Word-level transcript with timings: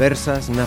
Conversas 0.00 0.48
na. 0.48 0.64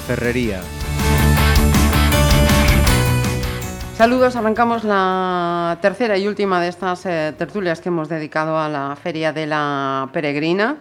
Saludos, 3.97 4.35
arrancamos 4.35 4.83
la 4.83 5.79
tercera 5.81 6.19
y 6.19 6.28
última 6.28 6.62
de 6.62 6.67
estas 6.67 7.03
eh, 7.08 7.33
tertulias 7.35 7.81
que 7.81 7.90
hemos 7.90 8.09
dedicado 8.09 8.59
a 8.59 8.69
la 8.69 8.96
Feria 8.96 9.33
de 9.33 9.47
la 9.47 10.08
Peregrina. 10.13 10.77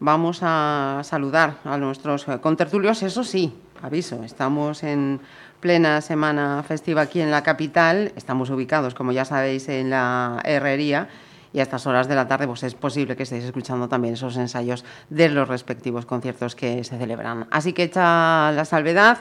Vamos 0.00 0.40
a 0.42 1.02
saludar 1.04 1.58
a 1.62 1.78
nuestros 1.78 2.26
eh, 2.26 2.40
contertulios, 2.40 3.00
eso 3.04 3.22
sí, 3.22 3.54
aviso, 3.80 4.24
estamos 4.24 4.82
en 4.82 5.20
plena 5.60 6.00
semana 6.00 6.64
festiva 6.66 7.02
aquí 7.02 7.20
en 7.20 7.30
la 7.30 7.44
capital, 7.44 8.10
estamos 8.16 8.50
ubicados, 8.50 8.94
como 8.94 9.12
ya 9.12 9.24
sabéis, 9.24 9.68
en 9.68 9.90
la 9.90 10.40
herrería 10.42 11.08
y 11.54 11.60
a 11.60 11.62
estas 11.62 11.86
horas 11.86 12.08
de 12.08 12.16
la 12.16 12.26
tarde 12.26 12.48
pues 12.48 12.64
es 12.64 12.74
posible 12.74 13.16
que 13.16 13.22
estéis 13.22 13.44
escuchando 13.44 13.88
también 13.88 14.14
esos 14.14 14.36
ensayos 14.36 14.84
de 15.08 15.28
los 15.28 15.46
respectivos 15.48 16.04
conciertos 16.04 16.56
que 16.56 16.82
se 16.82 16.98
celebran. 16.98 17.46
Así 17.52 17.72
que 17.72 17.84
hecha 17.84 18.50
la 18.50 18.64
salvedad, 18.64 19.18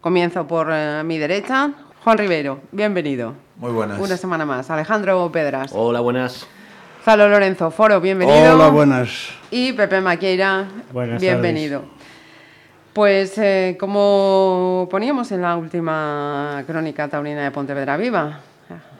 comienzo 0.00 0.48
por 0.48 0.68
eh, 0.72 1.04
mi 1.04 1.16
derecha. 1.16 1.70
Juan 2.02 2.18
Rivero, 2.18 2.60
bienvenido. 2.72 3.34
Muy 3.56 3.70
buenas. 3.70 4.00
Una 4.00 4.16
semana 4.16 4.44
más. 4.44 4.68
Alejandro 4.68 5.30
Pedras. 5.30 5.70
Hola, 5.72 6.00
buenas. 6.00 6.48
Salo 7.04 7.28
Lorenzo 7.28 7.70
Foro, 7.70 8.00
bienvenido. 8.00 8.54
Hola, 8.54 8.68
buenas. 8.68 9.30
Y 9.52 9.72
Pepe 9.72 10.00
Maqueira, 10.00 10.66
Buenas 10.92 11.20
bienvenido. 11.20 11.84
Pues 12.92 13.38
eh, 13.38 13.76
como 13.78 14.88
poníamos 14.90 15.30
en 15.30 15.42
la 15.42 15.56
última 15.56 16.64
crónica 16.66 17.06
taurina 17.06 17.44
de 17.44 17.52
Pontevedra 17.52 17.96
Viva, 17.96 18.40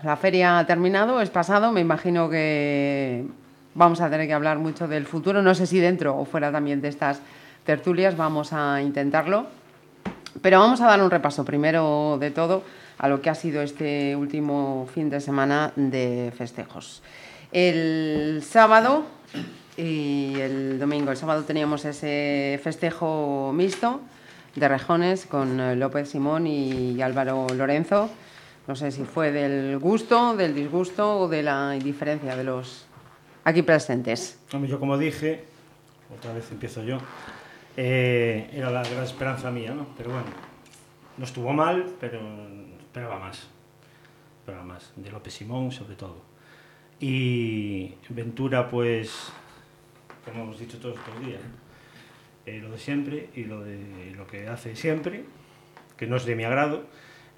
la 0.07 0.17
feria 0.17 0.61
ha 0.61 0.67
terminado, 0.67 1.21
es 1.21 1.31
pasado, 1.31 1.73
me 1.73 1.81
imagino 1.81 2.31
que 2.31 3.25
vamos 3.75 4.01
a 4.01 4.09
tener 4.09 4.29
que 4.29 4.35
hablar 4.35 4.59
mucho 4.59 4.87
del 4.87 5.05
futuro, 5.05 5.43
no 5.43 5.53
sé 5.53 5.67
si 5.67 5.81
dentro 5.81 6.17
o 6.17 6.25
fuera 6.25 6.53
también 6.53 6.81
de 6.81 6.87
estas 6.89 7.21
tertulias, 7.65 8.17
vamos 8.17 8.53
a 8.53 8.81
intentarlo. 8.81 9.49
Pero 10.41 10.61
vamos 10.61 10.81
a 10.81 10.87
dar 10.87 11.03
un 11.03 11.11
repaso 11.11 11.45
primero 11.45 12.19
de 12.21 12.31
todo 12.31 12.63
a 12.99 13.09
lo 13.09 13.21
que 13.21 13.31
ha 13.31 13.35
sido 13.35 13.63
este 13.63 14.15
último 14.15 14.87
fin 14.95 15.11
de 15.11 15.21
semana 15.21 15.73
de 15.75 16.33
festejos. 16.39 17.03
El 17.51 18.45
sábado 18.45 19.07
y 19.77 20.37
el 20.39 20.79
domingo, 20.79 21.11
el 21.11 21.17
sábado 21.17 21.43
teníamos 21.43 21.85
ese 21.85 22.61
festejo 22.63 23.51
mixto 23.53 24.01
de 24.55 24.69
rejones 24.69 25.27
con 25.27 25.81
López 25.81 26.11
Simón 26.11 26.47
y 26.47 27.03
Álvaro 27.03 27.49
Lorenzo. 27.57 28.09
No 28.67 28.75
sé 28.75 28.91
si 28.91 29.05
fue 29.05 29.31
del 29.31 29.79
gusto, 29.79 30.37
del 30.37 30.55
disgusto 30.55 31.21
o 31.21 31.29
de 31.29 31.43
la 31.43 31.77
indiferencia 31.77 32.35
de 32.37 32.45
los 32.45 32.87
aquí 33.45 33.63
presentes. 33.63 34.41
Yo 34.67 34.81
como 34.81 34.99
dije, 34.99 35.45
otra 36.17 36.33
vez 36.33 36.51
empiezo 36.51 36.83
yo, 36.83 36.99
eh, 37.77 38.51
era 38.53 38.71
la 38.71 38.83
gran 38.83 39.05
esperanza 39.05 39.51
mía, 39.53 39.73
¿no? 39.73 39.87
Pero 39.97 40.11
bueno, 40.11 40.27
no 41.17 41.25
estuvo 41.25 41.53
mal, 41.53 41.87
pero 42.01 42.21
esperaba 42.81 43.21
más. 43.21 43.47
Esperaba 44.41 44.65
más, 44.65 44.93
de 44.97 45.11
López 45.11 45.35
Simón 45.35 45.71
sobre 45.71 45.95
todo. 45.95 46.23
Y 46.99 47.95
Ventura, 48.09 48.69
pues, 48.69 49.31
como 50.25 50.45
hemos 50.45 50.59
dicho 50.59 50.79
todos 50.79 50.99
estos 50.99 51.21
días. 51.25 51.41
Eh, 52.47 52.61
lo 52.61 52.71
de 52.71 52.79
siempre 52.79 53.29
y 53.35 53.45
lo 53.45 53.63
de 53.63 54.13
lo 54.17 54.27
que 54.27 54.49
hace 54.49 54.77
siempre, 54.77 55.25
que 55.97 56.07
no 56.07 56.17
es 56.17 56.25
de 56.25 56.37
mi 56.37 56.45
agrado, 56.45 56.87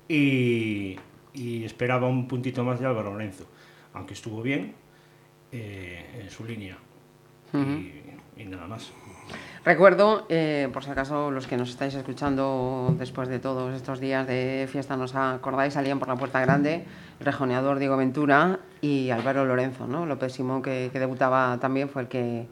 y, 0.06 0.99
y 1.33 1.65
esperaba 1.65 2.09
un 2.09 2.29
puntito 2.29 2.65
más 2.65 2.81
de 2.81 2.87
Álvaro 2.87 3.12
Lorenzo, 3.12 3.45
aunque 3.95 4.15
estuvo 4.15 4.43
bien 4.43 4.75
eh, 5.53 6.21
en 6.23 6.31
su 6.31 6.45
línea. 6.45 6.79
y, 7.55 8.41
y 8.41 8.44
nada 8.44 8.66
más. 8.66 8.93
Recuerdo, 9.65 10.25
eh, 10.28 10.69
por 10.72 10.84
si 10.84 10.91
acaso 10.91 11.31
los 11.31 11.47
que 11.47 11.56
nos 11.56 11.69
estáis 11.69 11.94
escuchando 11.94 12.94
después 12.99 13.28
de 13.28 13.39
todos 13.39 13.75
estos 13.75 14.00
días 14.00 14.27
de 14.27 14.66
fiesta, 14.71 14.97
nos 14.97 15.15
acordáis, 15.15 15.75
salían 15.75 15.99
por 15.99 16.09
la 16.09 16.16
puerta 16.16 16.41
grande 16.41 16.84
el 17.21 17.27
rejoneador 17.27 17.78
Diego 17.78 17.97
Ventura 17.97 18.60
y 18.81 19.10
Álvaro 19.10 19.45
Lorenzo, 19.45 19.87
¿no? 19.87 20.06
López 20.06 20.33
Simón, 20.33 20.62
que, 20.62 20.89
que 20.93 20.99
debutaba 20.99 21.59
también, 21.60 21.89
fue 21.89 22.03
el 22.03 22.09
que, 22.09 22.47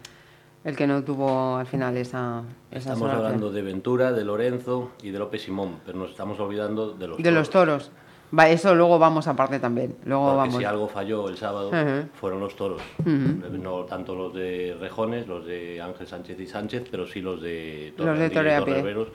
el 0.64 0.76
que 0.76 0.87
no 0.87 1.04
tuvo 1.04 1.56
al 1.56 1.66
final 1.66 1.97
esa, 1.97 2.43
esa 2.70 2.93
Estamos 2.93 3.10
hablando 3.14 3.50
de 3.50 3.62
Ventura, 3.62 4.12
de 4.12 4.25
Lorenzo 4.25 4.91
y 5.03 5.10
de 5.10 5.19
López 5.19 5.43
Simón, 5.43 5.78
pero 5.87 5.98
nos 5.98 6.10
estamos 6.10 6.38
olvidando 6.41 6.93
de 6.93 7.08
los 7.08 7.19
De 7.22 7.31
los 7.31 7.48
toros. 7.48 7.93
Va, 8.37 8.48
eso 8.48 8.75
luego 8.75 8.98
vamos 8.98 9.28
aparte 9.28 9.59
también. 9.60 9.97
Luego 10.04 10.25
Porque 10.26 10.37
vamos. 10.38 10.56
si 10.56 10.64
algo 10.64 10.88
falló 10.88 11.28
el 11.28 11.37
sábado 11.37 11.69
Ujú. 11.69 12.09
fueron 12.14 12.41
los 12.41 12.56
toros. 12.56 12.82
No 13.04 13.84
tanto 13.84 14.14
los 14.14 14.34
de 14.34 14.76
Rejones, 14.81 15.26
los 15.28 15.47
de 15.47 15.81
Ángel 15.81 16.06
Sánchez 16.06 16.41
y 16.41 16.47
Sánchez, 16.47 16.88
pero 16.91 17.06
sí 17.06 17.20
los 17.20 17.41
de 17.41 17.92
Los 17.97 18.06
de 18.06 18.12
Torrendí 18.14 18.26
y 18.26 18.31
Torre 18.34 18.54
a 18.56 18.64
pie. 18.64 18.75
Torreveros. 18.75 19.09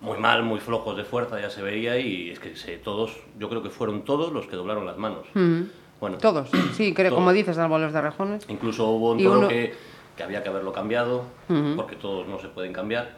Muy 0.00 0.18
mal, 0.18 0.42
muy 0.42 0.60
flojos 0.60 0.96
de 0.96 1.04
fuerza, 1.04 1.40
ya 1.40 1.48
se 1.48 1.62
veía, 1.62 1.98
y 1.98 2.30
es 2.30 2.38
que 2.38 2.54
se- 2.56 2.76
todos, 2.76 3.16
yo 3.38 3.48
creo 3.48 3.62
que 3.62 3.70
fueron 3.70 4.02
todos 4.04 4.32
los 4.32 4.46
que 4.46 4.56
doblaron 4.56 4.84
las 4.84 4.98
manos. 4.98 5.26
Bueno, 6.00 6.18
Todos, 6.18 6.50
sí, 6.74 6.92
creo, 6.92 7.08
Todos. 7.08 7.20
como 7.20 7.32
dices, 7.32 7.56
salvo 7.56 7.78
los 7.78 7.92
de 7.94 8.02
rejones. 8.02 8.44
Incluso 8.50 8.86
hubo 8.88 9.12
un 9.12 9.22
toro 9.22 9.38
uno- 9.38 9.48
que, 9.48 9.72
que 10.16 10.22
había 10.22 10.42
que 10.42 10.50
haberlo 10.50 10.72
cambiado, 10.74 11.22
porque 11.76 11.96
todos 11.96 12.26
no 12.28 12.38
se 12.38 12.48
pueden 12.48 12.74
cambiar. 12.74 13.12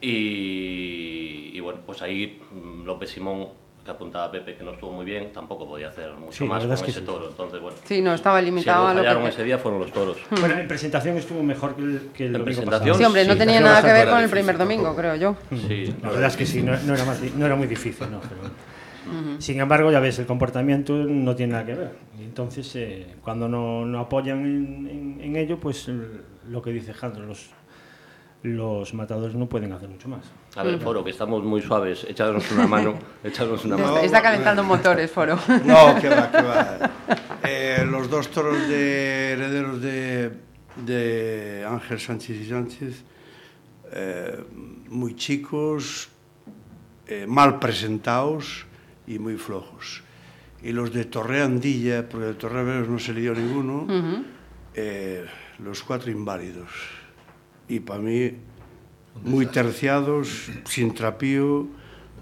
Y, 0.00 1.50
y 1.54 1.60
bueno, 1.60 1.80
pues 1.84 2.00
ahí 2.02 2.40
mm, 2.52 2.84
López 2.84 3.10
Simón, 3.10 3.48
que 3.88 3.92
apuntaba 3.92 4.26
a 4.26 4.30
Pepe 4.30 4.54
que 4.54 4.62
no 4.62 4.72
estuvo 4.72 4.92
muy 4.92 5.06
bien, 5.06 5.32
tampoco 5.32 5.66
podía 5.66 5.88
hacer 5.88 6.12
mucho 6.12 6.32
Sí, 6.32 6.44
más 6.44 6.58
con 6.60 6.68
verdad 6.68 6.74
es 6.74 6.82
que 6.84 6.90
ese 6.90 7.00
sí. 7.00 7.06
toro. 7.06 7.28
Entonces, 7.30 7.58
bueno, 7.60 7.76
Sí, 7.84 8.02
no, 8.02 8.12
estaba 8.12 8.38
si 8.40 8.44
limitado 8.44 8.86
algo 8.86 8.90
a 8.90 8.92
lo 8.92 9.00
fallaron 9.00 9.22
que... 9.22 9.28
ese 9.30 9.44
día 9.44 9.58
fueron 9.58 9.80
los 9.80 9.90
toros. 9.92 10.18
Bueno, 10.40 10.58
en 10.58 10.68
presentación 10.68 11.16
estuvo 11.16 11.42
mejor 11.42 11.74
que 11.74 11.82
el, 11.82 12.10
que 12.12 12.22
el 12.24 12.26
En 12.26 12.32
domingo 12.34 12.44
presentación, 12.44 12.80
pasado. 12.88 12.98
Sí, 12.98 13.04
hombre, 13.04 13.24
no 13.24 13.32
Sí, 13.32 13.38
tenía 13.38 13.60
nada 13.60 13.80
que 13.80 13.92
ver 13.94 14.08
con 14.08 14.18
el 14.18 14.24
difícil 14.24 14.30
primer 14.38 14.58
domingo, 14.58 14.82
tampoco. 14.84 15.00
creo 15.00 15.16
yo. 15.16 15.36
Sí, 15.66 15.94
La 16.02 16.10
verdad 16.10 16.26
es 16.28 16.36
que 16.36 16.44
sí, 16.46 16.62
no, 16.62 16.76
no 16.76 16.94
era, 16.94 17.04
más, 17.06 17.22
no 17.34 17.46
era 17.46 17.56
muy 17.56 17.66
difícil, 17.66 18.10
¿no? 18.10 18.20
Pero, 18.20 19.40
Sin 19.40 19.58
embargo, 19.58 19.90
ya 19.90 20.00
ves, 20.00 20.18
el 20.18 20.26
comportamiento 20.26 20.92
no 20.92 21.34
tiene 21.34 21.52
nada 21.52 21.64
que 21.64 21.74
ver. 21.74 21.92
Entonces, 22.20 22.70
eh, 22.76 23.06
cuando 23.22 23.48
no, 23.48 23.86
no 23.86 24.00
apoyan 24.00 24.40
en, 24.44 24.88
en- 24.90 25.20
en 25.22 25.36
ello, 25.36 25.58
pues 25.58 25.88
lo 26.50 26.60
que 26.60 26.70
dice 26.72 26.92
Jandro, 26.92 27.24
los, 27.24 27.48
los 28.42 28.94
matadores 28.94 29.34
no 29.34 29.48
pueden 29.48 29.72
hacer 29.72 29.88
mucho 29.88 30.08
más. 30.08 30.24
A 30.56 30.62
ver, 30.62 30.78
Foro, 30.78 31.02
que 31.02 31.10
estamos 31.10 31.42
muy 31.42 31.60
suaves, 31.60 32.04
echadnos 32.08 32.50
una 32.52 32.66
mano, 32.66 32.98
echadnos 33.24 33.64
una 33.64 33.76
mano. 33.76 33.94
Está, 33.94 34.04
está 34.06 34.22
calentando 34.22 34.62
motores, 34.62 35.10
Foro. 35.10 35.38
No, 35.64 36.00
que 36.00 36.08
va, 36.08 36.30
que 36.30 36.42
va. 36.42 36.90
Eh, 37.42 37.84
los 37.88 38.08
dos 38.08 38.28
toros 38.28 38.68
de 38.68 39.32
herederos 39.32 39.80
de, 39.80 40.32
de 40.84 41.66
Ángel 41.68 41.98
Sánchez 41.98 42.36
y 42.40 42.48
Sánchez, 42.48 43.04
eh, 43.92 44.44
muy 44.88 45.16
chicos, 45.16 46.08
eh, 47.06 47.26
mal 47.26 47.58
presentados 47.58 48.66
y 49.06 49.18
muy 49.18 49.36
flojos. 49.36 50.02
Y 50.62 50.72
los 50.72 50.92
de 50.92 51.04
Torreandilla, 51.04 52.08
porque 52.08 52.26
de 52.26 52.34
Torreveros 52.34 52.88
no 52.88 52.98
se 52.98 53.14
le 53.14 53.20
dio 53.20 53.34
ninguno, 53.34 53.86
eh, 54.74 55.24
los 55.58 55.82
cuatro 55.82 56.10
inválidos. 56.10 56.97
Y 57.68 57.80
para 57.80 58.00
mí, 58.00 58.32
muy 59.22 59.46
terciados, 59.46 60.50
sin 60.64 60.94
trapío, 60.94 61.66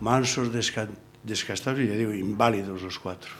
mansos, 0.00 0.52
desca 0.52 0.88
desgastados, 1.22 1.80
y 1.80 1.86
ya 1.88 1.94
digo, 1.94 2.12
inválidos 2.14 2.82
los 2.82 2.98
cuatro. 2.98 3.30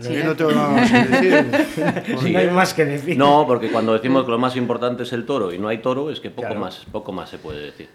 Sí, 0.00 0.12
Yo 0.14 0.20
¿eh? 0.20 0.24
no 0.24 0.36
tengo 0.36 0.52
nada 0.52 0.68
más 0.68 0.90
que 0.92 0.98
decir. 1.04 2.14
no 2.32 2.38
hay 2.38 2.50
más 2.50 2.72
que 2.74 2.84
decir. 2.84 3.18
No, 3.18 3.44
porque 3.46 3.68
cuando 3.70 3.92
decimos 3.94 4.24
que 4.24 4.30
lo 4.30 4.38
más 4.38 4.54
importante 4.56 5.02
es 5.02 5.12
el 5.12 5.26
toro 5.26 5.52
y 5.52 5.58
no 5.58 5.66
hay 5.68 5.78
toro, 5.78 6.10
es 6.10 6.20
que 6.20 6.30
poco, 6.30 6.42
Claro. 6.46 6.60
más, 6.60 6.84
poco 6.92 7.10
más 7.12 7.28
se 7.30 7.38
puede 7.38 7.60
decir. 7.66 7.88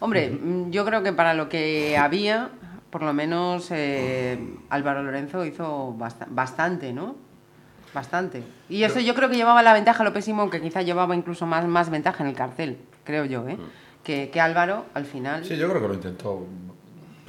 Hombre, 0.00 0.30
mm, 0.30 0.70
yo 0.70 0.84
creo 0.86 1.02
que 1.02 1.12
para 1.12 1.34
lo 1.34 1.48
que 1.50 1.96
había, 1.98 2.48
por 2.90 3.02
lo 3.02 3.12
menos 3.12 3.68
eh, 3.70 4.38
Álvaro 4.70 5.02
Lorenzo 5.02 5.44
hizo 5.44 5.94
basta- 5.98 6.26
bastante, 6.30 6.92
¿no? 6.94 7.16
Bastante. 7.96 8.42
Y 8.68 8.82
eso 8.82 9.00
yo 9.00 9.14
creo 9.14 9.30
que 9.30 9.36
llevaba 9.36 9.62
la 9.62 9.72
ventaja 9.72 10.04
López 10.04 10.26
Simón, 10.26 10.50
que 10.50 10.60
quizá 10.60 10.82
llevaba 10.82 11.16
incluso 11.16 11.46
más, 11.46 11.66
más 11.66 11.88
ventaja 11.88 12.22
en 12.22 12.28
el 12.28 12.36
cartel, 12.36 12.76
creo 13.04 13.24
yo, 13.24 13.48
¿eh? 13.48 13.56
Que, 14.04 14.28
que 14.30 14.38
Álvaro, 14.38 14.84
al 14.92 15.06
final. 15.06 15.46
Sí, 15.46 15.56
yo 15.56 15.66
creo 15.66 15.80
que 15.80 15.88
lo 15.88 15.94
intentó. 15.94 16.46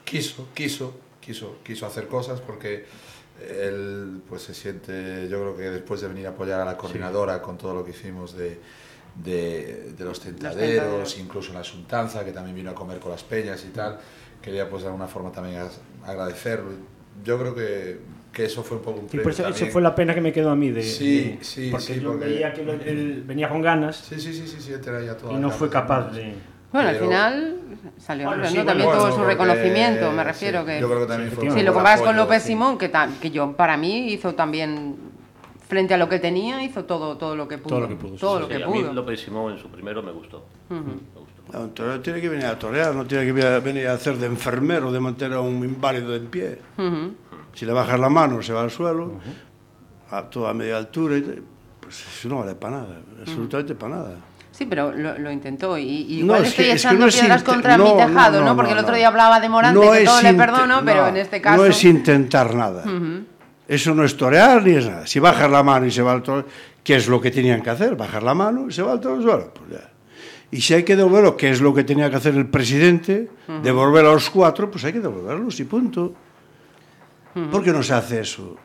Quiso, 0.04 0.50
quiso, 0.54 1.00
quiso, 1.22 1.60
quiso 1.64 1.86
hacer 1.86 2.10
cosas 2.10 2.42
porque 2.42 2.86
él 3.50 4.22
pues 4.28 4.42
se 4.42 4.54
siente, 4.54 5.30
yo 5.30 5.40
creo 5.40 5.56
que 5.56 5.70
después 5.70 6.02
de 6.02 6.10
venir 6.10 6.28
a 6.28 6.32
apoyar 6.32 6.60
a 6.60 6.66
la 6.66 6.76
coordinadora 6.76 7.42
con 7.42 7.58
todo 7.58 7.74
lo 7.74 7.86
que 7.86 7.92
hicimos 7.92 8.36
de, 8.36 8.60
de, 9.16 9.94
de 9.98 10.04
los 10.04 10.20
tentaderos, 10.20 10.60
tentaderos. 10.60 11.18
incluso 11.18 11.52
en 11.52 11.60
la 11.60 11.64
Sultanza, 11.64 12.26
que 12.26 12.34
también 12.34 12.58
vino 12.58 12.72
a 12.72 12.76
comer 12.76 13.00
con 13.00 13.12
las 13.12 13.24
peñas 13.24 13.64
y 13.64 13.70
tal, 13.70 14.00
quería 14.42 14.70
pues 14.70 14.82
de 14.82 14.90
alguna 14.90 15.08
forma 15.08 15.32
también 15.32 15.62
agradecerlo. 16.06 16.72
Yo 17.24 17.40
creo 17.40 17.56
que, 17.56 18.17
que 18.38 18.46
eso 18.46 18.64
fue 18.64 18.78
un 18.78 18.84
poco 18.84 19.00
un 19.00 19.06
Sí, 19.10 19.18
premio 19.18 19.24
por 19.24 19.32
eso, 19.32 19.48
eso 19.48 19.66
fue 19.72 19.82
la 19.82 19.96
pena 19.96 20.14
que 20.14 20.22
me 20.22 20.32
quedó 20.32 20.52
a 20.52 20.56
mí 20.56 20.70
de, 20.70 20.84
Sí, 20.84 21.20
de- 21.22 21.38
sí, 21.44 21.70
porque 21.72 21.86
sí, 21.96 22.00
yo 22.00 22.12
porque- 22.12 22.26
veía 22.26 22.54
que 22.54 22.64
lo- 22.64 22.74
él 22.74 23.24
venía 23.26 23.50
con 23.50 23.64
ganas 23.64 23.96
Sí, 23.98 24.20
sí, 24.20 24.32
sí, 24.32 24.48
sí, 24.48 24.58
sí, 24.62 24.74
él 24.74 24.82
ya 25.06 25.18
toda 25.18 25.34
y 25.34 25.38
no 25.38 25.50
fue 25.50 25.70
capaz 25.72 26.12
de 26.12 26.36
Bueno, 26.72 26.90
al 26.90 26.96
Pero- 26.96 27.06
final 27.08 27.56
salió 27.98 28.28
Bueno, 28.28 28.46
sí, 28.46 28.58
¿no? 28.58 28.64
bueno, 28.64 28.68
También 28.68 28.90
tuvo 28.90 29.00
bueno, 29.00 29.12
su 29.16 29.18
porque- 29.22 29.32
reconocimiento, 29.34 30.12
me 30.12 30.22
sí, 30.22 30.28
refiero 30.28 30.66
que... 30.66 30.80
Yo 30.82 30.88
creo 30.88 31.00
que 31.00 31.06
también 31.08 31.30
Sí, 31.32 31.36
fue 31.38 31.52
Si 31.52 31.64
lo 31.64 31.74
comparas 31.74 32.02
con 32.02 32.16
López 32.16 32.42
sí. 32.44 32.48
Simón, 32.50 32.78
que, 32.78 32.90
ta- 32.90 33.10
que 33.22 33.32
yo 33.32 33.54
para 33.54 33.76
mí 33.78 34.12
hizo 34.14 34.36
también, 34.36 34.96
frente 35.68 35.94
a 35.96 35.98
lo 35.98 36.08
que 36.08 36.20
tenía, 36.20 36.62
hizo 36.64 36.86
todo, 36.86 37.18
todo 37.18 37.36
lo 37.36 37.48
que 37.48 37.58
pudo. 37.58 37.70
Todo 37.70 37.80
lo 37.82 37.88
que 37.88 37.96
pudo, 37.96 38.12
sí, 38.14 38.20
Todo 38.20 38.36
sí, 38.36 38.42
lo 38.42 38.48
Sí, 38.50 38.58
que 38.58 38.64
a 38.64 38.68
mí 38.68 38.80
pudo. 38.82 38.94
López 38.94 39.20
Simón 39.22 39.54
en 39.54 39.60
su 39.60 39.68
primero 39.70 40.04
me 40.04 40.12
gustó. 40.12 40.46
Me 40.70 40.78
gustó. 40.80 41.70
Torero 41.74 42.02
tiene 42.02 42.20
que 42.20 42.28
venir 42.30 42.46
a 42.46 42.60
torear, 42.60 42.94
no 42.94 43.06
tiene 43.06 43.26
que 43.26 43.32
venir 43.62 43.88
a 43.88 43.94
hacer 43.94 44.18
de 44.18 44.26
enfermero, 44.28 44.92
de 44.92 45.00
mantener 45.00 45.38
a 45.38 45.42
un 45.42 45.64
inválido 45.64 46.14
en 46.14 46.28
pie. 46.28 46.60
Si 47.58 47.66
le 47.66 47.74
bajas 47.74 48.00
la 48.00 48.08
mano, 48.08 48.40
se 48.44 48.54
va 48.54 48.62
al 48.62 48.70
suelo, 48.70 49.14
a 50.12 50.22
toda 50.30 50.54
media 50.54 50.78
altura, 50.78 51.18
y 51.18 51.42
pues 51.82 52.06
eso 52.08 52.30
no 52.30 52.42
vale 52.42 52.54
para 52.54 52.82
nada, 52.82 53.00
absolutamente 53.20 53.74
para 53.74 53.96
nada. 53.96 54.16
Sí, 54.52 54.68
pero 54.68 54.92
lo, 54.92 55.18
lo 55.18 55.32
intentó 55.32 55.76
y, 55.76 55.82
y 55.84 56.20
igual 56.20 56.42
no, 56.42 56.48
estoy 56.48 56.66
que, 56.66 56.72
echando 56.74 57.08
es 57.08 57.16
que 57.16 57.22
no 57.22 57.26
piedras 57.26 57.44
contra 57.44 57.78
mi 57.80 57.98
tejado, 57.98 58.46
¿no? 58.46 58.56
Porque 58.56 58.74
el 58.74 58.78
otro 58.78 58.96
día 58.96 59.08
hablaba 59.08 59.40
de 59.40 59.50
Morante, 59.50 59.80
que 59.80 60.06
todo 60.06 60.22
le 60.22 60.34
perdono, 60.36 60.82
pero 60.86 61.08
en 61.08 61.18
este 61.18 61.42
caso... 61.42 61.58
No 61.58 61.66
es 61.66 61.84
intentar 61.84 62.54
nada. 62.54 62.84
Uh 62.86 62.90
-huh. 62.90 63.24
Eso 63.68 63.96
no 63.96 64.04
es 64.04 64.16
torear 64.16 64.62
ni 64.62 64.76
es 64.76 64.86
nada. 64.88 65.08
Si 65.08 65.20
bajas 65.20 65.50
la 65.50 65.64
mano 65.64 65.88
y 65.88 65.92
se 65.92 66.04
va 66.04 66.14
al 66.14 66.22
toro, 66.22 66.46
¿qué 66.84 66.96
es 66.98 67.08
lo 67.08 67.20
que 67.20 67.32
tenían 67.32 67.64
que 67.64 67.72
hacer? 67.72 67.96
Bajar 67.96 68.22
la 68.22 68.36
mano 68.36 68.68
y 68.70 68.72
se 68.72 68.84
va 68.84 68.92
al 68.92 69.00
toro, 69.00 69.18
bueno, 69.18 69.46
pues 69.52 69.72
ya. 69.72 69.90
Y 70.52 70.62
si 70.62 70.76
hay 70.76 70.84
que 70.84 70.96
devolverlo, 70.96 71.36
¿qué 71.36 71.50
es 71.50 71.60
lo 71.60 71.74
que 71.74 71.84
tenía 71.84 72.08
que 72.12 72.18
hacer 72.18 72.36
el 72.36 72.46
presidente? 72.46 73.30
Uh 73.48 73.52
-huh. 73.52 73.62
Devolver 73.62 74.06
a 74.06 74.14
los 74.14 74.30
cuatro, 74.30 74.70
pues 74.70 74.84
hay 74.86 74.94
que 74.94 75.00
devolverlos 75.00 75.60
y 75.60 75.64
punto. 75.64 76.14
-huh. 77.36 77.50
¿Por 77.50 77.64
qué 77.64 77.72
no 77.72 77.84
se 77.84 77.94
hace 77.94 78.22
eso? 78.22 78.56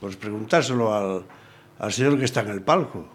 Pues 0.00 0.16
preguntárselo 0.16 0.94
al, 0.94 1.24
al 1.78 1.92
señor 1.92 2.18
que 2.18 2.24
está 2.24 2.40
en 2.40 2.48
el 2.50 2.62
palco. 2.62 3.08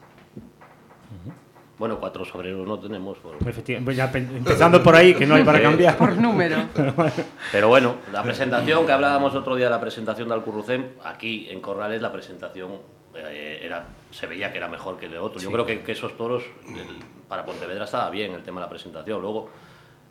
Bueno, 1.78 1.98
cuatro 1.98 2.26
sobreros 2.26 2.68
no 2.68 2.78
tenemos. 2.78 3.18
Por... 3.20 3.36
Efectivamente, 3.48 3.96
ya 3.96 4.12
empezando 4.14 4.84
por 4.84 4.96
ahí, 4.96 5.14
que 5.14 5.26
no 5.26 5.36
hay 5.36 5.46
para 5.46 5.62
cambiar. 5.62 5.98
Por 5.98 6.18
número. 6.18 6.58
Pero 7.54 7.70
bueno, 7.70 7.96
la 8.12 8.22
presentación 8.22 8.86
que 8.86 8.92
hablábamos 8.92 9.34
otro 9.34 9.56
día, 9.56 9.70
la 9.70 9.80
presentación 9.80 10.28
de 10.28 10.34
Alcurrucén, 10.34 10.96
aquí 11.06 11.48
en 11.50 11.62
Corrales 11.62 12.02
la 12.02 12.12
presentación 12.12 12.74
eh, 13.16 13.62
era, 13.64 13.86
se 14.12 14.28
veía 14.28 14.52
que 14.52 14.58
era 14.58 14.68
mejor 14.68 14.98
que 14.98 15.08
de 15.08 15.18
otros. 15.18 15.42
Sí. 15.42 15.48
Yo 15.48 15.54
creo 15.54 15.66
que, 15.66 15.82
que 15.82 15.94
esos 15.94 16.18
toros, 16.18 16.44
el, 16.68 17.00
para 17.30 17.46
Pontevedra 17.46 17.86
estaba 17.86 18.10
bien 18.10 18.34
el 18.34 18.44
tema 18.44 18.60
de 18.60 18.66
la 18.66 18.70
presentación. 18.70 19.22
Luego, 19.22 19.50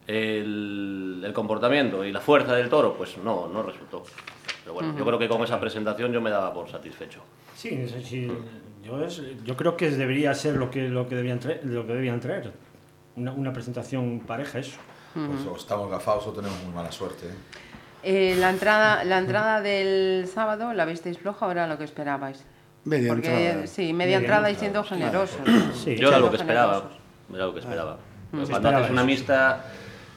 el, 0.08 1.22
el, 1.22 1.32
comportamiento 1.34 2.02
y 2.02 2.10
la 2.10 2.20
fuerza 2.20 2.54
del 2.54 2.70
toro, 2.70 2.94
pues 2.94 3.18
no, 3.18 3.46
no 3.46 3.62
resultó. 3.62 4.02
Pero 4.64 4.72
bueno, 4.74 4.88
uh 4.88 4.92
-huh. 4.94 4.98
yo 4.98 5.04
creo 5.04 5.18
que 5.18 5.28
con 5.28 5.42
esa 5.44 5.60
presentación 5.60 6.12
yo 6.12 6.20
me 6.22 6.30
daba 6.30 6.52
por 6.52 6.68
satisfecho. 6.68 7.20
Sí, 7.54 7.86
sí 8.02 8.30
yo, 8.82 9.04
es, 9.04 9.22
yo 9.44 9.56
creo 9.56 9.76
que 9.76 9.90
debería 9.90 10.34
ser 10.34 10.56
lo 10.56 10.70
que, 10.70 10.88
lo 10.88 11.08
que, 11.08 11.14
debían, 11.14 11.38
traer, 11.40 11.60
lo 11.64 11.86
que 11.86 11.92
debían 11.92 12.20
traer. 12.20 12.52
Una, 13.16 13.32
una 13.32 13.52
presentación 13.52 14.20
pareja, 14.20 14.60
eso. 14.60 14.78
Uh 15.14 15.20
-huh. 15.20 15.26
Pues 15.26 15.46
o 15.46 15.56
estamos 15.56 15.90
gafados 15.90 16.26
o 16.26 16.32
tenemos 16.32 16.58
muy 16.64 16.74
mala 16.74 16.90
suerte. 16.90 17.26
¿eh? 17.26 17.34
Eh, 18.02 18.36
la, 18.38 18.48
entrada, 18.48 19.04
la 19.04 19.18
entrada 19.18 19.60
del 19.60 20.26
sábado, 20.26 20.72
¿la 20.72 20.86
visteis 20.86 21.18
floja 21.18 21.46
o 21.46 21.50
era 21.50 21.66
lo 21.66 21.76
que 21.76 21.84
esperabais? 21.84 22.46
Media 22.84 23.08
Porque, 23.08 23.48
entrada. 23.48 23.66
Sí, 23.66 23.92
media, 23.92 23.94
media 23.94 24.16
entrada, 24.18 24.48
entrada 24.48 24.50
y 24.52 24.54
siendo 24.54 24.84
generosos. 24.84 25.40
Claro. 25.44 25.74
Sí, 25.74 25.96
yo 25.96 26.08
era 26.08 26.18
lo 26.18 26.30
que 26.30 26.36
esperaba. 26.36 26.90
Era 27.34 27.46
lo 27.46 27.52
que 27.52 27.60
esperaba. 27.60 27.98
-huh. 28.32 28.48
Cuando 28.48 28.68
haces 28.68 28.90
una 28.90 29.04
mixta 29.04 29.64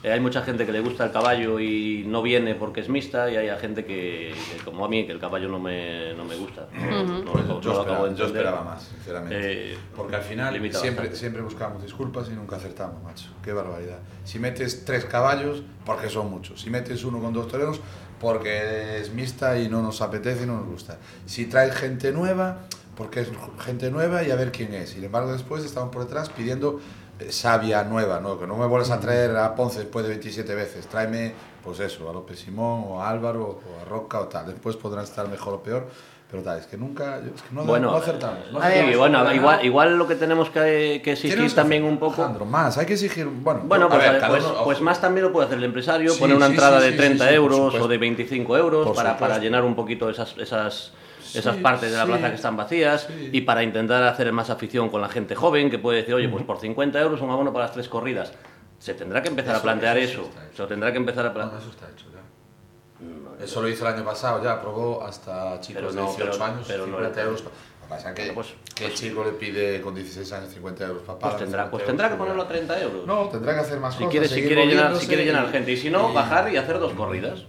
eh, 0.04 0.12
hay 0.12 0.20
mucha 0.20 0.42
gente 0.42 0.66
que 0.66 0.72
le 0.72 0.80
gusta 0.80 1.06
el 1.06 1.12
caballo 1.12 1.60
y 1.60 2.04
no 2.08 2.22
viene 2.22 2.56
porque 2.56 2.82
es 2.82 2.90
mixta 2.90 3.30
y 3.30 3.38
hay 3.38 3.60
gente 3.60 3.86
que, 3.86 4.34
que 4.52 4.64
como 4.64 4.86
a 4.86 4.90
mí, 4.90 5.06
que 5.06 5.12
el 5.12 5.20
caballo 5.20 5.48
no 5.48 5.60
me, 5.60 6.14
no 6.16 6.26
me 6.26 6.36
gusta. 6.36 6.68
No, 6.74 6.82
uh 6.82 7.06
-huh. 7.06 7.24
no, 7.24 7.34
no, 7.34 7.62
yo, 7.62 7.72
esperaba, 7.72 8.14
yo, 8.14 8.26
esperaba, 8.26 8.64
más, 8.64 8.84
sinceramente. 8.84 9.74
Eh, 9.74 9.78
porque 9.96 10.16
al 10.16 10.24
final 10.24 10.74
siempre, 10.74 11.16
siempre 11.16 11.42
buscamos 11.42 11.84
disculpas 11.84 12.28
y 12.30 12.34
nunca 12.34 12.56
acertamos, 12.56 13.04
macho. 13.04 13.30
Qué 13.44 13.54
barbaridad. 13.54 14.00
Si 14.24 14.40
metes 14.40 14.86
tres 14.86 15.06
caballos, 15.06 15.64
porque 15.86 16.10
son 16.10 16.30
muchos. 16.30 16.62
Si 16.62 16.70
metes 16.70 17.04
uno 17.04 17.20
con 17.20 17.34
dos 17.34 17.48
toreros, 17.48 17.80
porque 18.20 19.00
es 19.00 19.12
mixta 19.14 19.60
y 19.60 19.70
no 19.70 19.82
nos 19.82 20.02
apetece 20.02 20.44
y 20.44 20.46
no 20.48 20.58
nos 20.58 20.68
gusta. 20.68 20.98
Si 21.26 21.46
traes 21.46 21.76
gente 21.76 22.12
nueva, 22.12 22.68
porque 22.96 23.22
es 23.22 23.30
gente 23.60 23.90
nueva 23.90 24.24
y 24.24 24.32
a 24.32 24.36
ver 24.36 24.52
quién 24.52 24.74
es. 24.74 24.92
Sin 24.92 25.04
embargo, 25.04 25.32
después 25.32 25.66
estamos 25.66 25.92
por 25.92 26.04
detrás 26.04 26.30
pidiendo 26.30 26.80
sabia 27.30 27.84
nueva, 27.84 28.20
¿no? 28.20 28.40
que 28.40 28.48
no 28.48 28.56
me 28.56 28.66
vuelvas 28.66 28.92
a 28.92 29.00
traer 29.00 29.36
a 29.38 29.56
Ponce 29.56 29.80
después 29.80 30.04
de 30.04 30.10
27 30.10 30.56
veces, 30.56 30.88
tráeme, 30.88 31.34
pues 31.64 31.80
eso, 31.80 32.10
a 32.10 32.14
López 32.14 32.40
Simón 32.40 32.86
o 32.88 33.02
a 33.02 33.10
Álvaro 33.10 33.60
o 33.66 33.82
a 33.82 33.86
Roca 33.86 34.20
o 34.20 34.28
tal, 34.28 34.48
después 34.48 34.76
podrán 34.76 35.04
estar 35.04 35.28
mejor 35.28 35.56
o 35.56 35.64
peor, 35.64 35.88
pero 36.30 36.44
tal, 36.44 36.60
es 36.60 36.66
que 36.66 36.78
nunca, 36.78 37.18
es 37.18 37.42
que 37.42 37.54
no, 37.54 37.66
bueno, 37.66 37.92
no 37.92 37.98
acertamos. 37.98 38.52
No 38.54 38.62
sí, 38.62 38.96
bueno, 38.96 39.34
igual, 39.34 39.66
igual 39.66 39.98
lo 39.98 40.08
que 40.08 40.16
tenemos 40.16 40.50
que, 40.50 41.02
que 41.04 41.12
exigir 41.12 41.54
también 41.54 41.84
un 41.84 41.98
poco... 41.98 42.24
Alejandro, 42.24 42.46
más, 42.46 42.78
hay 42.78 42.86
que 42.86 42.94
exigir, 42.94 43.26
bueno, 43.26 43.64
bueno 43.66 43.90
pues, 43.90 44.02
ver, 44.02 44.24
pues, 44.26 44.44
uno, 44.44 44.64
pues, 44.64 44.82
más 44.82 45.02
también 45.02 45.26
lo 45.26 45.34
puede 45.34 45.48
hacer 45.48 45.58
el 45.58 45.66
empresario, 45.66 46.14
sí, 46.14 46.20
poner 46.20 46.38
una 46.38 46.48
sí, 46.48 46.54
entrada 46.54 46.80
sí, 46.80 46.92
de 46.92 46.94
30 46.94 47.32
euros 47.34 47.76
o 47.76 47.88
de 47.88 47.98
25 47.98 48.58
euros 48.58 48.96
para, 48.96 49.18
para 49.18 49.38
llenar 49.40 49.64
un 49.64 49.76
poquito 49.76 50.10
esas... 50.10 50.38
esas 50.38 50.94
esas 51.34 51.56
sí, 51.56 51.62
partes 51.62 51.92
de 51.92 51.98
la 51.98 52.06
plaza 52.06 52.26
sí, 52.26 52.30
que 52.30 52.36
están 52.36 52.58
vacías 52.58 53.08
sí. 53.08 53.30
y 53.32 53.42
para 53.42 53.64
intentar 53.64 54.04
hacer 54.04 54.32
más 54.32 54.50
afición 54.50 54.90
con 54.90 55.02
la 55.02 55.10
gente 55.10 55.36
joven 55.36 55.70
que 55.70 55.80
puede 55.80 56.00
decir, 56.00 56.14
oye, 56.14 56.30
pues 56.30 56.44
por 56.44 56.60
50 56.60 57.00
euros 57.00 57.22
un 57.22 57.30
abono 57.30 57.52
para 57.54 57.66
las 57.66 57.74
tres 57.74 57.88
corridas. 57.88 58.34
Se 58.80 58.94
tendrá 58.94 59.22
que 59.22 59.30
empezar 59.30 59.52
eso, 59.52 59.60
a 59.60 59.64
plantear 59.64 59.98
eso. 59.98 60.22
eso. 60.22 60.64
Se 60.64 60.68
tendrá 60.68 60.92
que 60.92 60.98
empezar 60.98 61.26
a 61.26 61.34
plantear. 61.34 61.62
No, 61.62 61.68
eso 61.68 61.72
está 61.72 61.90
hecho 61.90 62.06
ya. 62.12 63.06
No, 63.06 63.44
eso 63.44 63.62
lo 63.62 63.70
hizo 63.70 63.88
el 63.88 63.94
año 63.94 64.04
pasado, 64.04 64.44
ya 64.44 64.54
aprobó 64.54 65.04
hasta 65.04 65.60
chicos 65.60 65.82
pero 65.82 65.94
no, 65.94 66.02
de 66.02 66.08
18 66.08 66.32
pero, 66.32 66.44
años, 66.44 66.66
pero 66.68 66.86
50 66.86 67.10
no 67.10 67.22
euros. 67.22 67.44
Pasa 67.92 68.14
que, 68.14 68.32
pues, 68.32 68.48
¿Qué 68.74 68.86
pues, 68.86 68.98
chico 68.98 69.22
le 69.26 69.32
pide 69.32 69.82
con 69.82 69.94
16 69.94 70.32
años 70.32 70.54
50 70.54 70.86
euros 70.86 71.02
pagar? 71.04 71.20
Pues 71.20 71.38
tendrá, 71.38 71.70
pues 71.70 71.86
tendrá 71.86 72.10
que 72.10 72.16
ponerlo 72.16 72.44
a 72.44 72.48
30 72.48 72.82
euros. 72.82 73.06
No, 73.06 73.28
tendrá 73.28 73.54
que 73.54 73.60
hacer 73.60 73.82
más 73.82 73.96
si 73.96 74.06
cosas. 74.06 74.12
Quiere, 74.12 74.28
si, 74.30 74.42
quiere 74.42 74.66
llenar, 74.66 74.96
si 74.96 75.08
quiere 75.08 75.26
llenar 75.26 75.52
gente. 75.52 75.74
Y 75.74 75.78
si 75.78 75.90
no, 75.90 76.10
y... 76.10 76.14
bajar 76.14 76.54
y 76.54 76.56
hacer 76.56 76.80
dos 76.80 76.94
corridas. 76.94 77.44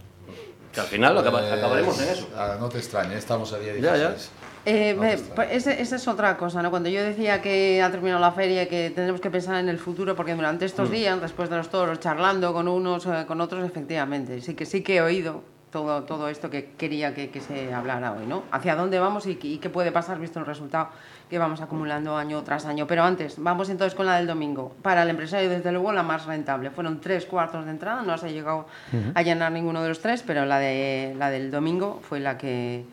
Que 0.73 0.81
al 0.81 0.87
final 0.87 1.15
lo 1.15 1.23
pues, 1.23 1.53
acabaremos 1.53 2.01
en 2.01 2.09
eso. 2.09 2.29
Ah, 2.37 2.57
no 2.59 2.69
te 2.69 2.79
extrañes, 2.79 3.19
estamos 3.19 3.53
a 3.53 3.59
día 3.59 3.75
16. 3.75 4.01
Ya, 4.01 4.11
ya. 4.11 4.17
Eh, 4.65 4.95
me, 4.95 5.19
pues 5.19 5.49
esa, 5.51 5.73
esa, 5.73 5.97
es 5.97 6.07
otra 6.07 6.37
cosa, 6.37 6.63
¿no? 6.63 6.71
Cuando 6.71 6.89
yo 6.89 7.03
decía 7.03 7.43
que 7.43 7.83
ha 7.83 7.91
terminado 7.91 8.21
la 8.21 8.31
feria 8.31 8.63
y 8.63 8.69
que 8.69 8.91
tendremos 8.91 9.21
que 9.21 9.29
pensar 9.29 9.57
en 9.57 9.69
el 9.69 9.79
futuro, 9.79 10.15
porque 10.15 10.35
durante 10.35 10.65
estos 10.65 10.89
mm. 10.89 10.93
días, 10.93 11.21
después 11.21 11.51
de 11.51 11.57
los 11.57 11.69
toros, 11.69 11.99
charlando 11.99 12.53
con 12.53 12.69
unos, 12.69 13.05
eh, 13.07 13.25
con 13.27 13.41
otros, 13.41 13.65
efectivamente, 13.65 14.41
sí 14.41 14.55
que 14.55 14.65
sí 14.65 14.83
que 14.83 14.97
he 14.97 15.03
oído 15.03 15.43
todo, 15.73 16.05
todo 16.05 16.29
esto 16.29 16.49
que 16.49 16.71
quería 16.79 17.13
que, 17.13 17.31
que 17.31 17.41
se 17.41 17.75
hablara 17.75 18.13
hoy, 18.13 18.27
¿no? 18.27 18.45
Hacia 18.53 18.77
dónde 18.77 19.01
vamos 19.01 19.27
y, 19.27 19.39
y, 19.43 19.59
qué 19.59 19.69
puede 19.69 19.91
pasar 19.91 20.21
visto 20.21 20.39
el 20.39 20.47
resultado 20.47 20.91
que 21.32 21.38
vamos 21.38 21.62
acumulando 21.62 22.14
año 22.14 22.43
tras 22.43 22.67
año. 22.67 22.87
Pero 22.87 23.02
antes, 23.05 23.37
vamos 23.38 23.70
entonces 23.70 23.94
con 23.94 24.05
la 24.05 24.19
del 24.19 24.26
domingo. 24.26 24.76
Para 24.82 25.02
el 25.02 25.08
empresario, 25.08 25.49
desde 25.49 25.73
luego, 25.73 25.90
la 25.93 26.02
más 26.02 26.26
rentable. 26.26 26.70
Fueron 26.70 27.00
tres 27.00 27.25
cuartos 27.25 27.64
de 27.64 27.70
entrada, 27.70 28.02
no 28.02 28.19
se 28.19 28.26
ha 28.26 28.31
llegado 28.31 28.67
uh 28.93 28.96
-huh. 28.96 29.12
a 29.14 29.23
llenar 29.23 29.50
ninguno 29.50 29.82
de 29.82 29.88
los 29.88 30.00
tres, 30.00 30.23
pero 30.26 30.44
la, 30.44 30.58
de, 30.58 31.15
la 31.19 31.31
del 31.31 31.51
domingo 31.51 32.01
fue 32.03 32.20
la 32.20 32.36
que 32.36 32.84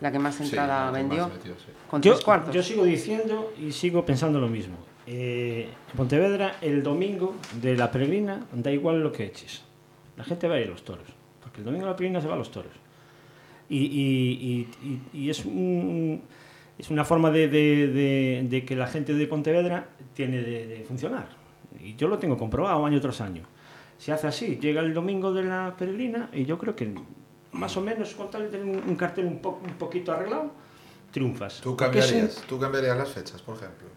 la 0.00 0.10
que 0.10 0.18
más 0.18 0.40
entrada 0.40 0.88
sí, 0.88 0.94
vendió, 0.94 1.28
metió, 1.28 1.54
sí. 1.56 1.72
con 1.90 2.00
yo, 2.00 2.12
tres 2.12 2.24
cuartos. 2.24 2.54
Yo 2.54 2.62
sigo 2.62 2.84
diciendo 2.84 3.52
y 3.60 3.72
sigo 3.72 4.06
pensando 4.06 4.40
lo 4.40 4.48
mismo. 4.48 4.76
Eh, 5.06 5.68
en 5.90 5.96
Pontevedra, 5.96 6.56
el 6.62 6.82
domingo 6.82 7.34
de 7.60 7.76
la 7.76 7.90
peregrina, 7.90 8.46
da 8.52 8.70
igual 8.70 9.02
lo 9.02 9.12
que 9.12 9.24
eches. 9.26 9.62
La 10.16 10.24
gente 10.24 10.48
va 10.48 10.54
a 10.54 10.60
ir 10.60 10.68
a 10.68 10.70
los 10.70 10.84
toros, 10.84 11.08
porque 11.42 11.58
el 11.58 11.64
domingo 11.64 11.84
de 11.84 11.90
la 11.90 11.96
peregrina 11.96 12.20
se 12.22 12.28
va 12.28 12.34
a 12.34 12.38
los 12.38 12.50
toros. 12.50 12.72
Y, 13.68 13.76
y, 13.76 14.68
y, 14.82 15.00
y 15.12 15.28
es, 15.28 15.44
un, 15.44 16.22
es 16.78 16.90
una 16.90 17.04
forma 17.04 17.30
de, 17.30 17.48
de, 17.48 17.88
de, 17.88 18.46
de, 18.48 18.64
que 18.64 18.76
la 18.76 18.86
gente 18.86 19.12
de 19.12 19.26
Pontevedra 19.26 19.88
tiene 20.14 20.40
de, 20.40 20.84
funcionar. 20.86 21.28
Y 21.80 21.96
yo 21.96 22.06
lo 22.06 22.18
tengo 22.18 22.38
comprobado 22.38 22.86
año 22.86 23.00
tras 23.00 23.20
año. 23.20 23.42
Se 23.98 24.12
hace 24.12 24.28
así, 24.28 24.58
llega 24.60 24.80
el 24.80 24.94
domingo 24.94 25.32
de 25.32 25.42
la 25.42 25.74
peregrina 25.76 26.30
y 26.32 26.44
yo 26.44 26.56
creo 26.56 26.76
que 26.76 26.94
más 27.52 27.76
o 27.76 27.80
menos 27.80 28.14
con 28.14 28.30
tal 28.30 28.42
de 28.42 28.48
tener 28.48 28.64
un, 28.64 28.94
cartel 28.94 29.26
un, 29.26 29.40
po, 29.40 29.60
un 29.64 29.74
poquito 29.74 30.12
arreglado, 30.12 30.52
triunfas. 31.10 31.60
¿Tú 31.60 31.76
cambiarías, 31.76 32.44
¿Tú 32.48 32.60
cambiarías 32.60 32.96
las 32.96 33.08
fechas, 33.08 33.42
por 33.42 33.56
ejemplo? 33.56 33.88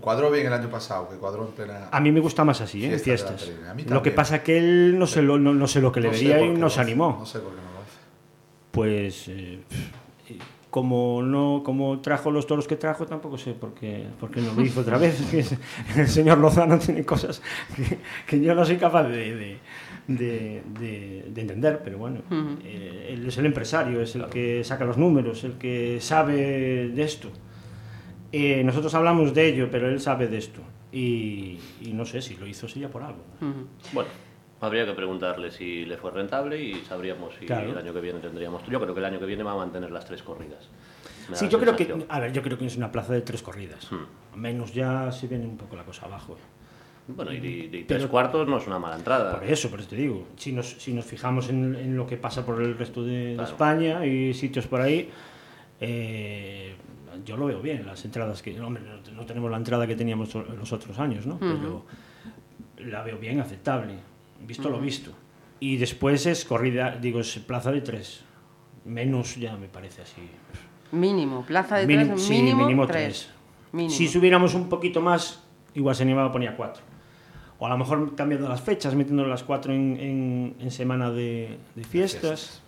Cuadró 0.00 0.30
bien 0.30 0.46
el 0.46 0.54
año 0.54 0.70
pasado, 0.70 1.10
que 1.10 1.16
cuadró 1.16 1.46
en 1.46 1.52
plena... 1.52 1.88
A 1.92 2.00
mí 2.00 2.10
me 2.10 2.20
gusta 2.20 2.42
más 2.42 2.62
así, 2.62 2.82
¿eh? 2.86 2.94
en 2.94 3.00
fiestas. 3.00 3.50
Lo 3.88 4.02
que 4.02 4.10
pasa 4.10 4.36
es 4.36 4.42
que 4.42 4.56
él 4.56 4.98
no 4.98 5.06
sé 5.06 5.20
lo, 5.20 5.38
no, 5.38 5.52
no 5.52 5.66
sé 5.66 5.82
lo 5.82 5.92
que 5.92 6.00
le 6.00 6.06
no 6.06 6.12
vería 6.12 6.40
y 6.40 6.48
no 6.48 6.70
se 6.70 6.80
animó. 6.80 7.16
No 7.18 7.26
sé 7.26 7.40
por 7.40 7.50
qué 7.50 7.56
no 7.56 7.72
lo 7.74 7.80
hace. 7.80 7.98
Pues... 8.70 9.28
Eh, 9.28 9.60
como 10.70 11.22
no 11.22 11.62
como 11.64 12.00
trajo 12.00 12.30
los 12.30 12.46
toros 12.46 12.66
que 12.68 12.76
trajo 12.76 13.04
tampoco 13.06 13.36
sé 13.36 13.52
por 13.54 13.74
qué, 13.74 14.06
por 14.20 14.30
qué 14.30 14.40
no 14.40 14.54
lo 14.54 14.62
hizo 14.62 14.80
otra 14.80 14.98
vez 14.98 15.20
el 15.96 16.08
señor 16.08 16.38
Lozano 16.38 16.78
tiene 16.78 17.04
cosas 17.04 17.42
que, 17.74 17.98
que 18.26 18.40
yo 18.40 18.54
no 18.54 18.64
soy 18.64 18.76
capaz 18.76 19.04
de, 19.04 19.34
de, 19.34 19.58
de, 20.06 20.62
de, 20.78 21.24
de 21.32 21.40
entender, 21.40 21.80
pero 21.84 21.98
bueno, 21.98 22.20
uh 22.30 22.34
-huh. 22.34 22.58
eh, 22.64 23.10
él 23.12 23.26
es 23.26 23.36
el 23.38 23.46
empresario, 23.46 24.00
es 24.00 24.14
el 24.16 24.26
que 24.26 24.64
saca 24.64 24.84
los 24.84 24.96
números, 24.96 25.44
el 25.44 25.52
que 25.52 25.98
sabe 26.00 26.88
de 26.88 27.02
esto. 27.02 27.30
Eh, 28.32 28.62
nosotros 28.64 28.94
hablamos 28.94 29.34
de 29.34 29.48
ello, 29.48 29.68
pero 29.70 29.88
él 29.88 30.00
sabe 30.00 30.28
de 30.28 30.38
esto. 30.38 30.60
Y, 30.92 31.58
y 31.80 31.92
no 31.92 32.04
sé 32.04 32.22
si 32.22 32.36
lo 32.36 32.46
hizo 32.46 32.66
sería 32.68 32.88
por 32.90 33.02
algo. 33.02 33.22
Uh 33.40 33.44
-huh. 33.44 33.66
Bueno, 33.92 34.10
habría 34.60 34.84
que 34.84 34.92
preguntarle 34.92 35.50
si 35.50 35.84
le 35.84 35.96
fue 35.96 36.10
rentable 36.10 36.60
y 36.60 36.74
sabríamos 36.84 37.34
si 37.38 37.46
claro. 37.46 37.70
el 37.70 37.78
año 37.78 37.92
que 37.92 38.00
viene 38.00 38.20
tendríamos. 38.20 38.62
Yo 38.66 38.80
creo 38.80 38.94
que 38.94 39.00
el 39.00 39.06
año 39.06 39.18
que 39.18 39.26
viene 39.26 39.42
va 39.42 39.52
a 39.52 39.56
mantener 39.56 39.90
las 39.90 40.04
tres 40.04 40.22
corridas. 40.22 40.68
Sí, 41.32 41.48
yo 41.48 41.60
creo 41.60 41.76
que, 41.76 42.06
a 42.08 42.18
ver, 42.20 42.32
yo 42.32 42.42
creo 42.42 42.58
que 42.58 42.66
es 42.66 42.76
una 42.76 42.90
plaza 42.90 43.12
de 43.12 43.20
tres 43.20 43.42
corridas. 43.42 43.88
Hmm. 43.90 44.38
Menos 44.40 44.74
ya 44.74 45.12
si 45.12 45.28
viene 45.28 45.46
un 45.46 45.56
poco 45.56 45.76
la 45.76 45.84
cosa 45.84 46.06
abajo. 46.06 46.36
Bueno, 47.06 47.32
y, 47.32 47.36
y, 47.36 47.64
y 47.64 47.68
tres 47.84 48.00
Pero, 48.00 48.08
cuartos 48.08 48.48
no 48.48 48.58
es 48.58 48.66
una 48.66 48.78
mala 48.78 48.96
entrada. 48.96 49.38
Por 49.38 49.44
eso, 49.44 49.70
por 49.70 49.80
eso 49.80 49.88
te 49.88 49.96
digo. 49.96 50.26
Si 50.36 50.52
nos, 50.52 50.66
si 50.66 50.92
nos 50.92 51.04
fijamos 51.04 51.48
en, 51.48 51.74
en 51.74 51.96
lo 51.96 52.06
que 52.06 52.16
pasa 52.16 52.44
por 52.44 52.60
el 52.60 52.76
resto 52.76 53.02
de, 53.02 53.34
claro. 53.34 53.46
de 53.46 53.52
España 53.52 54.06
y 54.06 54.34
sitios 54.34 54.66
por 54.66 54.80
ahí, 54.80 55.08
eh, 55.80 56.74
yo 57.24 57.36
lo 57.36 57.46
veo 57.46 57.60
bien. 57.60 57.86
Las 57.86 58.04
entradas 58.04 58.42
que. 58.42 58.60
Hombre, 58.60 58.82
no, 58.82 59.12
no, 59.12 59.24
tenemos 59.26 59.50
la 59.50 59.56
entrada 59.56 59.86
que 59.86 59.96
teníamos 59.96 60.34
los 60.34 60.72
otros 60.72 60.98
años, 60.98 61.26
¿no? 61.26 61.34
Uh 61.34 61.38
-huh. 61.38 61.58
Pero 62.76 62.90
la 62.90 63.02
veo 63.02 63.18
bien 63.18 63.40
aceptable, 63.40 63.94
visto 64.46 64.68
lo 64.70 64.80
visto. 64.80 65.12
Y 65.60 65.76
después 65.76 66.24
es 66.26 66.44
corrida, 66.44 66.96
digo, 67.00 67.20
es 67.20 67.38
plaza 67.38 67.70
de 67.72 67.80
tres. 67.82 68.22
Menos 68.84 69.36
ya 69.36 69.56
me 69.56 69.68
parece 69.68 70.02
así. 70.02 70.22
Mínimo, 70.92 71.44
plaza 71.46 71.76
de 71.76 71.86
tres, 71.86 72.22
sí, 72.22 72.32
mínimo, 72.32 72.62
mínimo 72.64 72.86
tres. 72.86 73.02
tres. 73.04 73.30
Mínimo. 73.72 73.94
Si 73.94 74.08
subiéramos 74.08 74.54
un 74.54 74.68
poquito 74.68 75.00
más, 75.00 75.44
igual 75.74 75.94
se 75.94 76.02
animaba 76.02 76.28
a 76.28 76.32
poner 76.32 76.56
cuatro. 76.56 76.82
O 77.58 77.66
a 77.66 77.68
lo 77.68 77.76
mejor 77.76 78.14
cambiando 78.16 78.48
las 78.48 78.62
fechas, 78.62 78.94
metiendo 78.94 79.24
las 79.26 79.42
cuatro 79.44 79.72
en, 79.74 79.98
en- 80.00 80.54
en 80.60 80.70
semana 80.70 81.10
de, 81.10 81.58
de 81.76 81.84
fiestas. 81.84 82.62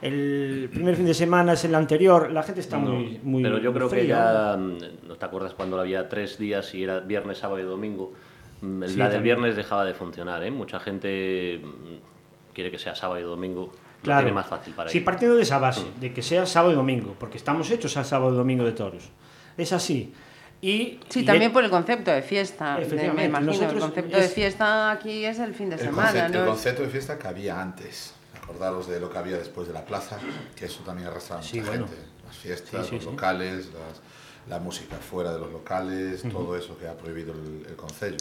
El 0.00 0.70
primer 0.72 0.94
fin 0.94 1.06
de 1.06 1.14
semana 1.14 1.54
es 1.54 1.64
el 1.64 1.74
anterior, 1.74 2.30
la 2.30 2.42
gente 2.44 2.60
está 2.60 2.78
No, 2.78 2.92
muy, 2.92 3.20
muy 3.22 3.42
pero 3.42 3.58
yo 3.58 3.72
creo 3.72 3.88
que 3.90 3.96
fría. 4.02 4.14
ya, 4.52 4.56
mm, 4.56 5.08
¿no 5.08 5.16
te 5.16 5.24
acuerdas 5.24 5.54
cuando 5.54 5.78
había 5.80 6.08
tres 6.08 6.38
días 6.38 6.72
y 6.74 6.84
era 6.84 7.00
viernes, 7.00 7.38
sábado 7.38 7.58
y 7.60 7.64
domingo? 7.64 8.12
Mm, 8.60 8.84
Sí, 8.84 8.96
la 8.96 9.04
del 9.04 9.14
también. 9.14 9.22
viernes 9.22 9.56
dejaba 9.56 9.84
de 9.84 9.94
funcionar, 9.94 10.42
¿eh? 10.42 10.50
Mucha 10.50 10.80
gente 10.80 11.60
mm, 11.62 12.54
quiere 12.54 12.70
que 12.70 12.78
sea 12.78 12.94
sábado 12.94 13.20
y 13.20 13.22
domingo, 13.22 13.72
Claro. 14.02 14.20
tiene 14.22 14.34
más 14.34 14.46
fácil 14.46 14.74
para 14.74 14.90
Sí, 14.90 14.98
ir. 14.98 15.04
partiendo 15.04 15.36
de 15.36 15.42
esa 15.42 15.58
base, 15.58 15.84
de 16.00 16.12
que 16.12 16.22
sea 16.22 16.46
sábado 16.46 16.72
y 16.72 16.76
domingo, 16.76 17.14
porque 17.18 17.36
estamos 17.38 17.70
hechos 17.70 17.96
a 17.96 18.04
sábado 18.04 18.32
y 18.34 18.36
domingo 18.36 18.64
de 18.64 18.72
toros. 18.72 19.10
Es 19.56 19.72
así. 19.72 20.12
Y, 20.60 20.98
Sí, 21.08 21.20
y 21.20 21.24
también 21.24 21.50
e- 21.50 21.54
por 21.54 21.62
el 21.64 21.70
concepto 21.70 22.10
de 22.10 22.22
fiesta. 22.22 22.76
de- 22.76 22.82
Efectivamente, 22.82 23.22
me 23.22 23.28
imagino, 23.28 23.52
el 23.52 23.58
nosotros 23.60 23.82
concepto 23.84 24.16
de 24.16 24.24
es- 24.24 24.34
fiesta 24.34 24.90
aquí 24.90 25.24
es 25.24 25.38
el 25.38 25.54
fin 25.54 25.70
de 25.70 25.76
El, 25.76 25.82
semana. 25.82 26.08
concepto, 26.10 26.32
¿no? 26.32 26.38
el 26.44 26.50
concepto 26.50 26.82
de 26.82 26.88
fiesta 26.88 27.18
que 27.18 27.28
había 27.28 27.60
antes. 27.60 28.14
Acordaros 28.42 28.88
de 28.88 28.98
lo 28.98 29.10
que 29.10 29.18
había 29.18 29.36
después 29.38 29.68
de 29.68 29.74
la 29.74 29.84
plaza, 29.84 30.18
que 30.56 30.64
eso 30.64 30.82
también 30.84 31.08
arrastraba 31.08 31.42
Sí, 31.42 31.58
mucha 31.58 31.70
bueno. 31.70 31.86
gente. 31.86 32.02
Las 32.26 32.36
fiestas, 32.36 32.82
Sí, 32.86 32.88
sí, 32.90 32.94
los 32.96 33.04
sí. 33.04 33.10
locales, 33.10 33.66
las- 33.66 34.00
la 34.48 34.58
música 34.58 34.96
fuera 34.96 35.32
de 35.32 35.38
los 35.40 35.52
locales, 35.52 36.22
todo 36.32 36.56
eso 36.56 36.76
que 36.78 36.88
ha 36.88 36.96
prohibido 36.96 37.34
el, 37.34 37.66
el 37.68 37.76
concello. 37.76 38.16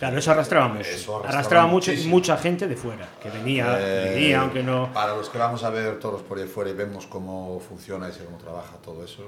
Claro, 0.00 0.18
eso 0.18 0.32
arrastraba 0.32 0.66
mucho. 0.68 0.88
eso 0.88 1.22
arrastraba 1.24 1.66
mucho, 1.68 1.90
muchísimo. 1.92 2.16
mucha 2.16 2.36
gente 2.38 2.66
de 2.66 2.74
fuera, 2.74 3.06
que 3.22 3.30
venía, 3.30 3.76
Eh, 3.78 4.10
venía 4.14 4.40
aunque 4.40 4.62
no... 4.64 4.92
Para 4.92 5.14
los 5.14 5.28
que 5.28 5.38
vamos 5.38 5.62
a 5.62 5.70
ver 5.70 5.98
toros 6.00 6.22
por 6.22 6.38
ahí 6.38 6.48
fuera 6.48 6.70
y 6.70 6.72
vemos 6.72 7.06
cómo 7.06 7.60
funciona 7.60 8.08
y 8.08 8.24
cómo 8.24 8.36
trabaja 8.38 8.76
todo 8.82 9.04
eso, 9.04 9.24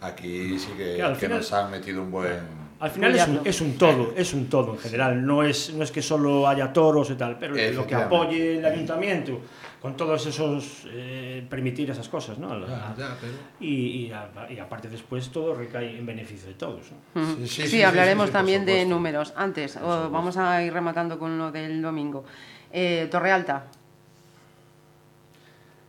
aquí 0.00 0.58
sí 0.58 0.68
que, 0.76 0.96
Claro, 0.96 1.14
que 1.14 1.20
final- 1.20 1.38
nos 1.38 1.52
han 1.52 1.70
metido 1.70 2.02
un 2.02 2.10
buen... 2.10 2.62
Al 2.80 2.90
final 2.90 3.14
es 3.14 3.28
un, 3.28 3.40
es 3.44 3.60
un 3.60 3.78
todo, 3.78 4.12
es 4.16 4.34
un 4.34 4.48
todo 4.48 4.72
en 4.72 4.78
general. 4.80 5.24
No 5.24 5.44
es, 5.44 5.72
no 5.72 5.84
es 5.84 5.92
que 5.92 6.02
solo 6.02 6.48
haya 6.48 6.72
toros 6.72 7.10
y 7.10 7.14
tal, 7.14 7.38
pero 7.38 7.54
lo 7.54 7.86
que 7.86 7.94
apoye 7.94 8.58
el 8.58 8.64
ayuntamiento 8.64 9.38
con 9.82 9.96
todos 9.96 10.24
esos 10.26 10.84
eh, 10.86 11.44
permitir 11.50 11.90
esas 11.90 12.08
cosas, 12.08 12.38
¿no? 12.38 12.56
Ya, 12.66 12.94
ya, 12.96 13.16
pero- 13.20 13.32
Y, 13.58 14.06
y, 14.06 14.12
a- 14.12 14.30
y 14.48 14.58
aparte 14.60 14.88
después 14.88 15.28
todo 15.30 15.54
recae 15.54 15.98
en 15.98 16.06
beneficio 16.06 16.46
de 16.48 16.54
todos. 16.54 16.86
¿no? 17.14 17.26
Sí, 17.34 17.34
sí, 17.40 17.46
Sí, 17.48 17.62
sí, 17.62 17.68
sí, 17.68 17.82
hablaremos 17.82 18.30
también 18.30 18.64
de 18.64 18.84
números. 18.86 19.32
Antes, 19.36 19.76
o 19.78 20.08
vamos 20.08 20.36
a 20.36 20.62
ir 20.62 20.72
rematando 20.72 21.18
con 21.18 21.36
lo 21.36 21.50
del 21.50 21.82
domingo. 21.82 22.24
Eh, 22.72 23.08
Torrealta. 23.10 23.66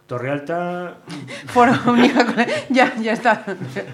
Torrealta, 0.08 0.98
Foro 1.48 1.72
única 1.88 2.26
con- 2.26 2.46
ya, 2.70 2.94
ya 2.98 3.14
está. 3.14 3.44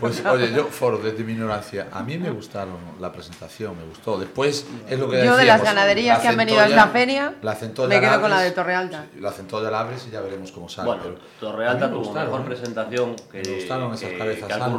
Pues 0.01 0.25
oye, 0.25 0.51
yo, 0.53 0.65
Foro, 0.65 0.97
desde 0.97 1.23
mi 1.23 1.33
ignorancia, 1.33 1.87
a 1.91 2.01
mí 2.01 2.17
me 2.17 2.31
gustaron 2.31 2.77
la 2.99 3.11
presentación, 3.11 3.77
me 3.77 3.85
gustó. 3.85 4.17
Después 4.19 4.65
es 4.89 4.99
lo 4.99 5.07
que 5.07 5.17
Yo 5.17 5.21
de 5.37 5.43
decíamos, 5.43 5.45
las 5.45 5.63
ganaderías 5.63 6.17
la 6.17 6.21
que 6.23 6.27
han 6.29 6.37
venido 6.37 6.59
a 6.59 6.67
esta 6.67 6.87
feria, 6.87 7.33
la 7.43 7.53
me 7.87 7.99
quedo 7.99 8.21
con 8.21 8.29
la 8.31 8.41
de 8.41 8.51
Torrealta. 8.51 9.05
La 9.19 9.31
centolla 9.31 9.69
la 9.69 9.81
abres 9.81 10.07
y 10.07 10.11
ya 10.11 10.21
veremos 10.21 10.51
cómo 10.51 10.67
sale. 10.67 10.87
Bueno, 10.87 11.03
Torrealta 11.39 11.89
tuvo 11.89 11.99
gustaron, 11.99 12.31
mejor 12.31 12.41
¿eh? 12.41 12.55
presentación 12.55 13.15
que, 13.31 13.41
Me 13.47 13.55
gustaron 13.55 13.93
esas 13.93 14.09
que, 14.09 14.17
cabezas 14.17 14.47
que 14.47 14.53
altas. 14.53 14.69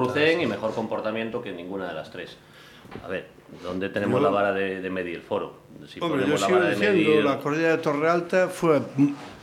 y 0.43 0.47
mejor 0.47 0.75
comportamiento 0.75 1.41
que 1.41 1.53
ninguna 1.53 1.87
de 1.89 1.95
las 1.95 2.11
tres. 2.11 2.37
A 3.05 3.09
ver, 3.09 3.29
¿dónde 3.63 3.89
tenemos 3.89 4.21
Yo- 4.21 4.25
la 4.27 4.31
vara 4.35 4.53
de, 4.53 4.81
de 4.81 4.91
medir? 4.91 5.21
Foro. 5.23 5.61
Si 5.87 6.01
Hombre, 6.01 6.27
yo 6.27 6.33
la 6.35 6.39
sigo 6.39 6.59
vara 6.59 6.71
de 6.71 6.75
diciendo, 6.75 6.99
medir... 7.11 7.25
la 7.25 7.39
corrida 7.39 7.69
de 7.69 7.79
Torrealta 7.79 8.49
fue 8.49 8.83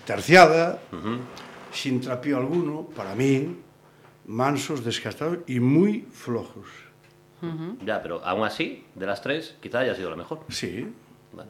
terciada, 0.06 0.80
Ujú. 0.92 1.20
Sin 1.72 2.02
trapío 2.02 2.38
alguno, 2.38 2.88
para 2.96 3.16
mí, 3.16 3.56
mansos, 4.26 4.84
desgastados 4.84 5.40
y 5.48 5.60
muy 5.60 6.08
flojos. 6.12 6.68
Ya, 7.86 8.02
pero 8.02 8.24
aún 8.26 8.46
así, 8.46 8.84
de 8.96 9.06
las 9.06 9.22
tres, 9.22 9.56
quizá 9.62 9.80
haya 9.80 9.94
sido 9.94 10.10
la 10.10 10.16
mejor. 10.16 10.40
Sí, 10.50 10.88
Vale. 11.34 11.50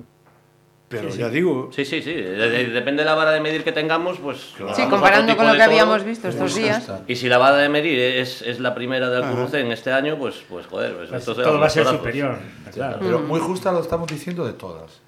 pero 0.89 1.07
ya 1.09 1.29
digo, 1.29 1.69
Sí, 1.71 1.85
sí, 1.85 2.01
sí. 2.01 2.13
de- 2.13 2.49
de- 2.49 2.65
depende 2.71 3.03
de 3.03 3.05
la 3.05 3.15
vara 3.15 3.31
de 3.31 3.39
medir 3.39 3.63
que 3.63 3.71
tengamos, 3.71 4.19
pues... 4.19 4.53
nos 4.59 4.75
Sí, 4.75 4.83
comparando 4.89 5.35
con 5.37 5.45
lo 5.45 5.53
de 5.53 5.57
que 5.59 5.63
toro. 5.63 5.71
habíamos 5.73 6.03
visto 6.03 6.27
estos 6.27 6.55
días. 6.55 6.91
Y 7.07 7.15
si 7.15 7.29
la 7.29 7.37
vara 7.37 7.55
de 7.57 7.69
medir 7.69 7.97
es, 7.99 8.41
es 8.41 8.59
la 8.59 8.75
primera 8.75 9.09
de 9.09 9.17
Alcurrucén 9.23 9.71
este 9.71 9.93
año, 9.93 10.17
pues, 10.17 10.43
pues 10.49 10.65
joder, 10.67 10.93
pues 10.97 11.09
pues, 11.09 11.23
todo 11.25 11.57
va 11.59 11.67
a 11.67 11.69
ser 11.69 11.85
superior. 11.87 12.37
Claro. 12.73 12.97
Pero 12.99 13.19
muy 13.19 13.39
justa 13.39 13.71
lo 13.71 13.79
estamos 13.79 14.07
diciendo 14.09 14.45
de 14.45 14.53
todas. 14.53 15.01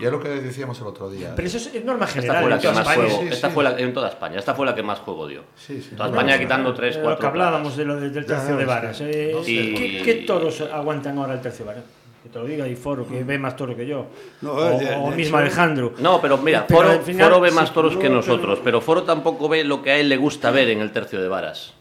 Y 0.00 0.04
es 0.04 0.10
lo 0.12 0.20
que 0.20 0.28
decíamos 0.28 0.78
el 0.80 0.86
otro 0.86 1.08
día. 1.10 1.32
Pero 1.34 1.48
eso 1.48 1.56
es, 1.58 1.84
norma 1.84 2.04
Esta 2.06 2.20
general. 2.20 2.42
fue 2.42 2.50
la 2.50 2.56
en 2.56 2.60
que 2.60 2.68
toda 2.68 2.74
más 2.80 2.86
España. 2.90 3.08
juego, 3.08 3.22
sí, 3.22 3.28
esta 3.34 3.48
sí. 3.48 3.54
fue 3.54 3.64
la, 3.64 3.78
en 3.78 3.92
toda 3.94 4.08
España, 4.08 4.38
esta 4.38 4.54
fue 4.54 4.66
la 4.66 4.74
que 4.74 4.82
más 4.82 4.98
juego 5.00 5.26
dio. 5.28 5.42
Sí, 5.56 5.80
sí. 5.82 5.90
Toda 5.96 6.08
No, 6.08 6.14
España 6.16 6.34
no, 6.36 6.40
quitando 6.42 6.74
tres, 6.74 6.96
Eh, 6.96 7.00
cuatro. 7.02 7.14
Lo 7.14 7.18
que 7.20 7.26
hablábamos 7.26 7.76
de 7.76 7.84
lo 7.84 7.96
de- 8.00 8.10
del 8.10 8.26
tercio 8.26 8.56
de 8.56 8.64
varas. 8.64 9.00
eh, 9.00 9.34
sé. 9.42 9.44
¿qué, 9.44 10.02
qué 10.04 10.14
toros 10.26 10.60
aguantan 10.60 11.18
ahora 11.18 11.34
el 11.34 11.40
tercio 11.40 11.64
de 11.64 11.68
varas? 11.72 11.84
Que 12.22 12.28
te 12.28 12.38
lo 12.38 12.44
diga 12.44 12.68
y 12.68 12.76
Foro, 12.76 13.08
que 13.08 13.24
ve 13.24 13.38
más 13.38 13.56
toro 13.56 13.74
que 13.74 13.86
yo. 13.86 14.06
No, 14.42 14.52
o 14.52 14.78
de- 14.78 14.94
o 14.94 15.10
de 15.10 15.16
mismo 15.16 15.36
hecho- 15.38 15.46
Alejandro. 15.46 15.94
No, 15.98 16.20
pero 16.20 16.36
mira, 16.36 16.66
Pero 16.66 16.80
Foro, 16.80 16.90
al 16.92 17.00
final, 17.00 17.28
Foro 17.30 17.40
ve 17.40 17.50
más 17.50 17.72
toros 17.72 17.96
que 17.96 18.10
no, 18.10 18.16
nosotros, 18.16 18.60
pero 18.62 18.82
Foro 18.82 19.04
tampoco 19.04 19.48
ve 19.48 19.64
lo 19.64 19.80
que 19.82 19.92
a 19.92 19.96
él 19.96 20.10
le 20.10 20.18
gusta 20.18 20.50
ver 20.50 20.68
en 20.68 20.80
el 20.82 20.92
tercio 20.92 21.20
de 21.22 21.28
varas. 21.28 21.72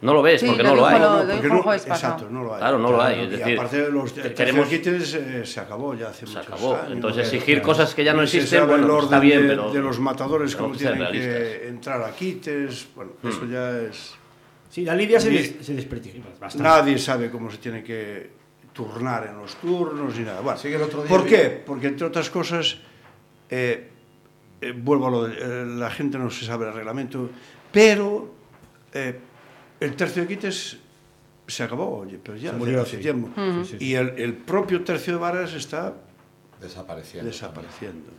No 0.00 0.14
lo 0.14 0.22
ves, 0.22 0.40
Sí, 0.40 0.46
porque 0.46 0.62
no 0.62 0.76
lo 0.76 0.86
hay. 0.86 1.00
lo- 1.00 1.26
porque 1.34 1.48
no, 1.48 1.74
exacto, 1.74 2.28
no 2.30 2.44
lo 2.44 2.54
hay. 2.54 2.60
Claro, 2.60 2.78
no 2.78 2.92
lo 2.92 3.02
hay, 3.02 3.20
es 3.20 3.26
Y 3.26 3.36
decir, 3.36 3.54
aparte 3.58 3.82
de 3.82 3.90
los 3.90 4.12
queremos- 4.12 4.68
quites 4.68 5.14
eh, 5.14 5.44
se 5.44 5.58
acabó 5.60 5.92
ya 5.94 6.08
hace 6.10 6.20
Se 6.24 6.26
muchos 6.26 6.46
acabó. 6.46 6.76
años. 6.76 6.92
Entonces 6.92 7.24
exigir 7.26 7.60
cosas 7.62 7.94
que 7.96 8.04
ya 8.04 8.12
no 8.14 8.22
existen, 8.22 8.60
bueno, 8.68 8.84
el 8.84 8.90
pues 8.92 9.02
está 9.04 9.16
orden 9.16 9.28
bien, 9.28 9.42
de, 9.42 9.48
pero 9.48 9.72
de 9.72 9.80
los 9.80 9.98
matadores 9.98 10.54
que 10.54 10.78
ser 10.78 10.92
tienen 10.94 11.12
que 11.12 11.68
entrar 11.68 12.00
a 12.02 12.10
quites, 12.12 12.86
bueno, 12.94 13.12
eso 13.24 13.44
ya 13.46 13.76
es... 13.80 14.14
Sí, 14.70 14.84
la 14.84 14.94
lidia 14.94 15.18
se, 15.18 15.30
des- 15.30 15.56
se 15.66 15.74
bastante. 16.38 16.58
Nadie 16.62 16.96
sabe 16.98 17.28
cómo 17.30 17.50
se 17.50 17.56
tiene 17.58 17.82
que 17.82 18.30
turnar 18.72 19.26
en 19.26 19.36
los 19.38 19.56
turnos 19.56 20.16
ni 20.16 20.24
nada. 20.24 20.40
Bueno, 20.42 20.58
Sí, 20.60 20.68
el 20.72 20.80
otro 20.82 21.00
día 21.02 21.08
¿Por 21.08 21.24
vi- 21.24 21.30
qué? 21.30 21.62
Porque 21.66 21.88
entre 21.88 22.06
otras 22.06 22.30
cosas, 22.30 22.78
eh, 23.50 23.88
eh, 24.60 24.72
vuelvo 24.76 25.08
a 25.08 25.10
lo 25.10 25.24
de 25.24 25.34
eh, 25.40 25.66
la 25.66 25.90
gente 25.90 26.18
no 26.18 26.30
se 26.30 26.44
sabe 26.44 26.68
el 26.68 26.74
reglamento, 26.74 27.30
pero 27.72 28.30
eh, 28.92 29.18
el 29.80 29.96
tercio 29.96 30.22
de 30.22 30.28
quites 30.28 30.76
se 31.46 31.62
acabó, 31.62 31.98
oye, 31.98 32.18
pero 32.22 32.36
ya 32.36 32.50
hace- 32.50 32.58
murió, 32.58 32.82
hace 32.82 32.98
tiempo. 32.98 33.30
Sí, 33.34 33.64
sí, 33.70 33.76
sí. 33.78 33.84
Y 33.86 33.94
el, 33.94 34.10
el 34.18 34.34
propio 34.34 34.84
tercio 34.84 35.14
de 35.14 35.18
varas 35.20 35.54
está 35.54 35.94
Desapareciendo. 36.60 37.30
desapareciendo. 37.30 38.10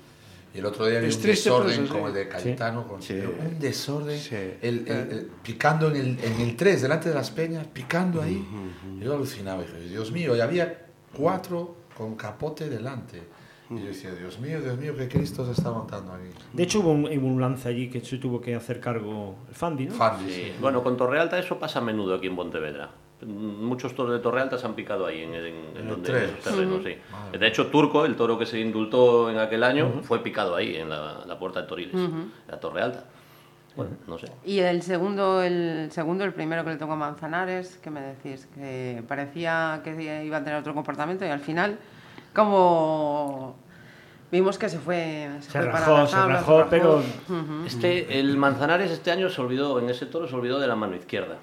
Y 0.54 0.58
el 0.60 0.66
otro 0.66 0.88
día 0.88 1.00
vi 1.00 1.08
Es 1.08 1.18
un 1.18 1.22
desorden 1.24 1.88
como 1.88 2.08
el 2.08 2.14
de 2.16 2.28
Cayetano, 2.28 2.88
con- 2.88 3.00
un 3.02 3.60
desorden, 3.60 4.20
Sí. 4.20 4.36
el, 4.36 4.88
el- 4.88 4.90
el- 4.90 5.30
picando 5.44 5.90
en 5.90 5.96
el, 5.96 6.20
en 6.24 6.42
el 6.42 6.56
3, 6.56 6.82
delante 6.82 7.10
de 7.10 7.16
las 7.16 7.30
peñas, 7.30 7.68
picando 7.68 8.22
ahí. 8.22 8.44
Yo 9.00 9.14
alucinaba, 9.14 9.62
dije, 9.62 9.80
Dios 9.90 10.12
mío, 10.12 10.36
y 10.36 10.42
había 10.42 10.88
cuatro 11.14 11.76
con 11.96 12.16
capote 12.16 12.68
delante. 12.68 13.22
Y 13.70 13.80
yo 13.80 13.86
decía, 13.86 14.12
Dios 14.16 14.40
mío, 14.40 14.60
Dios 14.62 14.78
mío, 14.80 14.94
qué 14.98 15.08
Cristo 15.08 15.46
se 15.46 15.52
está 15.52 15.70
montando 15.72 16.14
aquí. 16.14 16.26
De 16.54 16.64
hecho, 16.64 16.80
hubo 16.80 16.92
un, 16.92 17.06
hubo 17.06 17.28
un 17.28 17.40
lance 17.40 17.70
allí 17.70 17.90
que 17.90 18.00
se 18.02 18.18
tuvo 18.18 18.42
que 18.42 18.56
hacer 18.56 18.80
cargo 18.80 19.36
el 19.48 19.54
Fandi, 19.56 19.86
¿no? 19.86 19.94
Fandi, 19.94 20.26
Sí. 20.32 20.42
sí. 20.46 20.52
Bueno, 20.60 20.82
con 20.84 20.98
Torrealta 20.98 21.38
eso 21.38 21.60
pasa 21.60 21.78
a 21.80 21.82
menudo 21.84 22.16
aquí 22.16 22.28
en 22.28 22.36
Pontevedra. 22.36 22.90
Muchos 23.22 23.94
toros 23.96 24.14
de 24.14 24.20
Torrealta 24.20 24.58
se 24.58 24.66
han 24.66 24.74
picado 24.76 25.06
ahí, 25.06 25.22
en, 25.22 25.34
en- 25.36 25.46
en 25.46 25.78
el 25.78 25.88
donde, 25.90 26.10
en 26.10 26.24
esos 26.30 26.40
terrenos, 26.40 26.84
sí. 26.84 26.96
Madre 27.12 27.38
De 27.38 27.48
hecho, 27.48 27.68
Turco, 27.68 28.06
el 28.06 28.16
toro 28.16 28.40
que 28.40 28.46
se 28.46 28.60
indultó 28.60 29.30
en 29.30 29.38
aquel 29.38 29.64
año, 29.64 30.02
fue 30.04 30.24
picado 30.24 30.56
ahí, 30.56 30.78
en 30.78 30.90
la, 30.90 31.24
la 31.28 31.38
puerta 31.38 31.62
de 31.62 31.68
Toriles, 31.68 31.96
la 32.48 32.60
Torrealta. 32.60 33.04
Bueno, 33.76 33.92
no 34.08 34.18
sé. 34.18 34.28
Y 34.46 34.60
el 34.60 34.82
segundo, 34.82 35.44
el 35.44 35.90
segundo, 35.92 36.24
el 36.24 36.34
primero 36.34 36.64
que 36.64 36.72
le 36.72 36.76
tocó 36.78 36.94
a 36.94 36.96
Manzanares, 36.96 37.78
¿qué 37.84 37.90
me 37.92 38.02
decís? 38.02 38.48
Que 38.56 39.04
parecía 39.08 39.82
que 39.84 40.24
iba 40.26 40.38
a 40.38 40.44
tener 40.44 40.60
otro 40.60 40.74
comportamiento 40.74 41.24
y 41.26 41.30
al 41.30 41.40
final, 41.40 41.78
como 42.34 43.56
vimos 44.32 44.58
que 44.58 44.70
se 44.70 44.80
fue, 44.80 45.30
se 45.42 45.52
Se 45.52 45.60
fue 45.60 45.68
para 45.72 45.80
rajó, 45.86 45.98
las 45.98 46.10
se 46.10 46.16
tablas, 46.16 46.40
rajó, 46.42 46.66
pero- 46.70 46.98
Ujú. 46.98 47.66
Este, 47.66 48.20
el 48.20 48.38
Manzanares 48.38 48.92
este 48.92 49.12
año 49.12 49.30
se 49.30 49.42
olvidó, 49.42 49.80
en 49.80 49.90
ese 49.90 50.06
toro 50.06 50.28
se 50.28 50.36
olvidó 50.36 50.60
de 50.60 50.68
la 50.68 50.76
mano 50.76 50.96
izquierda. 50.96 51.38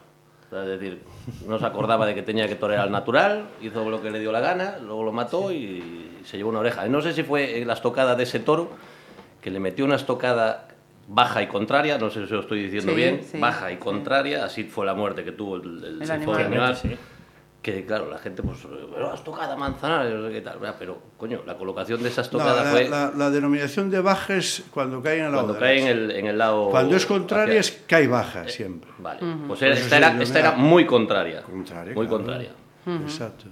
O 0.47 0.51
sea, 0.51 0.63
Es 0.63 0.69
decir, 0.69 1.03
no 1.49 1.59
se 1.59 1.67
acordaba 1.67 2.07
de 2.07 2.15
que 2.15 2.23
tenía 2.23 2.47
que 2.49 2.55
torear 2.55 2.83
al 2.83 2.93
natural, 2.93 3.47
hizo 3.61 3.89
lo 3.91 4.01
que 4.01 4.11
le 4.13 4.21
dio 4.21 4.31
la 4.31 4.41
gana, 4.41 4.79
luego 4.79 5.03
lo 5.03 5.13
mató 5.13 5.51
y 5.51 6.21
se 6.25 6.37
llevó 6.37 6.51
una 6.51 6.61
oreja. 6.61 6.87
Y 6.87 6.91
no 6.91 7.03
sé 7.03 7.13
si 7.13 7.25
fue 7.25 7.65
la 7.67 7.73
estocada 7.73 8.15
de 8.15 8.23
ese 8.23 8.39
toro, 8.39 8.71
que 9.41 9.51
le 9.51 9.59
metió 9.59 9.85
una 9.85 9.97
estocada 9.97 10.69
baja 11.09 11.43
y 11.43 11.47
contraria, 11.49 11.99
no 11.99 12.11
sé 12.11 12.27
si 12.27 12.33
lo 12.33 12.41
estoy 12.41 12.63
diciendo 12.65 12.93
Sí, 12.93 12.97
bien, 12.97 13.23
sí, 13.25 13.39
baja 13.41 13.71
y 13.71 13.75
sí. 13.75 13.81
contraria, 13.81 14.45
así 14.45 14.65
fue 14.65 14.87
la 14.87 14.95
muerte 14.95 15.25
que 15.25 15.33
tuvo 15.33 15.57
el, 15.57 15.85
el, 15.85 16.01
El 16.03 16.07
se 16.07 16.13
animal. 16.13 16.45
animal. 16.47 16.79
Que 17.67 17.85
claro, 17.85 18.09
la 18.09 18.19
gente, 18.19 18.45
pues, 18.45 18.59
pero 18.95 19.13
estocada 19.13 19.57
Manzanares, 19.57 20.15
no 20.15 20.29
sé 20.29 20.35
qué 20.35 20.41
tal, 20.41 20.61
¿verdad? 20.61 20.77
pero 20.79 21.03
coño, 21.17 21.41
la 21.45 21.57
colocación 21.59 22.01
de 22.01 22.11
esa 22.11 22.21
No, 22.21 22.25
estocada 22.27 22.63
la, 22.63 22.71
fue 22.71 22.89
la- 22.89 23.11
la 23.17 23.29
denominación 23.29 23.91
de 23.91 23.99
baja 24.01 24.37
es 24.37 24.63
cuando 24.71 25.03
cae 25.03 25.19
en 25.19 25.25
el 25.25 25.33
lado 25.33 25.43
cuando 25.47 25.59
cae 25.61 25.81
en 25.81 25.87
el, 25.89 26.11
en 26.13 26.27
el 26.29 26.39
lado. 26.39 26.71
Cuando 26.71 26.95
es 26.95 27.05
contraria 27.07 27.59
hacia- 27.59 27.75
es 27.79 27.83
cae 27.89 28.07
baja 28.07 28.47
siempre. 28.47 28.89
Vale, 28.99 29.19
pues 29.49 29.63
era- 29.63 29.73
Pues 29.75 29.83
esta, 29.83 29.97
era, 29.97 30.23
esta 30.23 30.53
muy 30.53 30.87
contraria. 30.87 31.43
Contraria, 31.43 31.93
Muy 31.93 32.07
claro. 32.07 32.23
contraria. 32.23 32.51
Exacto. 33.03 33.47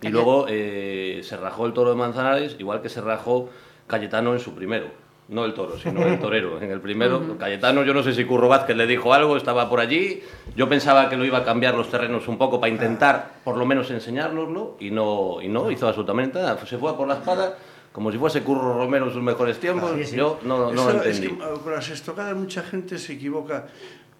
Y 0.00 0.08
luego 0.08 0.46
eh, 0.48 1.22
se 1.24 1.36
rajó 1.36 1.66
el 1.66 1.72
toro 1.72 1.90
de 1.90 1.96
Manzanares, 1.96 2.54
igual 2.60 2.82
que 2.82 2.88
se 2.88 3.00
rajó 3.00 3.50
Cayetano 3.88 4.32
en 4.32 4.38
su 4.38 4.54
primero. 4.54 4.86
No 5.28 5.44
el 5.44 5.54
toro, 5.54 5.76
sino 5.76 6.06
el 6.06 6.20
torero. 6.20 6.60
En 6.60 6.70
el 6.70 6.80
primero, 6.80 7.36
Cayetano, 7.36 7.82
yo 7.82 7.92
no 7.92 8.02
sé 8.04 8.14
si 8.14 8.24
Curro 8.24 8.46
Vázquez 8.46 8.76
le 8.76 8.86
dijo 8.86 9.12
algo, 9.12 9.36
estaba 9.36 9.68
por 9.68 9.80
allí. 9.80 10.22
Yo 10.54 10.68
pensaba 10.68 11.08
que 11.08 11.16
lo 11.16 11.24
iba 11.24 11.38
a 11.38 11.44
cambiar 11.44 11.74
los 11.74 11.90
terrenos 11.90 12.28
un 12.28 12.38
poco 12.38 12.60
para 12.60 12.72
intentar, 12.72 13.32
por 13.42 13.56
lo 13.56 13.66
menos, 13.66 13.90
enseñárnoslo, 13.90 14.76
y 14.78 14.92
no, 14.92 15.38
y 15.42 15.48
no 15.48 15.68
hizo 15.72 15.88
absolutamente 15.88 16.38
nada. 16.38 16.64
Se 16.64 16.78
fue 16.78 16.92
a 16.92 16.96
por 16.96 17.08
la 17.08 17.14
espada, 17.14 17.56
como 17.90 18.12
si 18.12 18.18
fuese 18.18 18.42
Curro 18.42 18.74
Romero 18.78 19.06
en 19.06 19.12
sus 19.12 19.22
mejores 19.22 19.58
tiempos. 19.58 19.90
Sí, 19.96 20.04
sí. 20.04 20.16
Yo 20.16 20.38
no, 20.44 20.70
no 20.70 20.72
Eso 20.72 20.92
lo 20.92 21.02
es 21.02 21.16
entendí. 21.16 21.36
que, 21.36 21.42
ah, 21.44 21.54
con 21.60 21.72
las 21.72 21.88
estocadas 21.88 22.36
mucha 22.36 22.62
gente 22.62 22.96
se 22.96 23.14
equivoca. 23.14 23.66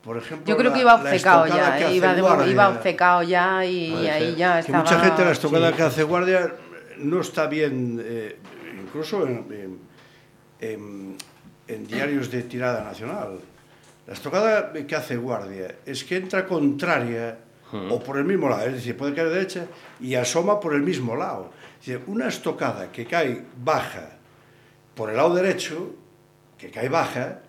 Por 0.02 0.16
ejemplo, 0.16 0.46
Yo 0.46 0.56
creo 0.56 0.72
que 0.72 0.80
iba 0.80 0.94
obcecado 0.96 1.46
ya, 1.46 1.76
que 1.78 1.86
eh, 1.86 1.94
iba, 1.94 2.14
de- 2.14 2.20
guardia. 2.22 2.46
iba 2.52 2.68
obcecado 2.68 3.22
ya 3.22 3.64
y 3.64 3.90
Puede 3.92 4.10
ahí 4.10 4.34
ya 4.36 4.54
Que 4.54 4.60
estaba... 4.60 4.78
mucha 4.82 4.98
gente 5.00 5.24
la 5.24 5.30
estocada 5.32 5.70
sí. 5.70 5.76
que 5.76 5.82
hace 5.82 6.02
guardia 6.04 6.52
no 6.98 7.20
está 7.20 7.46
bien, 7.46 8.00
eh, 8.04 8.38
incluso 8.84 9.24
en, 9.26 9.46
en- 9.50 9.86
en- 10.60 11.16
en 11.68 11.86
diarios 11.86 12.30
de 12.30 12.42
tirada 12.42 12.82
nacional. 12.84 13.38
La 14.06 14.12
estocada 14.14 14.72
que 14.72 14.94
hace 14.96 15.16
guardia 15.16 15.74
es 15.84 16.04
que 16.04 16.16
entra 16.16 16.46
contraria 16.46 17.38
o 17.90 17.98
por 18.00 18.16
el 18.18 18.24
mismo 18.24 18.48
lado, 18.48 18.66
es 18.66 18.74
decir, 18.74 18.96
puede 18.96 19.12
caer 19.14 19.28
derecha 19.30 19.66
y 20.00 20.14
asoma 20.14 20.60
por 20.60 20.72
el 20.74 20.82
mismo 20.82 21.16
lado. 21.16 21.50
Es 21.80 21.86
decir, 21.86 22.02
una 22.06 22.28
estocada 22.28 22.92
que 22.92 23.04
cae 23.06 23.42
baja 23.64 24.10
por 24.94 25.10
el 25.10 25.16
lado 25.16 25.34
derecho, 25.34 25.92
que 26.56 26.70
cae 26.70 26.88
baja, 26.88 27.40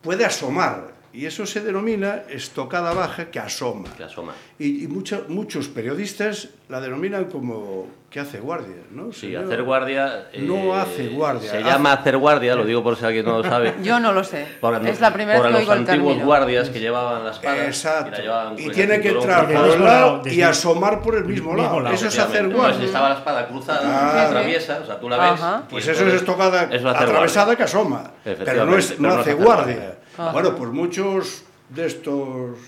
puede 0.00 0.24
asomar. 0.24 0.94
Y 1.16 1.24
eso 1.24 1.46
se 1.46 1.60
denomina 1.62 2.24
estocada 2.28 2.92
baja 2.92 3.30
que 3.30 3.38
asoma. 3.38 3.88
Que 3.96 4.04
asoma. 4.04 4.32
Y, 4.58 4.84
y 4.84 4.86
mucho- 4.86 5.24
muchos 5.28 5.66
periodistas 5.68 6.50
la 6.68 6.78
denominan 6.80 7.24
como 7.24 7.86
que 8.10 8.20
hace 8.20 8.38
guardia, 8.38 8.76
¿no? 8.90 9.12
Sí, 9.12 9.20
Señor? 9.28 9.44
hacer 9.44 9.62
guardia. 9.62 10.28
eh, 10.32 10.42
No 10.42 10.74
hace 10.74 11.08
guardia, 11.08 11.50
Se 11.50 11.56
hace- 11.58 11.66
llama 11.66 11.92
hacer 11.92 12.18
guardia, 12.18 12.54
lo 12.54 12.64
digo 12.66 12.82
por 12.82 12.96
si 12.96 13.04
alguien 13.06 13.24
no 13.24 13.38
lo 13.38 13.44
sabe. 13.48 13.74
Yo 13.82 13.98
no 13.98 14.12
lo 14.12 14.22
sé. 14.24 14.46
Por, 14.60 14.86
es 14.86 15.00
la 15.00 15.10
primera 15.12 15.38
por 15.38 15.46
vez 15.48 15.54
que 15.56 15.60
los 15.60 15.60
oigo 15.62 15.72
el 15.72 15.78
antiguos 15.78 16.08
término. 16.08 16.26
guardias 16.26 16.68
que 16.70 16.80
llevaban 16.80 17.24
la 17.24 17.30
espada. 17.30 17.64
Exacto. 17.66 18.08
Y, 18.08 18.10
la 18.12 18.18
llevaban 18.18 18.58
Y 18.58 18.64
el 18.66 18.72
tiene 18.72 19.00
que 19.00 19.08
entrar 19.10 19.46
por 19.46 19.54
un 19.56 19.84
lado 19.84 20.16
lado, 20.18 20.22
y 20.28 20.42
asomar 20.42 21.00
por 21.00 21.14
el 21.16 21.24
mismo 21.24 21.52
mismo 21.52 21.62
lado. 21.62 21.80
lado, 21.80 21.94
Eso 21.94 22.08
es 22.08 22.12
hacer 22.18 22.24
Efectivamente. 22.24 22.56
guardia. 22.56 22.74
Entonces 22.74 22.88
estaba 22.90 23.08
la 23.08 23.14
espada 23.16 23.48
cruzada, 23.48 23.80
Claro. 24.12 24.28
atraviesa, 24.28 24.80
o 24.82 24.86
sea, 24.86 25.00
tú 25.00 25.08
la 25.08 25.30
ves. 25.32 25.40
Pues 25.70 25.88
eso 25.88 26.06
es 26.06 26.14
estocada 26.14 26.64
eso 26.70 26.88
atravesada 26.90 27.46
guardia. 27.46 27.56
que 27.56 27.62
asoma. 27.62 28.10
Pero 28.22 28.66
no, 28.66 28.76
es, 28.76 29.00
no 29.00 29.08
hace 29.14 29.32
guardia. 29.34 29.96
Ajá. 30.18 30.32
Bueno, 30.32 30.54
pues 30.56 30.70
muchos 30.70 31.44
de 31.68 31.86
estos. 31.86 32.58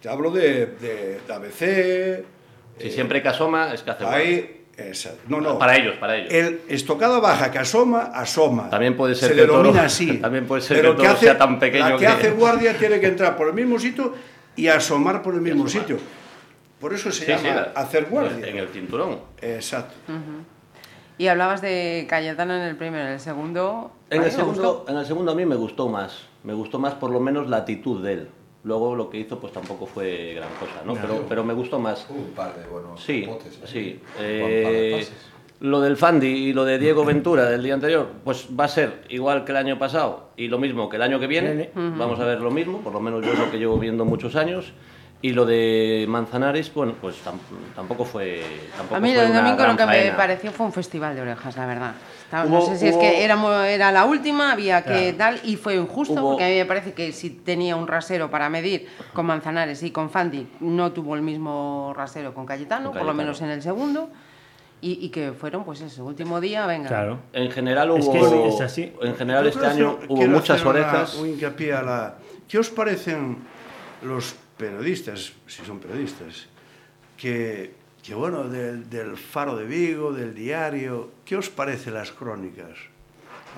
Te 0.00 0.08
hablo 0.08 0.30
de, 0.30 0.66
de, 0.66 1.20
de 1.26 1.32
ABC. 1.32 2.24
Si 2.78 2.90
siempre 2.90 3.22
que 3.22 3.28
asoma, 3.28 3.72
es 3.72 3.82
que 3.82 3.90
hace 3.90 4.04
guardia. 4.04 4.18
Hay. 4.26 4.64
esa- 4.76 5.14
no, 5.28 5.40
no. 5.40 5.58
Para 5.58 5.76
ellos, 5.76 5.94
para 5.98 6.16
ellos. 6.16 6.32
El 6.32 6.60
estocada 6.68 7.20
baja 7.20 7.50
que 7.50 7.58
asoma, 7.58 8.10
asoma. 8.14 8.68
También 8.70 8.96
puede 8.96 9.14
ser 9.14 9.30
Se 9.30 9.34
que 9.36 9.42
toro- 9.42 9.58
denomina 9.58 9.82
así. 9.86 10.18
también 10.18 10.46
puede 10.46 10.60
ser 10.62 10.76
Pero 10.78 10.96
que 10.96 11.02
el 11.02 11.08
toro 11.08 11.20
sea 11.20 11.38
tan 11.38 11.58
pequeño 11.58 11.84
La 11.90 11.92
que, 11.92 11.98
que- 12.00 12.06
hace 12.06 12.30
guardia 12.32 12.76
tiene 12.76 12.98
que 13.00 13.06
entrar 13.06 13.36
por 13.36 13.48
el 13.48 13.54
mismo 13.54 13.78
sitio 13.78 14.12
y 14.56 14.66
asomar 14.68 15.22
por 15.22 15.34
el 15.34 15.40
mismo 15.40 15.64
asomar. 15.64 15.86
sitio. 15.86 15.98
Por 16.80 16.92
eso 16.92 17.10
se 17.10 17.24
Sí, 17.24 17.30
llama 17.30 17.42
sí, 17.42 17.48
la- 17.54 17.80
hacer 17.80 18.04
guardia. 18.06 18.46
En 18.46 18.58
el 18.58 18.68
cinturón. 18.68 19.20
Exacto. 19.40 19.94
Y 21.16 21.28
hablabas 21.28 21.62
de 21.62 22.06
Cayetano 22.08 22.54
en 22.54 22.62
el 22.62 22.76
primero, 22.76 23.06
en 23.06 23.12
el 23.12 23.20
segundo... 23.20 23.92
En 24.10 24.22
el, 24.22 24.30
segundo, 24.30 24.74
gustó. 24.74 24.92
en 24.92 24.98
el 24.98 25.06
segundo 25.06 25.32
a 25.32 25.34
mí 25.34 25.46
me 25.46 25.54
gustó 25.54 25.88
más. 25.88 26.22
Me 26.42 26.54
gustó 26.54 26.78
más 26.78 26.94
por 26.94 27.10
lo 27.10 27.20
menos 27.20 27.48
la 27.48 27.58
actitud 27.58 28.02
de 28.02 28.12
él. 28.12 28.28
Luego 28.64 28.96
lo 28.96 29.10
que 29.10 29.18
hizo 29.18 29.38
pues 29.38 29.52
tampoco 29.52 29.86
fue 29.86 30.34
gran 30.34 30.48
cosa, 30.58 30.82
¿no? 30.84 30.94
Pero, 30.94 31.24
pero 31.28 31.44
me 31.44 31.54
gustó 31.54 31.78
más. 31.78 32.06
Un 32.08 32.32
par 32.34 32.54
de 32.56 32.66
buenos 32.66 33.02
Sí, 33.02 33.24
¿eh? 33.28 33.38
sí. 33.64 34.00
Un 34.00 34.12
par 34.14 34.22
de 34.22 35.00
Eh, 35.00 35.06
lo 35.60 35.80
del 35.80 35.96
Fandi 35.96 36.26
y 36.26 36.52
lo 36.52 36.64
de 36.64 36.78
Diego 36.78 37.04
Ventura 37.04 37.44
del 37.48 37.62
día 37.62 37.74
anterior, 37.74 38.08
pues 38.24 38.48
va 38.58 38.64
a 38.64 38.68
ser 38.68 39.04
igual 39.08 39.44
que 39.44 39.52
el 39.52 39.56
año 39.56 39.78
pasado 39.78 40.30
y 40.36 40.48
lo 40.48 40.58
mismo 40.58 40.88
que 40.88 40.96
el 40.96 41.02
año 41.02 41.20
que 41.20 41.26
viene. 41.26 41.54
Viene. 41.54 41.70
Vamos 41.74 42.18
a 42.20 42.24
ver 42.24 42.40
lo 42.40 42.50
mismo, 42.50 42.80
por 42.80 42.92
lo 42.92 43.00
menos 43.00 43.24
yo 43.24 43.32
es 43.32 43.38
lo 43.38 43.50
que 43.50 43.58
llevo 43.58 43.78
viendo 43.78 44.04
muchos 44.04 44.34
años. 44.34 44.72
Y 45.24 45.32
lo 45.32 45.46
de 45.46 46.04
Manzanares, 46.06 46.70
bueno, 46.74 46.96
pues 47.00 47.16
tam- 47.24 47.38
tampoco 47.74 48.04
fue. 48.04 48.42
Tampoco 48.76 48.96
A 48.96 49.00
mí 49.00 49.14
fue 49.14 49.24
el 49.24 49.32
domingo 49.32 49.66
lo 49.66 49.74
que 49.74 49.86
me 49.86 49.92
faena. 49.94 50.16
pareció 50.18 50.52
fue 50.52 50.66
un 50.66 50.72
festival 50.74 51.14
de 51.14 51.22
orejas, 51.22 51.56
la 51.56 51.64
verdad. 51.64 51.94
Estaba- 52.24 52.44
Hubo- 52.44 52.58
no 52.58 52.60
sé 52.66 52.76
si 52.76 52.88
es 52.88 52.94
hubo- 52.94 53.00
que 53.00 53.24
era, 53.24 53.70
era 53.70 53.90
la 53.90 54.04
última, 54.04 54.52
había 54.52 54.84
que 54.84 55.14
Claro. 55.14 55.38
tal, 55.38 55.40
y 55.48 55.56
fue 55.56 55.76
injusto, 55.76 56.12
Hubo- 56.12 56.32
porque 56.32 56.44
a 56.44 56.48
mí 56.48 56.56
me 56.56 56.66
parece 56.66 56.92
que 56.92 57.10
si 57.12 57.30
tenía 57.30 57.74
un 57.74 57.86
rasero 57.88 58.30
para 58.30 58.50
medir 58.50 58.86
con 59.14 59.24
Manzanares 59.24 59.82
y 59.82 59.90
con 59.92 60.10
Fandi, 60.10 60.46
no 60.60 60.92
tuvo 60.92 61.14
el 61.14 61.22
mismo 61.22 61.94
rasero 61.96 62.34
con 62.34 62.44
Cayetano, 62.44 62.90
Con 62.90 62.98
por 62.98 63.06
lo 63.06 63.12
Cayetano. 63.12 63.16
menos 63.16 63.40
en 63.40 63.48
el 63.48 63.62
segundo, 63.62 64.10
y, 64.82 65.06
y 65.06 65.08
que 65.08 65.32
fueron, 65.32 65.64
pues 65.64 65.80
ese 65.80 66.02
último 66.02 66.38
día, 66.42 66.66
venga. 66.66 66.88
Claro. 66.88 67.20
En 67.32 67.50
general 67.50 67.90
hubo. 67.92 67.96
Es 68.00 68.08
que 68.10 68.18
es- 68.20 68.54
es 68.56 68.60
así. 68.60 68.92
En 69.00 69.16
general 69.16 69.44
Yo 69.44 69.48
este 69.48 69.64
año 69.66 69.98
hubo 70.06 70.26
muchas 70.26 70.56
hacer 70.60 70.66
una- 70.66 70.80
orejas. 70.80 71.14
un 71.14 71.28
hincapié 71.30 71.72
a 71.72 71.82
la... 71.82 72.14
¿Qué 72.46 72.58
os 72.58 72.68
parecen 72.68 73.38
los 74.02 74.36
periodistas, 74.56 75.32
si 75.46 75.64
son 75.64 75.78
periodistas, 75.80 76.46
que, 77.16 77.74
que 78.02 78.14
bueno, 78.14 78.48
del, 78.48 78.88
del 78.90 79.16
Faro 79.16 79.56
de 79.56 79.66
Vigo, 79.66 80.12
del 80.12 80.34
diario, 80.34 81.10
¿qué 81.24 81.36
os 81.36 81.50
parecen 81.50 81.94
las 81.94 82.10
crónicas 82.12 82.78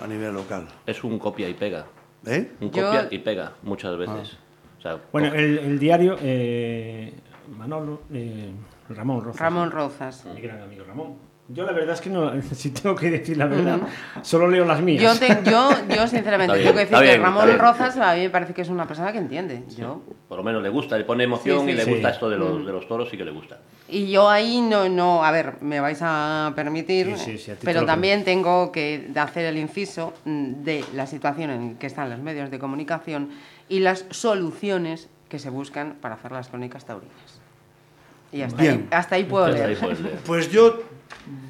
a 0.03 0.07
nivel 0.07 0.35
local? 0.35 0.67
Es 0.87 1.03
un 1.05 1.19
copia 1.19 1.49
y 1.49 1.55
pega. 1.55 1.87
¿Eh? 2.27 2.53
Un 2.61 2.71
Yo- 2.71 2.85
copia 2.85 3.09
y 3.11 3.19
pega 3.19 3.53
muchas 3.63 3.97
veces. 3.97 4.37
O 4.79 4.83
sea, 4.83 4.99
Bueno, 5.13 5.33
el 5.35 5.79
diario, 5.79 6.17
eh, 6.21 7.13
Manolo, 7.57 8.03
eh, 8.13 8.51
Ramón 8.91 9.23
Rozas. 9.25 9.41
Ramón 9.41 9.71
Rozas. 9.71 10.25
Mi 10.27 10.41
gran 10.41 10.61
amigo 10.63 10.85
Ramón. 10.85 11.15
Yo 11.49 11.65
la 11.65 11.73
verdad 11.73 11.95
es 11.95 12.01
que 12.01 12.11
no, 12.11 12.33
si 12.55 12.71
tengo 12.71 12.97
que 12.97 13.09
decir 13.11 13.37
la 13.37 13.47
verdad, 13.47 13.79
solo 14.23 14.49
leo 14.49 14.65
las 14.65 14.81
mías. 14.81 15.01
Yo, 15.03 15.17
te- 15.19 15.49
yo, 15.49 15.71
yo 15.95 16.07
sinceramente, 16.09 16.55
bien, 16.55 16.65
tengo 16.67 16.79
que 16.79 16.87
decir 16.87 17.09
que 17.09 17.19
Ramón. 17.23 17.59
Rozas 17.59 17.97
a 17.99 18.15
mí 18.15 18.23
me 18.23 18.31
parece 18.31 18.53
que 18.53 18.63
es 18.63 18.69
una 18.69 18.87
persona 18.87 19.13
que 19.13 19.19
entiende. 19.19 19.63
Yo, 19.77 20.03
por 20.29 20.39
lo 20.39 20.43
menos 20.45 20.63
le 20.63 20.69
gusta, 20.71 20.99
le 20.99 21.05
pone 21.05 21.25
emoción 21.25 21.61
Sí, 21.61 21.67
sí, 21.67 21.71
y 21.71 21.75
le 21.77 21.85
sí. 21.85 21.91
gusta 21.93 22.11
esto 22.11 22.29
de 22.29 22.37
los, 22.37 22.61
Mm. 22.63 22.67
de 22.67 22.73
los 22.73 22.89
toros, 22.89 23.09
sí 23.11 23.17
que 23.17 23.25
le 23.25 23.31
gusta. 23.31 23.59
Y 23.89 24.11
yo 24.11 24.29
ahí 24.29 24.61
no, 24.61 24.89
no, 24.89 25.25
a 25.25 25.31
ver, 25.31 25.55
me 25.61 25.79
vais 25.79 26.01
a 26.03 26.53
permitir, 26.57 27.17
Sí, 27.17 27.25
sí, 27.25 27.39
sí, 27.39 27.51
a 27.53 27.55
te 27.55 27.65
pero 27.65 27.85
también 27.85 28.25
tengo 28.25 28.73
que 28.73 29.09
hacer 29.15 29.45
el 29.47 29.57
inciso 29.57 30.13
mm, 30.25 30.65
de 30.65 30.85
la 30.95 31.07
situación 31.07 31.51
en 31.51 31.77
que 31.77 31.87
están 31.87 32.11
los 32.11 32.19
medios 32.19 32.51
de 32.51 32.59
comunicación 32.59 33.31
y 33.69 33.79
las 33.79 34.05
soluciones 34.11 35.09
que 35.29 35.39
se 35.39 35.51
buscan 35.51 35.95
para 36.01 36.17
hacer 36.17 36.33
las 36.33 36.49
crónicas 36.49 36.85
taurinas. 36.85 37.15
Y 38.33 38.43
hasta, 38.43 38.61
ahí, 38.61 38.69
Bien. 38.69 38.89
hasta 38.91 39.15
ahí 39.15 39.23
puedo 39.25 39.45
Hasta 39.47 39.65
ahí 39.67 39.77
leer. 39.77 40.19
Pues 40.27 40.51
yo 40.51 40.83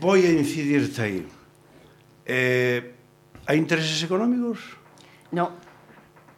voy 0.00 0.24
a 0.26 0.32
incidirte 0.32 1.02
ahí. 1.02 1.26
Eh, 2.24 2.92
¿Hay 3.46 3.58
intereses 3.58 4.02
económicos 4.02 4.58
No, 5.30 5.52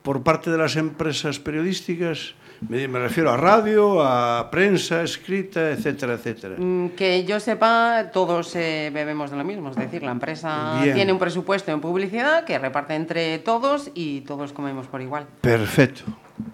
por 0.03 0.23
parte 0.23 0.51
de 0.51 0.59
las 0.59 0.77
empresas 0.77 1.39
periodísticas? 1.39 2.35
Me, 2.69 2.89
me 2.89 2.99
refiero 2.99 3.31
a 3.31 3.37
radio, 3.37 4.03
a 4.03 4.51
prensa 4.51 5.03
escrita, 5.05 5.71
etcétera, 5.71 6.15
etcétera. 6.15 6.57
mm, 6.59 6.89
que 6.91 7.25
yo 7.25 7.39
sepa, 7.39 8.11
todos 8.13 8.55
eh, 8.57 8.91
bebemos 8.93 9.31
de 9.31 9.37
lo 9.37 9.45
mismo. 9.45 9.71
Es 9.71 9.77
decir, 9.77 10.03
la 10.03 10.11
empresa 10.11 10.81
Bien. 10.83 10.95
tiene 10.97 11.13
un 11.13 11.21
presupuesto 11.21 11.71
en 11.71 11.81
publicidad 11.81 12.45
que 12.45 12.59
reparte 12.59 12.97
entre 12.97 13.39
todos 13.39 13.93
y 13.95 14.23
todos 14.23 14.53
comemos 14.53 14.89
por 14.89 15.01
igual. 15.01 15.27
Perfecto. 15.41 16.03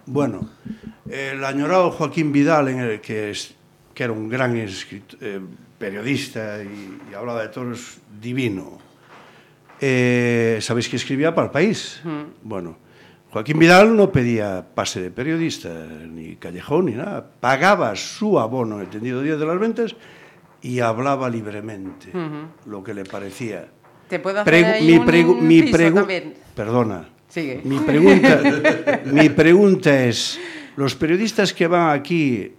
Bueno, 0.04 0.46
el 1.08 1.42
añorado 1.42 1.90
Joaquín 1.90 2.32
Vidal, 2.32 2.68
en 2.68 2.80
el 2.80 3.00
que, 3.00 3.30
es, 3.30 3.54
que 3.94 4.04
era 4.04 4.12
un 4.12 4.28
gran 4.28 4.54
escrit- 4.56 5.16
eh, 5.22 5.40
periodista 5.88 6.62
y, 6.62 6.98
y 7.10 7.14
hablaba 7.14 7.42
de 7.42 7.48
toros 7.48 7.98
divino, 8.20 8.78
eh, 9.80 10.58
¿sabéis 10.62 10.88
que 10.88 10.96
escribía 10.96 11.34
para 11.34 11.46
el 11.48 11.50
país? 11.52 12.00
Bueno, 12.42 12.78
Joaquín 13.30 13.58
Vidal 13.58 13.94
no 13.94 14.10
pedía 14.10 14.64
pase 14.74 15.02
de 15.02 15.10
periodista, 15.10 15.68
ni 16.08 16.36
callejón, 16.36 16.86
ni 16.86 16.92
nada. 16.92 17.26
Pagaba 17.40 17.94
su 17.96 18.38
abono, 18.38 18.80
el 18.80 18.88
tendido 18.88 19.20
10 19.20 19.38
de 19.38 19.46
las 19.46 19.58
ventas, 19.58 19.94
y 20.62 20.80
hablaba 20.80 21.28
libremente, 21.28 22.08
lo 22.66 22.82
que 22.82 22.94
le 22.94 23.04
parecía. 23.04 23.68
¿Te 24.08 24.18
puedo 24.20 24.40
hacer 24.40 24.54
Pregu- 24.54 24.72
ahí 24.74 24.86
mi 24.86 24.96
un 24.98 25.06
pregu- 25.06 25.38
mi 25.40 25.58
inciso 25.58 25.76
pregu- 25.78 25.94
también? 25.94 26.34
Perdona. 26.54 27.08
Sigue. 27.28 27.60
Mi 27.64 27.78
pregunta, 27.80 28.40
mi 29.04 29.28
pregunta 29.28 30.04
es, 30.04 30.38
los 30.76 30.94
periodistas 30.94 31.52
que 31.52 31.66
van 31.66 31.90
aquí, 31.98 32.52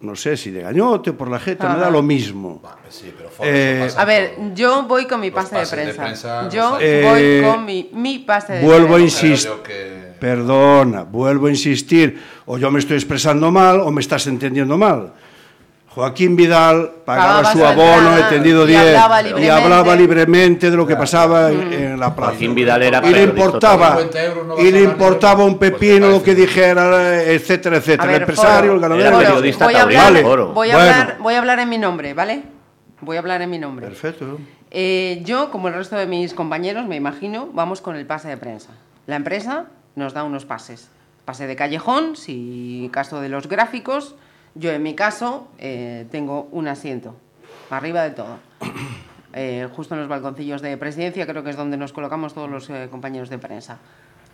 no 0.00 0.14
sé 0.14 0.36
si 0.36 0.50
de 0.50 0.62
gañote 0.62 1.10
o 1.10 1.16
por 1.16 1.28
la 1.30 1.38
jeta, 1.40 1.68
me 1.70 1.76
da 1.76 1.82
Ajá. 1.82 1.90
lo 1.90 2.02
mismo. 2.02 2.60
Sí, 2.88 3.12
pero 3.16 3.30
Eh, 3.42 3.88
A 3.96 4.04
ver, 4.04 4.36
yo 4.54 4.82
voy 4.84 5.06
con 5.06 5.20
mi 5.20 5.30
pase 5.30 5.56
de 5.56 5.66
prensa. 5.66 6.48
yo 6.50 6.70
voy 6.72 6.80
Eh, 6.82 7.42
con 7.44 7.64
mi, 7.64 7.90
mi 7.92 8.18
pase 8.20 8.54
de 8.54 8.64
vuelvo 8.64 8.94
a 8.94 8.98
prensa. 8.98 9.26
insistir. 9.26 9.50
Creo 9.50 9.56
yo 9.56 9.62
que- 9.62 10.06
Perdona, 10.20 11.02
vuelvo 11.04 11.46
a 11.46 11.50
insistir, 11.50 12.22
o 12.46 12.56
yo 12.56 12.70
me 12.70 12.78
estoy 12.78 12.96
expresando 12.96 13.50
mal 13.50 13.80
o 13.80 13.90
me 13.90 14.00
estás 14.00 14.26
entendiendo 14.26 14.78
mal. 14.78 15.12
Joaquín 15.96 16.36
Vidal 16.36 16.90
pagaba 17.06 17.36
Pagaba 17.42 17.52
su 17.52 17.64
abono, 17.64 17.96
entrada 18.10 18.18
he 18.28 18.30
tendido 18.30 18.64
y 18.64 18.66
10 18.68 18.80
hablaba 18.80 19.20
y 19.22 19.24
libremente. 19.24 19.50
hablaba 19.50 19.96
libremente 19.96 20.70
de 20.70 20.76
lo 20.76 20.86
que 20.86 20.94
pasaba 20.94 21.50
en, 21.50 21.72
en 21.72 21.98
la 21.98 22.14
plaza. 22.14 22.32
Joaquín 22.32 22.54
Vidal 22.54 22.82
era 22.82 23.00
y 23.02 23.14
le 23.14 23.22
importaba, 23.22 23.88
también. 23.96 24.08
50 24.12 24.24
euros 24.26 24.46
no 24.46 24.54
vas 24.56 24.62
y 24.64 24.72
le 24.72 24.82
importaba 24.82 25.44
un. 25.44 25.58
Pues 25.58 25.70
pepino 25.72 26.08
lo 26.10 26.22
que 26.22 26.34
dijera, 26.34 27.22
etcétera, 27.24 27.78
etcétera. 27.78 28.04
Ver, 28.08 28.14
el 28.16 28.20
empresario, 28.22 28.72
Foro, 28.72 28.74
el 28.74 28.80
ganadero. 28.80 29.08
Era 29.08 29.16
Foro, 29.16 29.26
periodista 29.28 29.64
voy 29.64 29.74
a 29.74 29.82
hablar, 29.82 30.12
voy 30.12 30.70
a 30.70 30.74
Bueno. 30.76 30.90
hablar, 30.90 31.16
voy 31.18 31.34
a 31.34 31.38
hablar 31.38 31.58
en 31.60 31.68
mi 31.70 31.78
nombre, 31.78 32.12
¿vale? 32.12 32.42
voy 33.00 33.16
a 33.16 33.20
hablar 33.20 33.40
en 33.40 33.48
mi 33.48 33.58
nombre. 33.58 33.86
Perfecto. 33.86 34.38
Eh, 34.70 35.22
yo, 35.24 35.50
como 35.50 35.68
el 35.68 35.74
resto 35.74 35.96
de 35.96 36.06
mis 36.06 36.34
compañeros, 36.34 36.84
me 36.86 36.96
imagino, 36.96 37.48
vamos 37.54 37.80
con 37.80 37.96
el 37.96 38.04
pase 38.04 38.28
de 38.28 38.36
prensa. 38.36 38.68
La 39.06 39.16
empresa 39.16 39.64
nos 39.94 40.12
da 40.12 40.24
unos 40.24 40.44
pases. 40.44 40.88
Pase 41.24 41.46
de 41.46 41.56
callejón, 41.56 42.16
si 42.16 42.90
caso 42.92 43.22
de 43.22 43.30
los 43.30 43.48
gráficos, 43.48 44.14
yo 44.58 44.72
en 44.72 44.82
mi 44.82 44.94
caso 44.94 45.48
eh, 45.58 46.06
tengo 46.10 46.48
un 46.50 46.68
asiento, 46.68 47.14
arriba 47.70 48.02
de 48.02 48.10
todo. 48.10 48.38
Eh, 49.38 49.68
justo 49.76 49.92
en 49.92 50.00
los 50.00 50.08
balconcillos 50.08 50.62
de 50.62 50.78
presidencia, 50.78 51.26
creo 51.26 51.44
que 51.44 51.50
es 51.50 51.56
donde 51.56 51.76
nos 51.76 51.92
colocamos 51.92 52.32
todos 52.32 52.48
los 52.48 52.70
eh, 52.70 52.88
compañeros 52.90 53.28
de 53.28 53.36
prensa. 53.36 53.76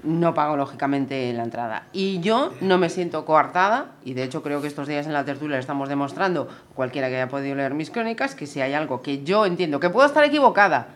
No 0.05 0.33
pago, 0.33 0.57
lógicamente, 0.57 1.33
la 1.33 1.43
entrada. 1.43 1.89
Y 1.93 2.21
yo 2.21 2.53
no 2.61 2.79
me 2.79 2.89
siento 2.89 3.25
coartada, 3.25 3.87
y 4.05 4.15
de 4.15 4.23
hecho 4.23 4.45
creo 4.45 4.63
que 4.63 4.69
estos 4.69 4.87
días 4.87 5.09
en 5.09 5.13
la 5.13 5.25
tertulia 5.25 5.59
estamos 5.59 5.89
demostrando, 5.89 6.47
cualquiera 6.77 7.09
que 7.09 7.17
haya 7.17 7.29
podido 7.29 7.57
leer 7.57 7.75
mis 7.75 7.91
crónicas, 7.91 8.37
que 8.37 8.47
si 8.47 8.61
hay 8.61 8.75
algo 8.75 9.03
que 9.03 9.25
yo 9.25 9.45
entiendo, 9.45 9.81
que 9.81 9.91
puedo 9.91 10.07
estar 10.07 10.23
equivocada, 10.23 10.87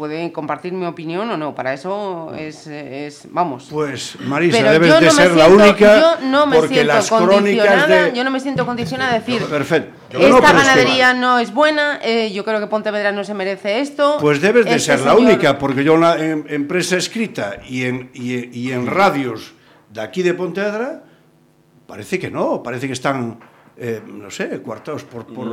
puede 0.00 0.32
compartir 0.32 0.72
mi 0.72 0.86
opinión 0.86 1.30
o 1.30 1.36
no. 1.36 1.54
Para 1.54 1.74
eso 1.74 2.32
es, 2.34 2.66
es 2.66 3.28
vamos. 3.30 3.68
Pues 3.70 4.16
Marisa, 4.20 4.56
Pero 4.58 4.70
debes 4.72 4.88
yo 4.88 4.94
de 5.00 5.06
no 5.06 5.12
me 5.12 5.22
ser 5.22 5.30
la 5.36 5.44
siento- 5.46 5.62
única 5.64 6.00
yo 6.20 6.26
no 6.26 6.46
me 6.46 6.56
porque 6.56 6.74
siento 6.74 6.92
las 6.94 7.08
crónicas 7.10 7.34
condicionada, 7.36 8.04
de... 8.06 8.12
yo 8.16 8.24
no 8.24 8.30
me 8.30 8.40
siento 8.40 8.64
condicionada 8.66 9.10
a 9.12 9.18
decir 9.20 9.42
Perfecto. 9.44 9.98
Yo 10.10 10.18
esta 10.18 10.52
no, 10.52 10.58
ganadería 10.58 11.12
no 11.14 11.38
es 11.38 11.52
buena, 11.52 12.00
eh, 12.02 12.32
yo 12.32 12.44
creo 12.46 12.58
que 12.60 12.66
Pontevedra 12.66 13.12
no 13.12 13.22
se 13.24 13.34
merece 13.34 13.80
esto. 13.80 14.16
Pues 14.20 14.40
debes 14.40 14.64
de 14.64 14.70
este 14.76 14.80
ser 14.96 15.00
la 15.00 15.12
señor- 15.12 15.20
única, 15.28 15.58
porque 15.58 15.84
yo 15.84 15.94
en, 15.94 16.00
la- 16.00 16.16
en- 16.18 16.66
prensa 16.66 16.96
escrita 16.96 17.58
y 17.68 17.84
en, 17.84 18.10
y, 18.14 18.58
y 18.58 18.72
en 18.72 18.86
radios 18.86 19.52
de 19.90 20.00
aquí 20.00 20.22
de 20.22 20.32
Pontevedra, 20.32 21.04
parece 21.86 22.18
que 22.18 22.30
no, 22.30 22.62
parece 22.62 22.86
que 22.86 22.92
están, 22.94 23.38
eh, 23.76 24.00
no 24.06 24.30
sé, 24.30 24.60
coartados 24.62 25.04
por, 25.04 25.26
por, 25.26 25.46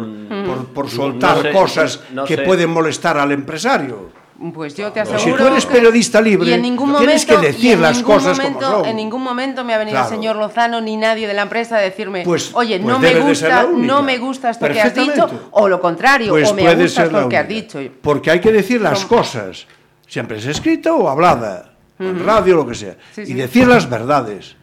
por, 0.46 0.66
por 0.74 0.86
No 0.86 0.92
soltar 0.92 1.42
sé, 1.42 1.52
cosas 1.52 2.02
no 2.14 2.24
que 2.26 2.36
sé. 2.38 2.42
pueden 2.44 2.70
molestar 2.70 3.18
al 3.18 3.32
empresario. 3.32 4.10
Pues 4.54 4.76
yo 4.76 4.92
te 4.92 5.04
si 5.04 5.14
aseguro. 5.14 5.44
tú 5.46 5.52
eres 5.52 5.66
que- 5.66 5.74
periodista 5.74 6.22
libre, 6.22 6.52
y 6.52 6.54
en 6.54 6.62
ningún 6.62 6.96
tienes 6.98 7.28
momento, 7.28 7.42
que 7.42 7.48
y 7.48 7.52
decir 7.54 7.72
en 7.74 7.82
las 7.82 8.04
cosas 8.04 8.38
como 8.38 8.50
momento, 8.52 8.72
son. 8.80 8.86
En 8.86 8.96
ningún 8.96 9.24
momento 9.24 9.64
me 9.64 9.74
ha 9.74 9.80
venido 9.80 9.96
Claro. 9.96 10.10
el 10.10 10.16
señor 10.16 10.36
Lozano 10.36 10.80
ni 10.80 10.96
nadie 10.96 11.28
de 11.28 11.34
la 11.34 11.42
empresa 11.42 11.78
a 11.78 11.80
decirme, 11.82 12.22
Pues- 12.24 12.52
oye, 12.54 12.78
pues 12.80 12.88
no 12.88 13.00
me 13.00 13.16
gusta, 13.20 13.68
no 13.76 14.04
me 14.04 14.18
gusta 14.20 14.52
esto 14.52 14.68
que 14.68 14.80
has 14.80 14.94
dicho, 14.94 15.50
o 15.52 15.68
lo 15.68 15.82
contrario, 15.82 16.30
Pues 16.30 16.52
o 16.52 16.54
me 16.54 16.62
gusta 16.76 17.06
esto 17.06 17.28
que 17.30 17.38
has 17.38 17.48
dicho. 17.48 17.80
Porque 18.02 18.30
hay 18.30 18.40
que 18.40 18.52
decir 18.52 18.80
las 18.80 19.06
Como- 19.06 19.22
cosas, 19.22 19.66
siempre 20.08 20.38
es 20.38 20.46
escrita 20.46 20.94
o 20.94 21.10
hablada, 21.10 21.74
en 22.00 22.24
radio, 22.24 22.58
lo 22.58 22.68
que 22.68 22.76
sea, 22.76 22.96
Sí, 23.16 23.24
y 23.26 23.34
decir 23.34 23.68
las 23.68 23.90
verdades. 23.90 24.56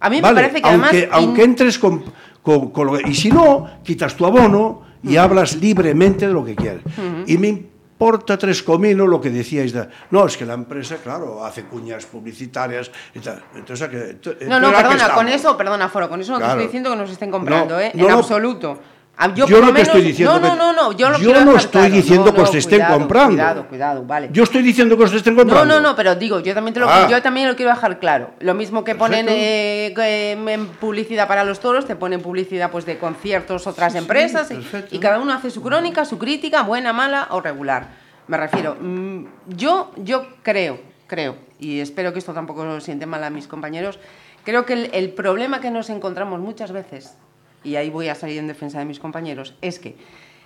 A 0.00 0.10
mí 0.10 0.16
me 0.16 0.22
parece 0.22 0.60
que 0.60 0.68
aunque, 0.68 0.88
además. 1.02 1.08
aunque 1.12 1.44
entres 1.44 1.78
con, 1.78 2.02
con- 2.42 2.70
con 2.70 2.86
lo 2.88 2.98
que- 2.98 3.08
y 3.08 3.14
si 3.14 3.28
no, 3.30 3.66
quitas 3.84 4.16
tu 4.16 4.26
abono 4.26 4.82
y 5.04 5.16
hablas 5.16 5.54
libremente 5.54 6.26
de 6.26 6.32
lo 6.32 6.44
que 6.44 6.56
quieres. 6.56 6.82
Y 7.26 7.38
me 7.38 7.69
importa 8.00 8.38
tres 8.38 8.62
cominos 8.62 9.06
lo 9.08 9.20
que 9.20 9.28
decíais. 9.28 9.72
de- 9.74 9.86
no, 10.10 10.24
es 10.24 10.34
que 10.38 10.46
la 10.46 10.54
empresa, 10.54 10.96
claro, 10.96 11.44
hace 11.44 11.64
cuñas 11.64 12.06
publicitarias 12.06 12.90
y 13.14 13.18
tal. 13.20 13.42
Entonces, 13.54 13.86
¿a 13.86 13.90
qué- 13.90 14.18
ento- 14.18 14.36
No, 14.48 14.58
no, 14.58 14.68
entonces, 14.68 14.78
¿a 14.78 14.82
qué 14.82 14.88
perdona, 14.88 15.14
con 15.14 15.28
eso, 15.28 15.56
perdona, 15.58 15.88
Foro, 15.90 16.08
con 16.08 16.18
eso 16.20 16.32
no 16.32 16.38
Claro. 16.38 16.52
te 16.54 16.60
estoy 16.60 16.66
diciendo 16.68 16.90
que 16.90 16.96
nos 16.96 17.10
estén 17.10 17.30
comprando, 17.30 17.74
No, 17.74 17.80
¿eh? 17.80 17.92
no, 17.94 18.06
en 18.06 18.10
absoluto. 18.12 18.78
Ah, 19.22 19.34
Yo, 19.34 19.46
Yo 19.46 19.56
por 19.56 19.60
lo 19.60 19.66
no 19.66 19.74
te 19.74 19.82
estoy 19.82 20.00
menos- 20.00 20.08
diciendo 20.08 20.34
no, 20.34 20.40
que- 20.40 20.48
no, 20.48 20.56
no, 20.56 20.72
no, 20.72 20.92
yo, 20.92 21.10
lo 21.10 21.18
yo 21.18 21.24
quiero 21.30 21.44
no 21.44 21.56
estoy 21.56 21.80
claro. 21.82 21.94
diciendo 21.94 22.24
No, 22.24 22.32
que 22.32 22.38
no, 22.38 22.48
os 22.48 22.54
estén 22.54 22.78
cuidado, 22.78 22.98
comprando. 22.98 23.28
Cuidado, 23.34 23.68
cuidado, 23.68 24.04
vale. 24.06 24.28
Yo 24.32 24.42
estoy 24.44 24.62
diciendo 24.62 24.96
que 24.96 25.04
os 25.04 25.12
estén 25.12 25.34
No, 25.36 25.42
comprando. 25.42 25.74
no, 25.74 25.80
no, 25.80 25.94
pero 25.94 26.14
digo, 26.14 26.40
yo 26.40 26.54
también, 26.54 26.72
te 26.72 26.80
lo, 26.80 26.88
Ah. 26.88 27.06
yo 27.10 27.20
también 27.20 27.46
lo 27.46 27.54
quiero 27.54 27.70
dejar 27.70 27.98
claro. 27.98 28.30
Lo 28.40 28.54
mismo 28.54 28.82
que 28.82 28.94
ponen 28.94 29.26
eh, 29.28 29.92
en 29.94 30.66
publicidad 30.68 31.28
para 31.28 31.44
los 31.44 31.60
toros, 31.60 31.86
te 31.86 31.96
ponen 31.96 32.22
publicidad 32.22 32.70
pues 32.70 32.86
de 32.86 32.96
conciertos, 32.96 33.66
otras 33.66 33.94
empresas, 33.94 34.50
y- 34.90 34.98
cada 34.98 35.18
uno 35.18 35.34
hace 35.34 35.50
su 35.50 35.60
crónica, 35.60 36.04
su 36.06 36.18
crítica, 36.18 36.62
buena, 36.62 36.92
mala 36.94 37.26
o 37.30 37.40
regular. 37.42 37.88
Me 38.26 38.36
refiero, 38.38 38.76
mm, 38.80 39.24
yo, 39.48 39.90
yo 39.96 40.26
creo, 40.42 40.80
creo, 41.06 41.36
y 41.58 41.80
espero 41.80 42.12
que 42.14 42.20
esto 42.20 42.32
tampoco 42.32 42.64
lo 42.64 42.80
siente 42.80 43.04
mal 43.04 43.22
a 43.24 43.28
mis 43.28 43.46
compañeros, 43.46 43.98
creo 44.44 44.64
que 44.64 44.72
el, 44.72 44.90
el 44.94 45.10
problema 45.10 45.60
que 45.60 45.70
nos 45.70 45.90
encontramos 45.90 46.40
muchas 46.40 46.72
veces, 46.72 47.16
y 47.64 47.76
ahí 47.76 47.90
voy 47.90 48.08
a 48.08 48.14
salir 48.14 48.38
en 48.38 48.46
defensa 48.46 48.78
de 48.78 48.84
mis 48.84 48.98
compañeros, 48.98 49.54
es 49.60 49.78
que 49.78 49.96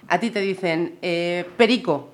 a 0.08 0.18
ti 0.20 0.30
te 0.30 0.40
dicen, 0.40 0.98
eh, 1.02 1.44
Perico, 1.56 2.10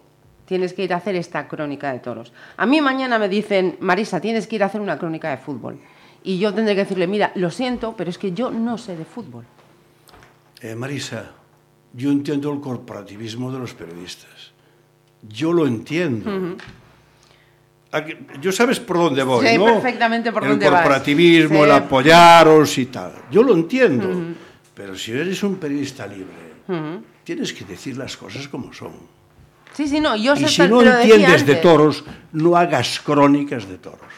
tienes 0.47 0.73
que 0.73 0.83
ir 0.85 0.93
a 0.93 0.97
hacer 0.97 1.15
esta 1.17 1.47
crónica 1.49 1.93
de 1.93 2.01
toros. 2.01 2.33
A 2.57 2.67
mí 2.67 2.81
mañana 2.81 3.19
me 3.19 3.29
dicen, 3.29 3.77
Marisa, 3.81 4.21
tienes 4.21 4.47
que 4.47 4.57
ir 4.57 4.63
a 4.63 4.67
hacer 4.67 4.81
una 4.81 4.99
crónica 4.99 5.31
de 5.31 5.37
fútbol. 5.39 5.79
Y 6.23 6.39
yo 6.39 6.53
tendré 6.53 6.75
que 6.75 6.83
decirle, 6.83 7.07
mira, 7.07 7.33
lo 7.37 7.51
siento, 7.51 7.95
pero 7.97 8.11
es 8.11 8.19
que 8.19 8.33
yo 8.33 8.51
no 8.51 8.77
sé 8.77 8.97
de 8.97 9.05
fútbol. 9.05 9.45
Eh, 10.61 10.75
Marisa, 10.75 11.31
yo 11.95 12.11
entiendo 12.11 12.53
el 12.53 12.61
corporativismo 12.61 13.51
de 13.53 13.59
los 13.59 13.73
periodistas. 13.75 14.53
Yo 15.29 15.53
lo 15.53 15.67
entiendo. 15.67 16.57
Aquí- 17.93 18.17
Yo 18.41 18.53
sabes 18.53 18.79
por 18.79 18.99
dónde 18.99 19.23
voy, 19.25 19.45
Sé 19.47 19.59
¿no? 19.59 19.65
perfectamente 19.65 20.31
por 20.31 20.45
el 20.45 20.51
dónde 20.51 20.67
corporativismo, 20.69 21.65
el 21.65 21.73
apoyaros 21.73 22.79
y 22.79 22.87
tal. 22.87 23.13
Yo 23.31 23.43
lo 23.43 23.53
entiendo. 23.55 24.35
Pero 24.81 24.97
si 24.97 25.13
eres 25.13 25.43
un 25.43 25.57
periodista 25.57 26.07
libre, 26.07 27.05
tienes 27.23 27.53
que 27.53 27.67
decir 27.67 27.99
las 27.99 28.17
cosas 28.17 28.49
como 28.49 28.73
son. 28.73 28.93
Sí, 29.75 29.87
sí, 29.87 30.01
no, 30.01 30.17
yo 30.17 30.33
Y 30.33 30.39
sé, 30.39 30.49
si 30.49 30.63
no 30.69 30.81
entiendes 30.81 31.45
de 31.45 31.57
toros, 31.57 32.03
no 32.33 32.57
hagas 32.57 32.99
crónicas 33.01 33.69
de 33.69 33.77
toros. 33.77 34.09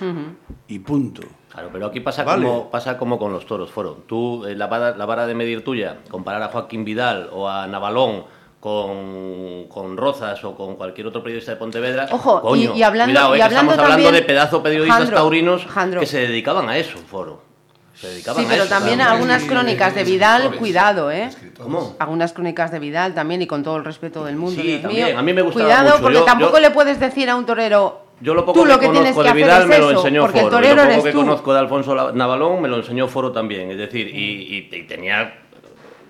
Y 0.69 0.79
punto. 0.79 1.23
Claro, 1.51 1.71
pero 1.73 1.87
aquí 1.87 1.99
pasa, 1.99 2.23
Vale. 2.23 2.47
como, 2.47 2.71
pasa 2.71 2.97
como 2.97 3.19
con 3.19 3.33
los 3.33 3.45
toros, 3.45 3.73
Foro. 3.73 4.05
Tú, 4.07 4.47
eh, 4.47 4.55
la, 4.55 4.69
vara, 4.69 4.97
la 4.97 5.05
vara 5.05 5.27
de 5.27 5.35
medir 5.35 5.65
tuya, 5.65 5.99
comparar 6.09 6.41
a 6.45 6.49
Joaquín 6.49 6.85
Vidal 6.85 7.29
o 7.33 7.49
a 7.49 7.67
Navalón 7.67 8.23
con, 8.61 9.67
con 9.69 9.97
Rozas 9.97 10.45
o 10.45 10.55
con 10.55 10.77
cualquier 10.77 11.09
otro 11.09 11.25
periodista 11.25 11.51
de 11.51 11.57
Pontevedra. 11.57 12.07
Ojo, 12.13 12.39
y- 12.39 12.67
coño, 12.67 12.77
y 12.77 12.83
hablando- 12.85 13.13
cuidado, 13.13 13.35
eh, 13.35 13.39
y 13.39 13.41
hablando 13.41 13.73
estamos 13.73 13.79
hablando 13.93 14.05
también- 14.05 14.15
de 14.15 14.27
pedazo 14.29 14.59
de 14.59 14.63
periodistas 14.63 14.99
Jandro, 15.01 15.17
taurinos 15.17 15.67
Jandro. 15.67 16.01
que 16.01 16.07
se 16.07 16.19
dedicaban 16.21 16.69
a 16.69 16.79
eso, 16.79 16.99
Foro. 16.99 17.43
Se 17.95 18.09
dedicaban 18.09 18.41
Sí, 18.43 18.47
a 18.47 18.51
pero 18.51 18.63
eso. 18.65 18.73
también 18.75 18.97
claro. 18.99 19.13
algunas 19.13 19.43
crónicas 19.45 19.95
de 19.95 20.05
Vidal, 20.05 20.55
cuidado, 20.57 21.11
¿eh? 21.11 21.31
¿Cómo? 21.63 21.95
Algunas 21.99 22.33
crónicas 22.33 22.71
de 22.73 22.79
Vidal 22.79 23.15
también 23.15 23.43
y 23.43 23.47
con 23.47 23.63
todo 23.63 23.77
el 23.77 23.85
respeto 23.85 24.25
del 24.25 24.37
mundo, 24.37 24.61
Sí, 24.61 24.67
Dios 24.69 24.83
también. 24.83 25.07
mío. 25.09 25.19
A 25.19 25.23
mí 25.23 25.33
me 25.33 25.43
gustaba 25.43 25.65
Cuidado, 25.67 25.91
mucho. 25.91 26.03
porque 26.03 26.19
Yo- 26.19 26.25
tampoco 26.25 26.55
yo- 26.55 26.61
le 26.61 26.71
puedes 26.71 26.99
decir 26.99 27.29
a 27.31 27.37
un 27.37 27.45
torero. 27.47 28.07
Yo 28.21 28.35
lo 28.35 28.45
poco 28.47 28.61
tú 28.61 28.67
lo 28.67 28.79
que 28.79 28.87
que 28.87 28.93
tienes 28.93 29.15
conozco 29.15 29.21
que 29.21 29.25
de 29.25 29.31
hacer 29.31 29.45
Vidal 29.45 29.63
es 29.63 29.69
me 29.69 29.79
lo 29.79 29.91
eso, 29.91 29.99
enseñó 30.01 30.21
porque 30.23 30.39
el 30.39 30.45
Foro. 30.45 30.57
y 30.57 30.61
torero 30.63 30.75
lo 30.77 30.83
poco 30.83 30.93
eres 30.93 31.05
que 31.05 31.13
tú. 31.13 31.19
conozco 31.19 31.53
de 31.53 31.59
Alfonso 31.59 32.13
Navalón 32.13 32.63
me 32.63 32.69
lo 32.69 32.77
enseñó 32.77 33.09
Foro 33.09 33.33
también. 33.33 33.71
Es 33.73 33.79
decir, 33.79 34.09
y, 34.09 34.21
y- 34.57 34.69
y 34.77 34.83
tenía, 34.85 35.35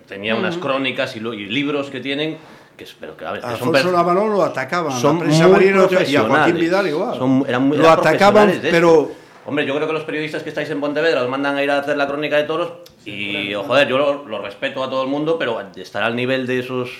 tenía 0.06 0.34
unas 0.36 0.56
crónicas 0.58 1.16
y, 1.16 1.20
lo- 1.20 1.34
y 1.34 1.46
libros 1.46 1.90
que 1.90 2.00
tienen 2.00 2.36
que, 2.76 2.86
pero 3.00 3.16
que, 3.16 3.24
a 3.24 3.40
son 3.40 3.44
Alfonso 3.50 3.72
per- 3.72 3.92
Navalón 3.92 4.30
lo 4.30 4.42
atacaban, 4.42 4.92
son 5.00 5.18
la 5.18 5.24
prensa 5.24 5.48
muy 5.48 5.64
y 5.64 5.68
a 5.68 5.72
Joaquín 5.74 5.88
profesionales. 5.88 6.54
Vidal 6.54 6.86
igual. 6.88 7.18
Son- 7.18 7.44
eran 7.48 7.62
muy- 7.68 7.76
lo 7.76 7.84
eran 7.84 7.98
atacaban, 7.98 8.52
pero 8.62 9.10
Hombre, 9.44 9.66
yo 9.66 9.74
creo 9.74 9.86
que 9.88 9.92
los 9.92 10.04
periodistas 10.04 10.42
que 10.42 10.50
estáis 10.50 10.70
en 10.70 10.80
Pontevedra 10.80 11.22
os 11.22 11.28
mandan 11.28 11.56
a 11.56 11.62
ir 11.64 11.70
a 11.70 11.78
hacer 11.78 11.96
la 11.96 12.06
crónica 12.06 12.36
de 12.36 12.44
toros 12.44 12.72
y, 13.04 13.52
oh, 13.54 13.64
joder, 13.64 13.88
yo 13.88 13.98
lo, 13.98 14.24
lo 14.28 14.40
respeto 14.40 14.84
a 14.84 14.88
todo 14.90 15.02
el 15.02 15.08
mundo, 15.08 15.36
pero 15.38 15.60
estar 15.76 16.02
al 16.02 16.14
nivel 16.14 16.46
de 16.46 16.60
esos... 16.60 16.90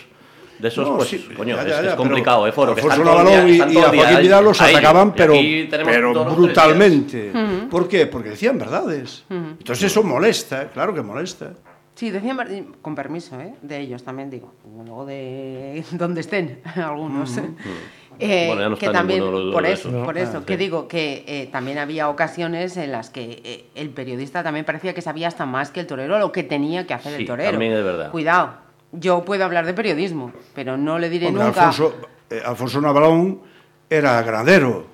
De 0.59 0.69
esos, 0.69 0.87
No, 0.87 0.97
pues, 0.97 1.09
sí, 1.09 1.29
coño, 1.37 1.57
ya, 1.57 1.63
es, 1.63 1.69
ya, 1.69 1.81
es 1.81 1.85
ya, 1.87 1.97
complicado, 1.97 2.47
¿eh, 2.47 2.53
Foro? 2.53 2.75
Que 2.75 2.83
están 2.83 3.03
todo 3.03 3.25
día- 3.25 3.49
y, 3.49 3.53
están 3.53 3.71
y 3.71 3.75
todo 3.75 3.87
a 3.87 3.89
Joaquín 3.95 4.19
Vidal 4.21 4.45
los 4.45 4.61
atacaban, 4.61 5.13
pero, 5.13 5.35
brutalmente. 6.37 7.33
¿Por 7.71 7.89
qué? 7.89 8.07
Porque 8.07 8.31
decían 8.31 8.59
verdades. 8.59 9.25
Entonces 9.31 9.85
eso 9.85 10.03
molesta, 10.03 10.69
claro 10.69 10.95
que 10.95 11.03
molesta. 11.03 11.53
Sí, 11.95 12.11
decían, 12.11 12.39
con 12.81 12.95
permiso, 12.95 13.39
¿eh? 13.41 13.55
de 13.61 13.81
ellos 13.81 14.03
también 14.03 14.31
digo, 14.31 14.53
luego 14.85 15.05
de 15.05 15.85
donde 15.93 16.21
estén 16.23 16.61
algunos. 16.77 17.37
Eh, 18.19 18.47
Bueno, 18.49 18.63
ya 18.63 18.69
no 18.71 18.77
que 18.77 18.87
está 18.87 18.99
también, 18.99 19.21
ninguno 19.21 19.39
de 19.39 19.45
los 19.47 19.55
por 19.55 19.67
eso, 19.67 19.91
por 20.05 20.15
No, 20.15 20.21
eso, 20.21 20.39
ah, 20.39 20.47
que 20.47 20.55
sí. 20.55 20.59
digo 20.59 20.87
que 20.89 21.25
eh, 21.27 21.49
también 21.53 21.79
había 21.79 22.09
ocasiones 22.09 22.77
en 22.77 22.93
las 22.93 23.11
que 23.11 23.41
eh, 23.45 23.67
el 23.75 23.91
periodista 23.91 24.43
también 24.43 24.65
parecía 24.65 24.95
que 24.95 25.01
sabía 25.03 25.29
hasta 25.29 25.45
más 25.47 25.71
que 25.71 25.81
el 25.81 25.87
torero 25.87 26.19
lo 26.19 26.31
que 26.33 26.43
tenía 26.43 26.87
que 26.87 26.95
hacer 26.95 27.15
Sí, 27.17 27.23
el 27.23 27.27
torero. 27.27 27.51
también 27.51 27.73
es 27.73 27.85
verdad. 27.85 28.11
Cuidado, 28.11 28.55
yo 28.93 29.25
puedo 29.25 29.45
hablar 29.45 29.65
de 29.67 29.75
periodismo, 29.75 30.33
pero 30.55 30.77
no 30.77 30.99
le 30.99 31.09
diré 31.11 31.29
Hombre, 31.29 31.45
nunca. 31.45 31.69
Alfonso, 31.69 31.95
eh, 32.31 32.41
Alfonso 32.45 32.81
Navalón 32.81 33.41
era 33.89 34.21
ganadero. 34.23 34.87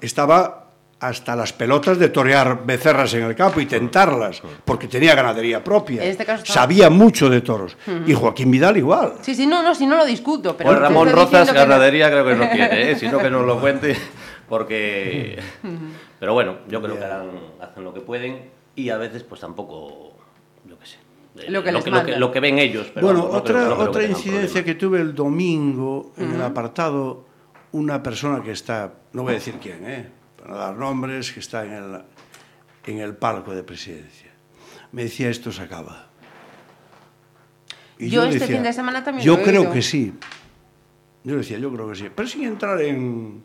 Estaba 0.00 0.67
hasta 1.00 1.36
las 1.36 1.52
pelotas 1.52 1.96
de 1.98 2.08
torear 2.08 2.66
becerras 2.66 3.14
en 3.14 3.22
el 3.22 3.36
campo 3.36 3.60
y 3.60 3.66
tentarlas, 3.66 4.42
porque 4.64 4.88
tenía 4.88 5.14
ganadería 5.14 5.62
propia. 5.62 6.02
En 6.02 6.10
este 6.10 6.24
caso 6.24 6.42
estaba- 6.42 6.62
Sabía 6.62 6.90
mucho 6.90 7.30
de 7.30 7.40
toros. 7.40 7.76
Y 8.06 8.14
Joaquín 8.14 8.50
Vidal 8.50 8.76
igual. 8.78 9.12
Sí, 9.22 9.34
sí, 9.36 9.46
no, 9.46 9.62
no, 9.62 9.74
si 9.76 9.86
no 9.86 9.96
lo 9.96 10.04
discuto. 10.04 10.56
Pero 10.56 10.70
Pues 10.70 10.80
Ramón 10.80 11.10
Rozas, 11.12 11.46
que 11.48 11.54
no- 11.54 11.60
ganadería 11.60 12.10
creo 12.10 12.26
que 12.26 12.34
no 12.34 12.50
quiere, 12.50 12.90
¿eh? 12.92 12.96
sino 12.98 13.18
que 13.18 13.30
nos 13.30 13.46
lo 13.46 13.60
cuente, 13.60 13.96
porque... 14.48 15.38
Pero 16.18 16.32
bueno, 16.34 16.56
yo 16.68 16.82
creo 16.82 16.98
que 16.98 17.04
harán- 17.04 17.30
hacen 17.60 17.84
lo 17.84 17.94
que 17.94 18.00
pueden 18.00 18.50
y 18.74 18.90
a 18.90 18.96
veces 18.96 19.22
pues 19.22 19.40
tampoco, 19.40 20.14
yo 20.68 20.76
qué 20.80 20.86
sé, 20.86 20.96
Lo 21.48 21.62
que 21.62 21.70
lo, 21.70 21.82
que, 21.82 22.16
lo 22.16 22.32
que 22.32 22.40
ven 22.40 22.58
ellos. 22.58 22.90
Pero 22.92 23.06
bueno, 23.06 23.20
no 23.20 23.36
otra, 23.38 23.66
creo 23.66 23.78
otra 23.78 24.02
incidencia 24.02 24.48
problema. 24.48 24.64
que 24.64 24.74
tuve 24.74 25.00
el 25.00 25.14
domingo 25.14 26.12
en 26.16 26.34
el 26.34 26.42
apartado, 26.42 27.24
una 27.70 28.02
persona 28.02 28.42
que 28.42 28.50
está, 28.50 28.92
no 29.12 29.22
voy 29.22 29.32
a 29.32 29.34
decir 29.34 29.54
quién, 29.62 29.84
¿eh? 29.88 30.08
Dar 30.56 30.76
nombres, 30.76 31.32
que 31.32 31.40
está 31.40 31.64
en 31.64 31.72
el, 31.72 32.02
en 32.86 32.98
el 32.98 33.16
palco 33.16 33.54
de 33.54 33.62
presidencia. 33.62 34.30
Me 34.92 35.02
decía, 35.04 35.28
esto 35.28 35.52
se 35.52 35.62
acaba. 35.62 36.08
Y 37.98 38.08
Yo 38.10 38.24
le 38.24 38.30
este 38.36 38.46
fin 38.46 38.62
de 38.62 38.72
semana 38.72 39.02
también 39.02 39.26
Yo 39.26 39.34
lo 39.34 39.40
he 39.40 39.44
creo 39.44 39.60
oído". 39.62 39.72
que 39.72 39.82
sí. 39.82 40.14
Yo 41.24 41.36
decía, 41.36 41.58
yo 41.58 41.72
creo 41.72 41.88
que 41.88 41.94
sí. 41.96 42.08
Pero 42.14 42.28
sin 42.28 42.44
entrar 42.44 42.80
en... 42.80 43.42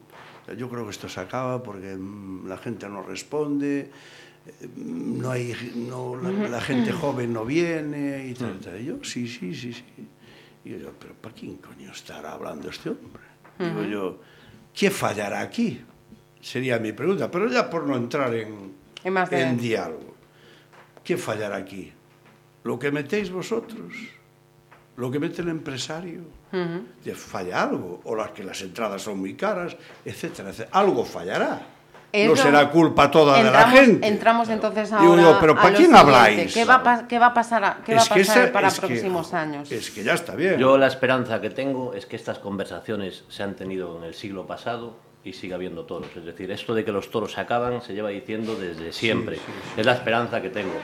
Yo 0.57 0.69
creo 0.69 0.83
que 0.85 0.91
esto 0.91 1.07
se 1.09 1.19
acaba 1.21 1.63
porque 1.63 1.95
mm, 1.95 2.47
la 2.47 2.57
gente 2.57 2.87
no 2.89 3.01
responde, 3.01 3.89
eh, 4.45 4.67
no 4.75 5.31
hay, 5.31 5.71
no, 5.75 6.17
la, 6.17 6.31
la 6.49 6.59
gente 6.61 6.91
joven 6.91 7.31
no 7.31 7.45
viene 7.45 8.27
y 8.27 8.33
tal, 8.33 8.59
tal. 8.59 8.79
Y 8.81 8.85
yo, 8.85 9.03
sí, 9.03 9.25
sí, 9.27 9.55
sí, 9.55 9.71
sí. 9.73 9.83
Y 10.65 10.77
yo, 10.77 10.91
pero 10.99 11.13
¿para 11.13 11.33
quién 11.33 11.55
coño 11.57 11.91
estará 11.91 12.33
hablando 12.33 12.69
este 12.69 12.89
hombre? 12.89 13.23
Digo 13.57 13.83
yo, 13.83 14.21
¿qué 14.73 14.89
fallará 14.91 15.39
aquí? 15.39 15.81
Sería 16.43 16.77
mi 16.77 16.91
pregunta, 16.91 17.31
pero 17.31 17.47
ya 17.47 17.69
por 17.69 17.87
no 17.87 17.95
entrar 17.95 18.33
en, 18.35 18.73
En 19.03 19.13
más 19.13 19.29
de- 19.29 19.41
en 19.41 19.57
diálogo. 19.57 20.13
¿Qué 21.01 21.15
fallará 21.15 21.55
aquí? 21.55 21.91
¿Lo 22.65 22.77
que 22.77 22.91
metéis 22.91 23.31
vosotros? 23.31 23.93
¿Lo 24.97 25.09
que 25.09 25.19
mete 25.19 25.41
el 25.41 25.49
empresario? 25.49 26.21
De 27.03 27.15
falla 27.15 27.63
algo, 27.63 28.01
o 28.03 28.15
las 28.15 28.29
que 28.31 28.43
las 28.43 28.61
entradas 28.61 29.01
son 29.01 29.19
muy 29.19 29.33
caras, 29.35 29.75
etcétera, 30.05 30.49
etcétera. 30.49 30.77
Algo 30.77 31.03
fallará. 31.05 31.61
no 32.13 32.35
será 32.35 32.69
culpa 32.69 33.09
toda 33.09 33.41
de 33.41 33.49
la 33.49 33.69
gente. 33.69 34.05
Entramos 34.07 34.47
entonces 34.49 34.89
Digo 34.91 35.01
ahora 35.13 35.21
yo, 35.23 35.37
pero 35.39 35.53
a 35.53 35.55
¿para 35.55 35.75
quién 35.75 35.95
habláis? 35.95 36.53
¿Qué 36.53 36.63
va, 36.65 36.75
a 36.75 36.83
pas- 36.83 37.07
qué 37.07 37.17
va 37.17 37.27
a 37.27 37.33
pasar, 37.33 37.63
a- 37.63 37.77
qué 37.83 37.93
va 37.95 38.01
a 38.01 38.03
Es 38.03 38.09
que 38.09 38.19
pasar 38.19 38.43
esa- 38.43 38.53
para 38.53 38.69
que, 38.69 38.79
próximos 38.81 39.33
años? 39.33 39.71
Es 39.71 39.89
que 39.89 40.03
ya 40.03 40.13
está 40.13 40.35
bien. 40.35 40.59
Yo 40.59 40.77
la 40.77 40.85
esperanza 40.87 41.41
que 41.41 41.49
tengo 41.49 41.93
es 41.95 42.05
que 42.05 42.15
estas 42.17 42.37
conversaciones 42.37 43.23
se 43.29 43.41
han 43.41 43.55
tenido 43.55 43.97
en 43.97 44.03
el 44.03 44.13
siglo 44.13 44.45
pasado 44.45 44.95
y 45.25 45.33
siga 45.33 45.55
habiendo 45.55 45.83
toros. 45.85 46.09
Es 46.15 46.25
decir, 46.25 46.51
esto 46.51 46.73
de 46.73 46.83
que 46.83 46.91
los 46.91 47.09
toros 47.09 47.33
se 47.33 47.41
acaban 47.41 47.81
se 47.81 47.93
lleva 47.93 48.09
diciendo 48.09 48.55
desde 48.55 48.91
siempre. 48.91 49.37
Es 49.77 49.85
la 49.85 49.93
esperanza 49.93 50.41
que 50.41 50.49
tengo. 50.49 50.75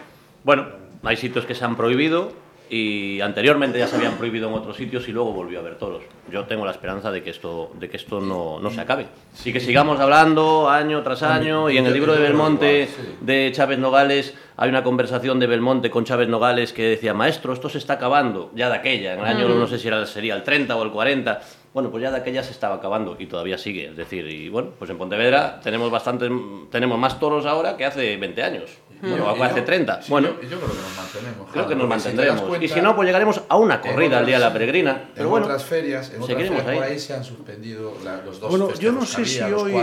Bueno, 0.43 0.67
hay 1.03 1.17
sitios 1.17 1.45
que 1.45 1.55
se 1.55 1.65
han 1.65 1.75
prohibido 1.75 2.31
y 2.69 3.19
anteriormente 3.21 3.79
ya 3.79 3.87
se 3.87 3.95
habían 3.95 4.13
prohibido 4.13 4.47
en 4.47 4.53
otros 4.53 4.77
sitios 4.77 5.07
y 5.07 5.11
luego 5.11 5.33
volvió 5.33 5.57
a 5.57 5.61
haber 5.61 5.77
toros. 5.77 6.03
Yo 6.31 6.45
tengo 6.45 6.65
la 6.65 6.71
esperanza 6.71 7.11
de 7.11 7.23
que 7.23 7.31
esto, 7.31 7.71
de 7.79 7.89
que 7.89 7.97
esto 7.97 8.21
no, 8.21 8.59
no 8.59 8.69
se 8.69 8.79
acabe. 8.79 9.07
Y 9.43 9.51
que 9.51 9.59
sigamos 9.59 9.99
hablando 9.99 10.69
año 10.69 11.01
tras 11.01 11.23
año 11.23 11.69
y 11.69 11.77
en 11.77 11.87
el 11.87 11.93
libro 11.93 12.13
de 12.13 12.21
Belmonte 12.21 12.87
de 13.21 13.51
Chávez 13.53 13.79
Nogales, 13.79 14.35
hay 14.55 14.69
una 14.69 14.83
conversación 14.83 15.39
de 15.39 15.47
Belmonte 15.47 15.89
con 15.89 16.05
Chávez 16.05 16.29
Nogales 16.29 16.71
que 16.71 16.83
decía, 16.83 17.13
maestro, 17.13 17.53
esto 17.53 17.69
se 17.69 17.79
está 17.79 17.93
acabando, 17.93 18.51
ya 18.53 18.69
de 18.69 18.75
aquella, 18.75 19.15
en 19.15 19.21
el 19.21 19.25
año 19.25 19.49
no 19.49 19.65
sé 19.65 19.79
si 19.79 19.87
era, 19.87 20.05
sería 20.05 20.35
el 20.35 20.43
30 20.43 20.75
o 20.75 20.83
el 20.83 20.91
40, 20.91 21.41
bueno, 21.73 21.91
pues 21.91 22.01
ya 22.01 22.11
de 22.11 22.17
aquella 22.17 22.43
se 22.43 22.51
estaba 22.51 22.75
acabando 22.75 23.15
y 23.19 23.25
todavía 23.27 23.57
sigue, 23.57 23.89
es 23.89 23.95
decir, 23.97 24.25
y 24.27 24.49
bueno, 24.49 24.69
pues 24.79 24.89
en 24.91 24.97
Pontevedra 24.97 25.59
tenemos 25.63 25.91
bastantes, 25.91 26.31
tenemos 26.71 26.97
más 26.97 27.19
toros 27.19 27.45
ahora 27.45 27.77
que 27.77 27.85
hace 27.85 28.17
20 28.17 28.41
años, 28.43 28.71
bueno, 29.01 29.35
yo- 29.35 29.43
hace 29.43 29.61
30, 29.61 30.01
sí, 30.01 30.11
bueno, 30.11 30.29
yo, 30.41 30.49
yo 30.49 30.57
creo 30.57 30.59
que 30.71 30.77
nos 30.81 30.97
mantenemos. 30.97 31.37
creo 31.51 31.53
claro, 31.53 31.69
que 31.69 31.75
nos 31.75 31.83
si 31.83 31.89
mantendremos, 31.89 32.61
y 32.63 32.67
si 32.67 32.81
no, 32.81 32.95
pues 32.95 33.05
llegaremos 33.05 33.41
a 33.47 33.57
una 33.57 33.81
corrida 33.81 34.17
al 34.17 34.25
día 34.25 34.39
de 34.39 34.45
la 34.45 34.51
peregrina, 34.53 35.09
pero 35.13 35.25
en 35.25 35.29
bueno, 35.31 35.45
otras 35.45 35.63
ferias, 35.63 36.09
en 36.13 36.21
otras 36.23 36.37
ferias 36.37 36.61
por 36.63 36.71
ahí. 36.71 36.79
ahí 36.79 36.99
se 36.99 37.13
han 37.13 37.23
suspendido 37.23 37.93
la- 38.03 38.17
los 38.23 38.39
dos 38.39 38.49
Bueno, 38.49 38.73
yo 38.73 38.91
no 38.91 39.05
sé 39.05 39.25
si 39.25 39.41
hoy, 39.43 39.73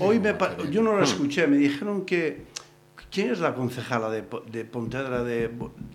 hoy 0.00 0.18
me 0.20 0.34
yo 0.70 0.82
no 0.82 0.92
Hmm. 0.92 0.98
lo 0.98 1.04
escuché, 1.04 1.46
me 1.46 1.56
dijeron 1.56 2.04
que 2.04 2.42
¿quién 3.12 3.30
es 3.30 3.38
la 3.40 3.54
concejala 3.54 4.08
de, 4.10 4.24
de 4.50 4.64
Pontevedra 4.64 5.22
de 5.22 5.50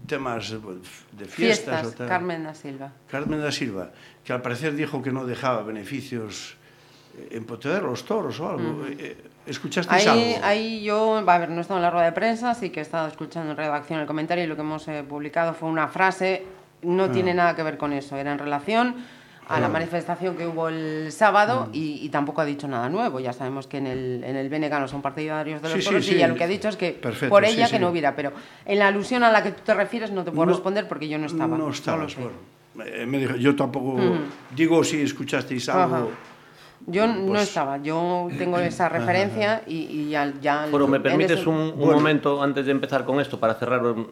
temas 0.07 0.51
de 0.51 1.25
fiestas? 1.25 1.33
Fiestas, 1.35 1.85
o 1.87 1.91
tal? 1.91 2.07
Carmen 2.07 2.43
da 2.43 2.53
Silva. 2.53 2.91
Carmen 3.09 3.41
da 3.41 3.51
Silva, 3.51 3.91
que 4.23 4.31
al 4.33 4.41
parecer 4.41 4.75
dijo 4.75 5.01
que 5.01 5.11
no 5.11 5.25
dejaba 5.25 5.63
beneficios 5.63 6.55
eh, 7.17 7.29
en 7.31 7.45
Pontevedra 7.45 7.87
los 7.87 8.05
toros 8.05 8.39
o 8.39 8.49
algo. 8.49 8.85
Eh, 8.87 9.17
¿Escuchasteis 9.47 10.05
Ahí, 10.07 10.33
algo? 10.35 10.45
ahí 10.45 10.83
yo, 10.83 11.17
a 11.25 11.37
ver, 11.37 11.49
no 11.49 11.57
he 11.57 11.61
estado 11.61 11.79
en 11.79 11.83
la 11.83 11.89
rueda 11.89 12.05
de 12.05 12.11
prensa, 12.11 12.53
sí 12.53 12.69
que 12.69 12.79
he 12.79 12.83
estado 12.83 13.07
escuchando 13.07 13.51
en 13.51 13.57
redacción 13.57 13.99
el 13.99 14.05
comentario 14.05 14.43
y 14.43 14.47
lo 14.47 14.55
que 14.55 14.61
hemos 14.61 14.87
eh, 14.89 15.03
publicado 15.07 15.53
fue 15.53 15.69
una 15.69 15.87
frase, 15.87 16.43
no 16.81 17.05
Ah. 17.05 17.11
tiene 17.11 17.33
nada 17.33 17.55
que 17.55 17.63
ver 17.63 17.77
con 17.77 17.93
eso, 17.93 18.17
era 18.17 18.31
en 18.33 18.39
relación 18.39 18.95
a 19.49 19.59
la 19.59 19.69
manifestación 19.69 20.35
que 20.35 20.45
hubo 20.45 20.67
el 20.67 21.11
sábado 21.11 21.67
Mm. 21.67 21.75
y, 21.75 21.99
y 22.05 22.09
tampoco 22.09 22.41
ha 22.41 22.45
dicho 22.45 22.67
nada 22.67 22.89
nuevo. 22.89 23.19
Ya 23.19 23.31
sabemos 23.33 23.65
que 23.67 23.77
en 23.77 23.87
el, 23.87 24.23
en 24.23 24.35
el 24.35 24.49
BNG 24.49 24.79
no 24.79 24.87
son 24.87 25.01
partidarios 25.01 25.61
de 25.61 25.69
los 25.69 25.75
Sí, 25.77 25.81
sí, 25.81 25.87
toros 25.87 26.05
sí. 26.05 26.15
y 26.15 26.17
ya 26.17 26.27
lo 26.27 26.35
que 26.35 26.43
ha 26.43 26.47
dicho 26.47 26.67
es 26.67 26.75
que 26.75 26.91
Perfecto, 26.91 27.29
por 27.33 27.45
ella 27.45 27.67
sí. 27.67 27.73
que 27.73 27.79
no 27.79 27.89
hubiera, 27.89 28.15
pero 28.15 28.33
en 28.65 28.79
la 28.79 28.87
alusión 28.87 29.23
a 29.23 29.31
la 29.31 29.43
que 29.43 29.51
tú 29.51 29.61
te 29.65 29.73
refieres 29.73 30.11
no 30.11 30.23
te 30.23 30.31
puedo 30.31 30.45
No- 30.47 30.51
responder 30.51 30.87
porque 30.87 31.07
yo 31.07 31.17
no 31.17 31.27
estaba. 31.27 31.57
No 31.57 31.65
lo 31.67 31.71
estabas, 31.71 32.11
sé. 32.13 32.19
bueno. 32.21 32.37
Eh, 32.85 33.05
me 33.05 33.17
dijo, 33.19 33.35
yo 33.37 33.55
tampoco 33.55 33.97
digo 34.55 34.83
si 34.83 35.01
escuchasteis 35.01 35.67
Ajá. 35.69 35.83
algo. 35.85 36.11
Yo 36.85 37.07
no 37.07 37.25
Pues- 37.27 37.41
estaba, 37.43 37.77
yo 37.77 38.27
tengo 38.37 38.59
esa 38.59 38.87
referencia 38.87 39.63
y, 39.65 39.77
y 39.77 40.09
ya, 40.09 40.31
ya 40.39 40.67
Pero 40.71 40.87
me 40.87 40.99
permites 40.99 41.39
ese- 41.39 41.49
un, 41.49 41.55
un 41.57 41.75
Bueno. 41.77 41.93
momento 41.93 42.41
antes 42.43 42.65
de 42.67 42.71
empezar 42.71 43.03
con 43.03 43.19
esto 43.19 43.39
para 43.39 43.55
cerrar, 43.55 43.81
mm, 43.81 44.05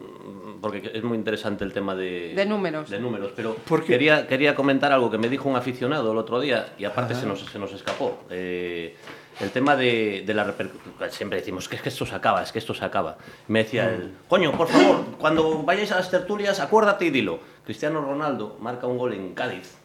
porque 0.66 0.90
es 0.94 1.02
muy 1.04 1.16
interesante 1.16 1.64
el 1.64 1.72
tema 1.72 1.94
de, 1.94 2.32
De 2.34 2.44
números. 2.46 2.90
De 2.90 2.98
números, 2.98 3.32
pero 3.36 3.54
¿Por 3.54 3.80
qué? 3.82 3.92
quería, 3.92 4.26
quería 4.26 4.54
comentar 4.54 4.92
algo 4.92 5.10
que 5.10 5.18
me 5.18 5.28
dijo 5.28 5.48
un 5.48 5.56
aficionado 5.56 6.12
el 6.12 6.18
otro 6.18 6.40
día 6.40 6.74
y 6.78 6.84
aparte 6.84 7.14
se 7.14 7.26
nos, 7.26 7.40
se 7.44 7.58
nos 7.58 7.72
escapó. 7.72 8.24
Eh, 8.30 8.96
el 9.40 9.50
tema 9.50 9.76
de, 9.76 10.22
de 10.26 10.34
la 10.34 10.44
repercusión. 10.44 10.94
Siempre 11.10 11.38
decimos 11.38 11.68
que 11.68 11.76
es 11.76 11.82
que 11.82 11.90
esto 11.90 12.06
se 12.06 12.14
acaba, 12.14 12.42
es 12.42 12.52
que 12.52 12.58
esto 12.58 12.72
se 12.74 12.84
acaba. 12.84 13.18
Me 13.48 13.64
decía 13.64 13.90
él, 13.92 14.14
coño, 14.28 14.52
por 14.52 14.68
favor, 14.68 15.04
cuando 15.18 15.62
vayáis 15.62 15.92
a 15.92 15.96
las 15.96 16.10
tertulias, 16.10 16.58
acuérdate 16.60 17.04
y 17.04 17.10
dilo. 17.10 17.38
Cristiano 17.64 18.00
Ronaldo 18.00 18.56
marca 18.60 18.86
un 18.86 18.96
gol 18.98 19.12
en 19.12 19.34
Cádiz 19.34 19.76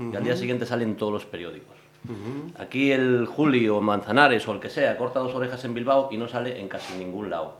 y 0.00 0.14
al 0.16 0.24
día 0.24 0.36
siguiente 0.36 0.66
sale 0.66 0.84
en 0.84 0.96
todos 0.96 1.12
los 1.12 1.24
periódicos. 1.24 1.76
Aquí 2.58 2.92
el 2.92 3.26
Juli 3.26 3.68
o 3.68 3.80
Manzanares 3.80 4.46
o 4.46 4.52
el 4.52 4.60
que 4.60 4.70
sea 4.70 4.96
corta 4.96 5.18
dos 5.18 5.34
orejas 5.34 5.64
en 5.64 5.74
Bilbao 5.74 6.08
y 6.12 6.16
no 6.16 6.28
sale 6.28 6.60
en 6.60 6.68
casi 6.68 6.94
ningún 6.98 7.30
lado. 7.30 7.58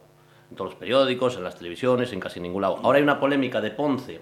En 0.50 0.56
todos 0.56 0.70
los 0.72 0.78
periódicos, 0.78 1.37
en 1.37 1.44
las 1.44 1.56
televisiones, 1.56 2.12
en 2.12 2.20
casi 2.20 2.40
ningún 2.40 2.62
lado. 2.62 2.78
Ahora 2.82 2.98
hay 2.98 3.02
una 3.02 3.18
polémica 3.18 3.61
de 3.61 3.70
Ponce 3.72 4.20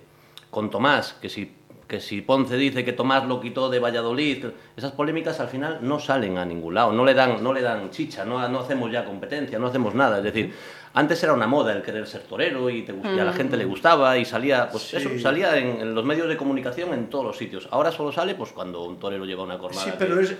con 0.51 0.71
Tomás, 0.71 1.15
que 1.21 1.29
si, 1.29 1.53
que 1.87 2.01
si 2.01 2.23
Ponce 2.23 2.57
dice 2.57 2.85
que 2.85 2.93
Tomás 2.95 3.27
lo 3.27 3.41
quitó 3.41 3.69
de 3.69 3.79
Valladolid, 3.79 4.41
que- 4.41 4.53
esas 4.77 4.93
polémicas 4.93 5.39
al 5.41 5.49
final 5.49 5.79
no 5.83 5.99
salen 5.99 6.39
a 6.39 6.45
ningún 6.47 6.75
lado, 6.75 6.93
no 6.93 7.05
le 7.05 7.13
dan, 7.13 7.43
no 7.43 7.53
le 7.53 7.61
dan 7.61 7.91
chicha, 7.91 8.25
no, 8.25 8.47
no 8.49 8.61
hacemos 8.61 8.91
ya 8.91 9.05
competencia, 9.05 9.59
no 9.59 9.67
hacemos 9.67 9.95
nada. 9.95 10.19
Es 10.19 10.25
decir, 10.25 10.55
antes 10.95 11.23
era 11.23 11.35
una 11.35 11.47
moda 11.47 11.73
el 11.73 11.83
querer 11.83 12.07
ser 12.07 12.23
torero 12.23 12.71
y, 12.71 12.83
te 12.83 12.95
y 12.95 13.19
a 13.19 13.25
la 13.25 13.33
gente 13.35 13.57
le 13.59 13.67
gustaba 13.67 14.17
y 14.17 14.25
salía, 14.25 14.71
pues 14.71 14.85
Sí. 14.85 14.97
eso, 14.97 15.11
salía 15.19 15.59
en, 15.59 15.81
en 15.83 15.95
los 15.95 16.05
medios 16.05 16.29
de 16.29 16.37
comunicación 16.39 16.95
en 16.95 17.11
todos 17.11 17.25
los 17.27 17.37
sitios. 17.37 17.69
Ahora 17.71 17.93
solo 17.93 18.13
sale 18.13 18.35
pues 18.35 18.53
cuando 18.53 18.83
un 18.85 18.99
torero 18.99 19.27
lleva 19.27 19.43
una 19.43 19.59
cornada. 19.59 19.85
Sí, 19.85 19.91
que- 19.91 19.97
pero 19.99 20.21
es, 20.21 20.31
es 20.31 20.37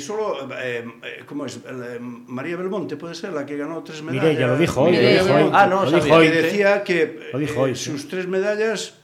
solo. 0.00 0.48
eh, 0.60 0.84
eh, 1.02 1.22
¿Cómo 1.26 1.46
es? 1.46 1.56
Eh, 1.56 1.98
María 2.00 2.56
Belmonte 2.56 2.96
puede 2.96 3.14
ser 3.14 3.32
la 3.32 3.44
que 3.46 3.56
ganó 3.56 3.82
tres 3.82 4.02
medallas. 4.02 4.24
Mireia 4.30 4.46
lo 4.46 4.56
dijo 4.56 4.82
hoy, 4.82 4.92
lo 4.96 5.00
dijo 5.00 5.34
hoy. 5.34 5.50
Ah, 5.52 5.66
no, 5.66 5.84
lo 5.84 5.90
sabía. 5.90 6.04
dijo 6.04 6.06
Que 6.20 6.26
hoy. 6.26 6.28
decía 6.28 6.82
que 6.84 7.30
Lo 7.32 7.38
dijo 7.38 7.54
eh, 7.54 7.62
hoy, 7.62 7.74
sí. 7.76 7.90
sus 7.90 8.08
tres 8.08 8.26
medallas. 8.28 8.94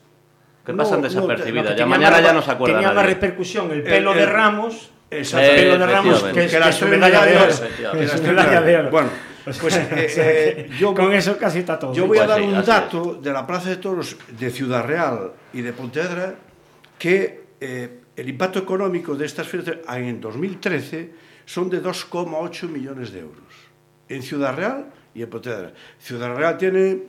que 0.65 0.73
no- 0.73 0.83
pasan 0.83 1.01
no- 1.01 1.07
desapercibidas. 1.07 1.71
Que 1.73 1.77
ya 1.79 1.85
mañana 1.85 2.17
más- 2.17 2.23
ya 2.23 2.33
no 2.33 2.41
se 2.43 2.51
acuerda 2.51 2.75
Tenía 2.75 2.87
más 2.89 2.95
nadie. 2.97 3.09
repercusión 3.15 3.71
el 3.71 3.77
El- 3.79 3.83
pelo 3.83 4.13
de 4.13 4.21
el- 4.23 4.29
Ramos. 4.29 4.91
Exacto. 5.09 5.47
El 5.51 5.55
pelo 5.55 5.77
de 5.79 5.85
Ramos, 5.87 6.23
que 6.23 6.31
que 6.33 6.47
que 6.47 6.59
las 6.59 6.77
tres 6.79 6.91
de 6.91 6.97
medallas-. 6.97 7.59
Que 7.61 8.61
de 8.65 8.77
oro. 8.77 8.89
Bueno, 8.91 9.09
pues 9.59 9.75
eh, 9.77 10.07
eh, 10.17 10.69
yo 10.77 10.93
Con 10.93 11.11
eso 11.13 11.37
casi 11.37 11.59
está 11.59 11.79
todo. 11.79 11.93
Yo 11.93 12.05
voy 12.05 12.17
a 12.19 12.25
Pues 12.25 12.29
dar 12.29 12.39
sí, 12.39 12.45
un 12.45 12.63
dato 12.65 13.19
de 13.21 13.33
la 13.33 13.47
Plaza 13.47 13.69
de 13.69 13.77
Toros 13.77 14.15
de 14.37 14.49
Ciudad 14.51 14.85
Real 14.85 15.31
y 15.53 15.61
de 15.61 15.73
Pontevedra 15.73 16.35
que 16.99 17.45
eh, 17.61 17.89
el 18.19 18.29
impacto 18.29 18.59
económico 18.59 19.15
de 19.15 19.25
estas 19.25 19.47
ferias 19.47 19.77
en 19.87 20.19
2013 20.19 21.11
son 21.45 21.69
de 21.69 21.81
2,8 21.81 22.67
millones 22.67 23.11
de 23.11 23.21
euros 23.21 23.69
en 24.09 24.21
Ciudad 24.21 24.55
Real 24.55 24.91
y 25.13 25.21
en 25.21 25.29
Pontevedra. 25.29 25.73
Ciudad 25.99 26.35
Real 26.35 26.57
tiene 26.57 27.03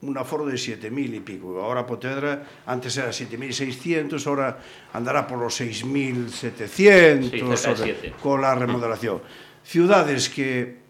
un 0.00 0.18
aforo 0.18 0.46
de 0.46 0.54
7.000 0.54 1.14
y 1.14 1.20
pico. 1.20 1.62
Ahora 1.62 1.86
Pontevedra, 1.86 2.42
antes 2.66 2.96
era 2.96 3.10
7.600, 3.10 4.26
ahora 4.26 4.58
andará 4.92 5.26
por 5.26 5.38
los 5.38 5.60
6.700 5.60 7.76
sí, 7.76 8.12
con 8.20 8.42
la 8.42 8.54
remodelación. 8.54 9.22
Ciudades 9.62 10.28
que 10.28 10.82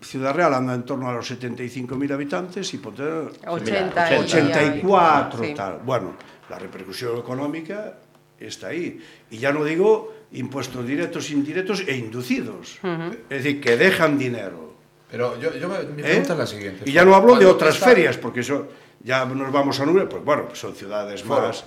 Ciudad 0.00 0.34
Real 0.34 0.54
anda 0.54 0.74
en 0.74 0.84
torno 0.84 1.08
a 1.08 1.12
los 1.12 1.30
75.000 1.30 2.12
habitantes 2.12 2.72
y 2.72 2.78
Pontevedra 2.78 3.30
80, 3.46 4.20
84 4.20 5.44
sí. 5.44 5.54
tal. 5.54 5.80
Bueno, 5.84 6.14
la 6.48 6.58
repercusión 6.58 7.18
económica 7.18 7.98
está 8.46 8.68
ahí. 8.68 9.00
Y 9.30 9.38
ya 9.38 9.52
no 9.52 9.64
digo 9.64 10.14
impuestos 10.32 10.86
directos, 10.86 11.30
indirectos 11.30 11.82
e 11.86 11.96
inducidos. 11.96 12.78
Es 13.30 13.42
decir, 13.42 13.60
que 13.60 13.76
dejan 13.76 14.18
dinero. 14.18 14.74
Pero 15.10 15.38
yo, 15.40 15.54
yo 15.56 15.68
me- 15.68 15.82
mi 15.84 16.02
¿eh? 16.02 16.04
pregunta 16.04 16.32
es 16.32 16.38
la 16.38 16.46
siguiente. 16.46 16.82
Y 16.86 16.92
ya 16.92 17.04
no 17.04 17.14
hablo 17.14 17.36
de 17.36 17.46
otras 17.46 17.74
está- 17.76 17.86
ferias, 17.86 18.16
porque 18.16 18.40
eso 18.40 18.68
ya 19.02 19.24
nos 19.26 19.52
vamos 19.52 19.78
a 19.78 19.86
números, 19.86 20.08
pues 20.10 20.24
bueno, 20.24 20.48
son 20.54 20.74
ciudades 20.74 21.22
Foro. 21.22 21.42
más, 21.48 21.64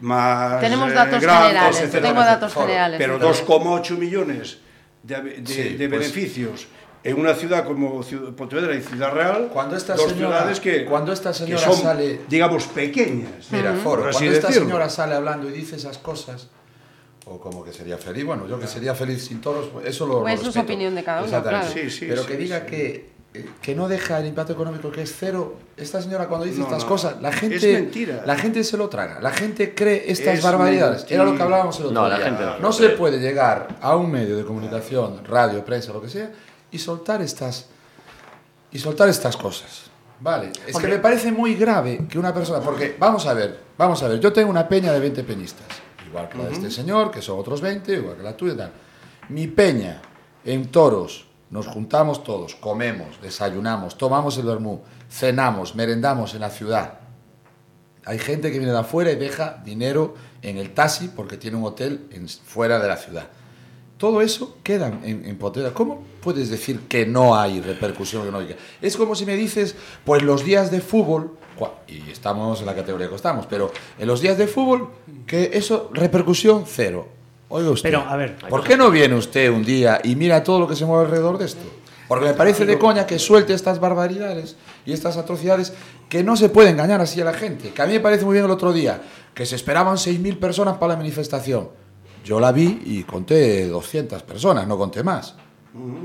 más 0.00 0.60
Tenemos 0.60 0.90
eh, 0.90 0.94
datos 0.94 1.20
grandes, 1.20 1.48
generales, 1.48 1.80
etcétera, 1.80 2.08
tengo 2.08 2.20
datos 2.20 2.52
Foro. 2.52 2.66
generales. 2.66 2.98
Pero 2.98 3.14
entonces. 3.14 3.46
2,8 3.46 3.96
millones 3.98 4.58
de, 5.02 5.20
de- 5.22 5.46
Sí, 5.46 5.62
de 5.76 5.88
pues- 5.88 6.00
beneficios 6.00 6.66
en 7.04 7.18
una 7.18 7.34
ciudad 7.34 7.64
como 7.64 8.02
Ciudad- 8.02 8.32
Pontevedra 8.32 8.74
y 8.76 8.80
Ciudad 8.82 9.12
Real, 9.12 9.48
Cuando 9.52 9.76
esta 9.76 9.94
dos 9.94 10.10
señora- 10.12 10.38
ciudades 10.38 10.60
que, 10.60 10.84
cuando 10.84 11.12
esta 11.12 11.30
que 11.30 11.38
señora 11.38 11.62
son, 11.62 11.76
sale- 11.76 12.20
digamos, 12.28 12.64
pequeñas. 12.68 13.48
Mira, 13.50 13.74
Foro, 13.74 14.02
cuando 14.10 14.30
esta 14.30 14.46
decirlo. 14.48 14.68
señora 14.68 14.88
sale 14.88 15.14
hablando 15.14 15.48
y 15.48 15.52
dice 15.52 15.76
esas 15.76 15.98
cosas, 15.98 16.48
o 17.24 17.38
como 17.40 17.64
que 17.64 17.72
sería 17.72 17.98
feliz, 17.98 18.24
bueno, 18.24 18.46
yo 18.48 18.58
que 18.58 18.66
sería 18.66 18.94
feliz 18.94 19.24
sin 19.24 19.40
toros, 19.40 19.68
pues 19.72 19.86
eso 19.86 20.06
lo, 20.06 20.20
Pues 20.22 20.42
lo 20.42 20.50
es 20.50 20.56
opinión 20.56 20.94
de 20.94 21.04
cada 21.04 21.22
uno, 21.24 21.42
claro. 21.42 21.66
Sí, 21.72 21.88
sí, 21.90 22.06
Pero 22.08 22.22
sí, 22.22 22.28
que 22.28 22.36
diga 22.36 22.60
sí. 22.60 22.66
que 22.66 23.12
eh, 23.34 23.48
que 23.62 23.74
no 23.74 23.88
deja 23.88 24.18
el 24.20 24.26
impacto 24.26 24.52
económico, 24.52 24.90
que 24.92 25.00
es 25.00 25.14
cero. 25.18 25.56
Esta 25.74 26.02
señora 26.02 26.28
cuando 26.28 26.44
dice 26.44 26.58
No, 26.58 26.64
estas 26.64 26.82
no. 26.82 26.88
cosas, 26.90 27.22
la 27.22 27.30
Es 27.30 27.36
gente, 27.36 27.72
mentira. 27.72 28.22
la 28.26 28.36
gente 28.36 28.62
se 28.62 28.76
lo 28.76 28.90
traga, 28.90 29.22
la 29.22 29.30
gente 29.30 29.74
cree 29.74 30.04
estas 30.12 30.34
Es 30.38 30.42
barbaridades. 30.44 30.98
mentira. 30.98 31.22
Era 31.22 31.30
lo 31.30 31.36
que 31.38 31.42
hablábamos 31.42 31.78
el 31.80 31.86
otro 31.86 31.94
No, 32.02 32.08
la 32.10 32.16
día. 32.18 32.26
gente 32.26 32.44
no 32.44 32.58
no 32.58 32.72
se 32.72 32.90
puede 32.90 33.20
llegar 33.20 33.68
a 33.80 33.96
un 33.96 34.10
medio 34.10 34.36
de 34.36 34.44
comunicación, 34.44 35.24
radio, 35.24 35.64
prensa, 35.64 35.94
lo 35.94 36.02
que 36.02 36.10
sea, 36.10 36.30
y 36.72 36.78
soltar 36.78 37.22
estas 37.22 37.66
y 38.72 38.78
soltar 38.78 39.08
estas 39.08 39.36
cosas. 39.36 39.90
Vale, 40.20 40.50
es 40.66 40.76
que 40.76 40.86
me 40.88 40.98
parece 40.98 41.30
muy 41.32 41.54
grave 41.56 42.06
que 42.08 42.18
una 42.18 42.32
persona, 42.32 42.60
porque 42.60 42.96
vamos 42.98 43.26
a 43.26 43.34
ver, 43.34 43.60
vamos 43.76 44.02
a 44.02 44.08
ver, 44.08 44.18
yo 44.20 44.32
tengo 44.32 44.50
una 44.50 44.66
peña 44.68 44.92
de 44.92 45.00
20 45.00 45.24
peñistas, 45.24 45.66
igual 46.06 46.28
que 46.28 46.38
la 46.38 46.44
de 46.44 46.52
este 46.54 46.70
señor, 46.70 47.10
que 47.10 47.20
son 47.20 47.38
otros 47.38 47.60
20, 47.60 47.92
igual 47.92 48.16
que 48.16 48.22
la 48.22 48.36
tuya 48.36 48.56
tal. 48.56 48.72
Mi 49.28 49.46
peña 49.48 50.00
en 50.44 50.68
toros, 50.70 51.26
nos 51.50 51.66
juntamos 51.66 52.24
todos, 52.24 52.54
comemos, 52.54 53.20
desayunamos, 53.20 53.98
tomamos 53.98 54.38
el 54.38 54.44
vermú, 54.46 54.80
cenamos, 55.10 55.74
merendamos 55.74 56.32
en 56.34 56.40
la 56.40 56.50
ciudad. 56.50 57.00
Hay 58.04 58.18
gente 58.18 58.50
que 58.50 58.58
viene 58.58 58.72
de 58.72 58.78
afuera 58.78 59.10
y 59.12 59.16
deja 59.16 59.60
dinero 59.64 60.14
en 60.40 60.56
el 60.56 60.72
taxi 60.72 61.08
porque 61.08 61.36
tiene 61.36 61.56
un 61.56 61.64
hotel 61.64 62.06
en- 62.10 62.28
fuera 62.28 62.78
de 62.78 62.88
la 62.88 62.96
ciudad. 62.96 63.26
Todo 64.02 64.20
eso 64.20 64.56
queda 64.64 64.88
en, 65.04 65.24
en 65.24 65.38
Pontevedra. 65.38 65.72
¿Cómo 65.72 66.02
puedes 66.20 66.50
decir 66.50 66.88
que 66.88 67.06
no 67.06 67.36
hay 67.36 67.60
repercusión 67.60 68.22
económica? 68.22 68.56
Es 68.80 68.96
como 68.96 69.14
si 69.14 69.24
me 69.24 69.36
dices, 69.36 69.76
pues 70.04 70.24
los 70.24 70.44
días 70.44 70.72
de 70.72 70.80
fútbol, 70.80 71.36
y 71.86 72.10
estamos 72.10 72.58
en 72.58 72.66
la 72.66 72.74
categoría 72.74 73.08
que 73.08 73.14
estamos, 73.14 73.46
pero 73.46 73.70
en 73.96 74.08
los 74.08 74.20
días 74.20 74.36
de 74.36 74.48
fútbol, 74.48 74.88
que 75.24 75.50
eso, 75.52 75.88
repercusión 75.92 76.64
cero. 76.66 77.06
Oiga 77.48 77.70
usted, 77.70 77.90
Pero, 77.90 78.00
a 78.00 78.16
ver. 78.16 78.38
¿por 78.48 78.64
qué 78.64 78.76
no 78.76 78.90
viene 78.90 79.14
usted 79.14 79.48
un 79.50 79.64
día 79.64 80.00
y 80.02 80.16
mira 80.16 80.42
todo 80.42 80.58
lo 80.58 80.66
que 80.66 80.74
se 80.74 80.84
mueve 80.84 81.04
alrededor 81.04 81.38
de 81.38 81.44
esto? 81.44 81.62
Porque 82.08 82.24
me 82.24 82.34
parece 82.34 82.66
de 82.66 82.80
coña 82.80 83.06
que 83.06 83.20
suelte 83.20 83.54
estas 83.54 83.78
barbaridades 83.78 84.56
y 84.84 84.92
estas 84.92 85.16
atrocidades 85.16 85.74
que 86.08 86.24
no 86.24 86.36
se 86.36 86.48
puede 86.48 86.70
engañar 86.70 87.00
así 87.00 87.20
a 87.20 87.24
la 87.24 87.34
gente. 87.34 87.70
Que 87.70 87.82
a 87.82 87.86
mí 87.86 87.92
me 87.92 88.00
parece 88.00 88.24
muy 88.24 88.32
bien 88.32 88.46
el 88.46 88.50
otro 88.50 88.72
día, 88.72 89.00
que 89.32 89.46
se 89.46 89.54
esperaban 89.54 89.94
6.000 89.94 90.40
personas 90.40 90.78
para 90.78 90.94
la 90.94 90.96
manifestación. 90.96 91.81
Yo 92.24 92.38
la 92.40 92.52
vi 92.52 92.82
y 92.84 93.02
conté 93.04 93.66
200 93.68 94.22
personas, 94.22 94.66
no 94.66 94.78
conté 94.78 95.02
más. 95.02 95.34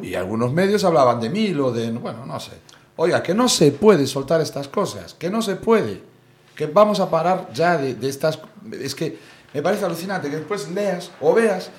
Y 0.01 0.15
algunos 0.15 0.53
medios 0.53 0.83
hablaban 0.83 1.19
de 1.19 1.29
mil 1.29 1.59
o 1.59 1.71
de... 1.71 1.91
Bueno, 1.91 2.25
no 2.25 2.39
sé. 2.39 2.53
Oiga, 2.95 3.21
que 3.21 3.33
no 3.33 3.49
se 3.49 3.71
puede 3.71 4.07
soltar 4.07 4.41
estas 4.41 4.67
cosas, 4.67 5.13
que 5.13 5.29
no 5.29 5.41
se 5.41 5.57
puede. 5.57 6.01
Que 6.55 6.65
vamos 6.65 6.99
a 6.99 7.09
parar 7.09 7.49
ya 7.53 7.77
de, 7.77 7.95
de 7.95 8.09
estas... 8.09 8.39
Es 8.71 8.95
que 8.95 9.17
me 9.53 9.61
parece 9.61 9.85
alucinante 9.85 10.29
que 10.29 10.37
después 10.37 10.69
leas 10.71 11.11
o 11.21 11.33
veas 11.33 11.69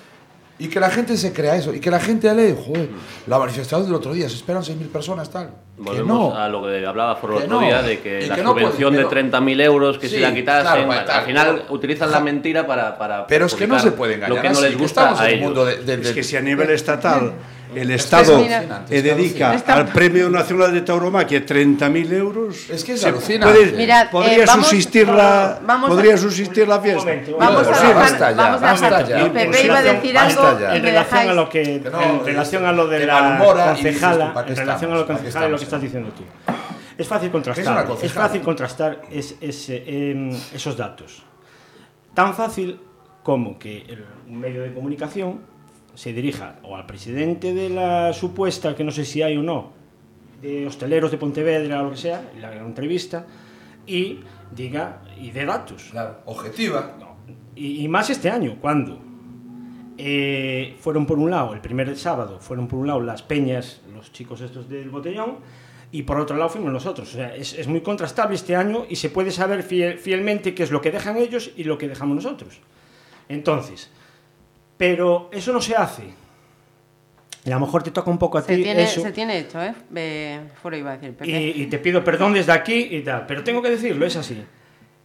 y 0.59 0.69
que 0.69 0.81
la 0.81 0.91
gente 0.91 1.17
se 1.17 1.33
crea 1.33 1.57
eso. 1.57 1.73
Y 1.75 1.81
que 1.81 1.91
la 1.91 2.01
gente 2.01 2.33
lee, 2.35 2.55
joder, 2.67 2.89
la 3.27 3.39
manifestación 3.39 3.85
del 3.85 3.95
otro 3.95 4.13
día, 4.13 4.29
se 4.29 4.35
esperan 4.37 4.63
6.000 4.63 4.89
personas, 4.89 5.31
tal. 5.31 5.51
Que 5.77 5.83
Volvemos 5.85 6.35
no. 6.35 6.37
a 6.37 6.49
lo 6.49 6.63
que 6.65 6.85
hablaba 6.85 7.21
por 7.21 7.31
el 7.31 7.37
otro 7.37 7.61
no. 7.61 7.67
día 7.67 7.81
de 7.83 8.01
que 8.01 8.25
Y 8.25 8.27
la 8.27 8.35
que 8.35 8.43
no 8.43 8.53
puede, 8.53 8.67
subvención 8.67 8.95
pero- 8.95 9.09
de 9.09 9.15
30.000 9.15 9.61
euros 9.61 9.99
que 9.99 10.09
Sí, 10.09 10.17
se 10.17 10.21
la 10.21 10.35
quitasen, 10.35 10.85
claro, 10.87 10.93
al 11.01 11.05
tal, 11.05 11.25
final 11.25 11.61
pero- 11.63 11.75
utilizan 11.75 12.11
la 12.11 12.19
mentira 12.21 12.67
para, 12.67 12.99
para 12.99 13.27
Pero 13.29 13.47
es 13.47 13.55
que 13.55 13.67
no 13.69 13.79
se 13.79 13.93
puede 13.93 14.15
engañar. 14.15 14.37
lo 14.37 14.43
que 14.43 14.51
no 14.51 14.61
les 14.61 14.71
que 14.73 14.77
gusta 14.77 15.03
estamos 15.03 15.21
a 15.21 15.25
en 15.27 15.31
el 15.31 15.35
ellos. 15.39 15.45
mundo 15.47 15.65
de, 15.65 15.77
de- 15.77 15.97
de- 15.99 16.09
Es 16.09 16.15
que 16.15 16.25
si 16.25 16.37
a 16.37 16.41
nivel 16.41 16.71
estatal 16.71 17.33
el 17.75 17.91
Es 17.91 18.05
Estado 18.05 18.39
eh, 18.41 18.47
es 18.47 18.89
que 18.89 19.03
dedica 19.03 19.51
al 19.67 19.89
Premio 19.89 20.29
Nacional 20.31 20.73
de 20.73 20.81
Tauromaquia 20.83 21.45
30.000 21.45 22.13
euros, 22.13 22.71
Es 22.71 22.85
que 22.85 22.93
es 22.95 23.01
se 23.01 23.09
alucinante. 23.09 23.55
puede- 23.59 23.73
Mirad, 23.73 24.11
podría 24.11 24.37
eh, 24.43 24.45
vamos- 24.47 24.67
subsistir 24.69 25.09
la 25.09 25.61
vamos 25.65 25.91
a- 25.91 25.95
podría 25.95 26.17
subsistir 26.17 26.67
la 26.69 26.81
fiesta. 26.81 27.13
Vamos 27.39 27.67
a 27.67 27.93
basta 27.95 28.31
ya, 28.31 28.37
vamos 28.37 28.63
a 28.63 28.67
basta 28.67 29.03
ya. 29.07 29.27
Y 29.27 29.31
Pepe 29.31 29.65
iba 29.65 29.79
a 29.79 29.83
decir 29.83 30.19
algo 30.19 30.49
en 30.73 30.83
relación 30.83 31.29
a 31.29 31.35
lo 31.35 31.49
que, 31.49 31.75
en 31.77 32.25
relación 32.25 32.65
a 32.67 32.73
lo 32.73 32.87
de 32.89 33.07
la 33.07 33.39
concejala 33.39 34.33
¿para 34.35 34.47
qué 34.47 34.53
en 34.53 34.59
relación 34.59 34.93
a 34.93 34.97
lo 34.97 35.07
que 35.59 35.65
estás 35.65 35.81
diciendo 35.83 36.11
tú 36.17 36.23
es 36.97 37.07
fácil 37.07 37.31
contrastar 37.31 37.87
es, 38.03 38.13
fácil 38.13 38.41
contrastar 38.43 39.03
es- 39.11 39.37
em, 39.71 40.31
esos 40.53 40.77
datos 40.77 41.23
tan 42.15 42.35
fácil 42.35 42.81
como 43.23 43.59
que 43.59 43.83
el, 43.83 44.05
un 44.29 44.41
medio 44.41 44.63
de 44.63 44.73
comunicación 44.75 45.41
se 45.99 46.13
dirija 46.13 46.61
o 46.63 46.77
al 46.77 46.87
presidente 46.87 47.53
de 47.53 47.71
la 47.71 48.13
supuesta 48.13 48.77
que 48.77 48.85
no 48.85 48.93
sé 48.93 49.05
si 49.05 49.21
hay 49.21 49.37
o 49.37 49.43
no 49.43 49.73
de 50.41 50.65
hosteleros 50.65 51.11
de 51.11 51.19
Pontevedra 51.19 51.81
o 51.81 51.87
lo 51.87 51.91
que 51.91 51.97
sea 51.97 52.23
le 52.39 52.47
haga 52.47 52.59
una 52.59 52.67
entrevista 52.69 53.27
y 53.85 54.21
diga 54.55 55.03
y 55.21 55.33
dé 55.33 55.45
datos 55.45 55.89
Claro, 55.91 56.21
objetiva. 56.27 56.95
y, 57.57 57.83
y 57.85 57.89
más 57.89 58.11
este 58.11 58.31
año, 58.31 58.59
cuando 58.61 59.01
eh, 59.97 60.77
fueron 60.79 61.05
por 61.07 61.19
un 61.19 61.31
lado, 61.31 61.55
el 61.55 61.61
primer 61.61 61.97
sábado, 61.97 62.39
fueron 62.41 62.69
por 62.69 62.79
un 62.79 62.87
lado 62.87 63.01
las 63.01 63.23
peñas, 63.23 63.81
los 63.93 64.13
chicos 64.13 64.41
estos 64.41 64.69
del 64.69 64.91
botellón, 64.91 65.39
y 65.91 66.03
por 66.03 66.21
otro 66.21 66.37
lado 66.37 66.51
fuimos 66.51 66.73
nosotros. 66.73 67.09
O 67.09 67.17
sea, 67.17 67.35
es, 67.35 67.59
es 67.59 67.67
muy 67.67 67.81
contrastable 67.81 68.37
este 68.37 68.55
año 68.55 68.85
y 68.89 68.95
se 68.97 69.11
puede 69.11 69.33
saber 69.33 69.65
fiel- 69.67 69.97
fielmente 69.99 70.55
qué 70.55 70.63
es 70.63 70.71
lo 70.71 70.81
que 70.81 70.93
dejan 70.93 71.17
ellos 71.17 71.51
y 71.57 71.65
lo 71.65 71.77
que 71.79 71.89
dejamos 71.89 72.15
nosotros. 72.15 72.61
Entonces, 73.29 73.91
pero 74.79 75.29
eso 75.33 75.53
no 75.53 75.61
se 75.61 75.77
hace. 75.77 76.05
Y 77.45 77.51
a 77.51 77.55
lo 77.55 77.61
mejor 77.61 77.83
te 77.83 77.91
toca 77.91 78.11
un 78.11 78.19
poco 78.19 78.39
a 78.39 78.43
Se 78.43 78.57
ti 78.57 78.63
tiene, 78.63 78.83
eso. 78.85 79.01
se 79.03 79.13
tiene 79.13 79.39
hecho, 79.39 79.63
¿eh? 79.63 79.75
Eh, 79.95 80.41
Fuera 80.61 80.77
iba 80.77 80.93
a 80.93 80.97
decir. 80.99 81.15
Y, 81.29 81.63
y 81.63 81.67
te 81.67 81.79
pido 81.79 82.03
perdón 82.03 82.33
desde 82.33 82.53
aquí 82.53 82.89
y 82.91 83.03
tal, 83.03 83.27
pero 83.27 83.45
tengo 83.45 83.61
que 83.63 83.71
decirlo, 83.71 84.07
es 84.07 84.17
así. 84.17 84.43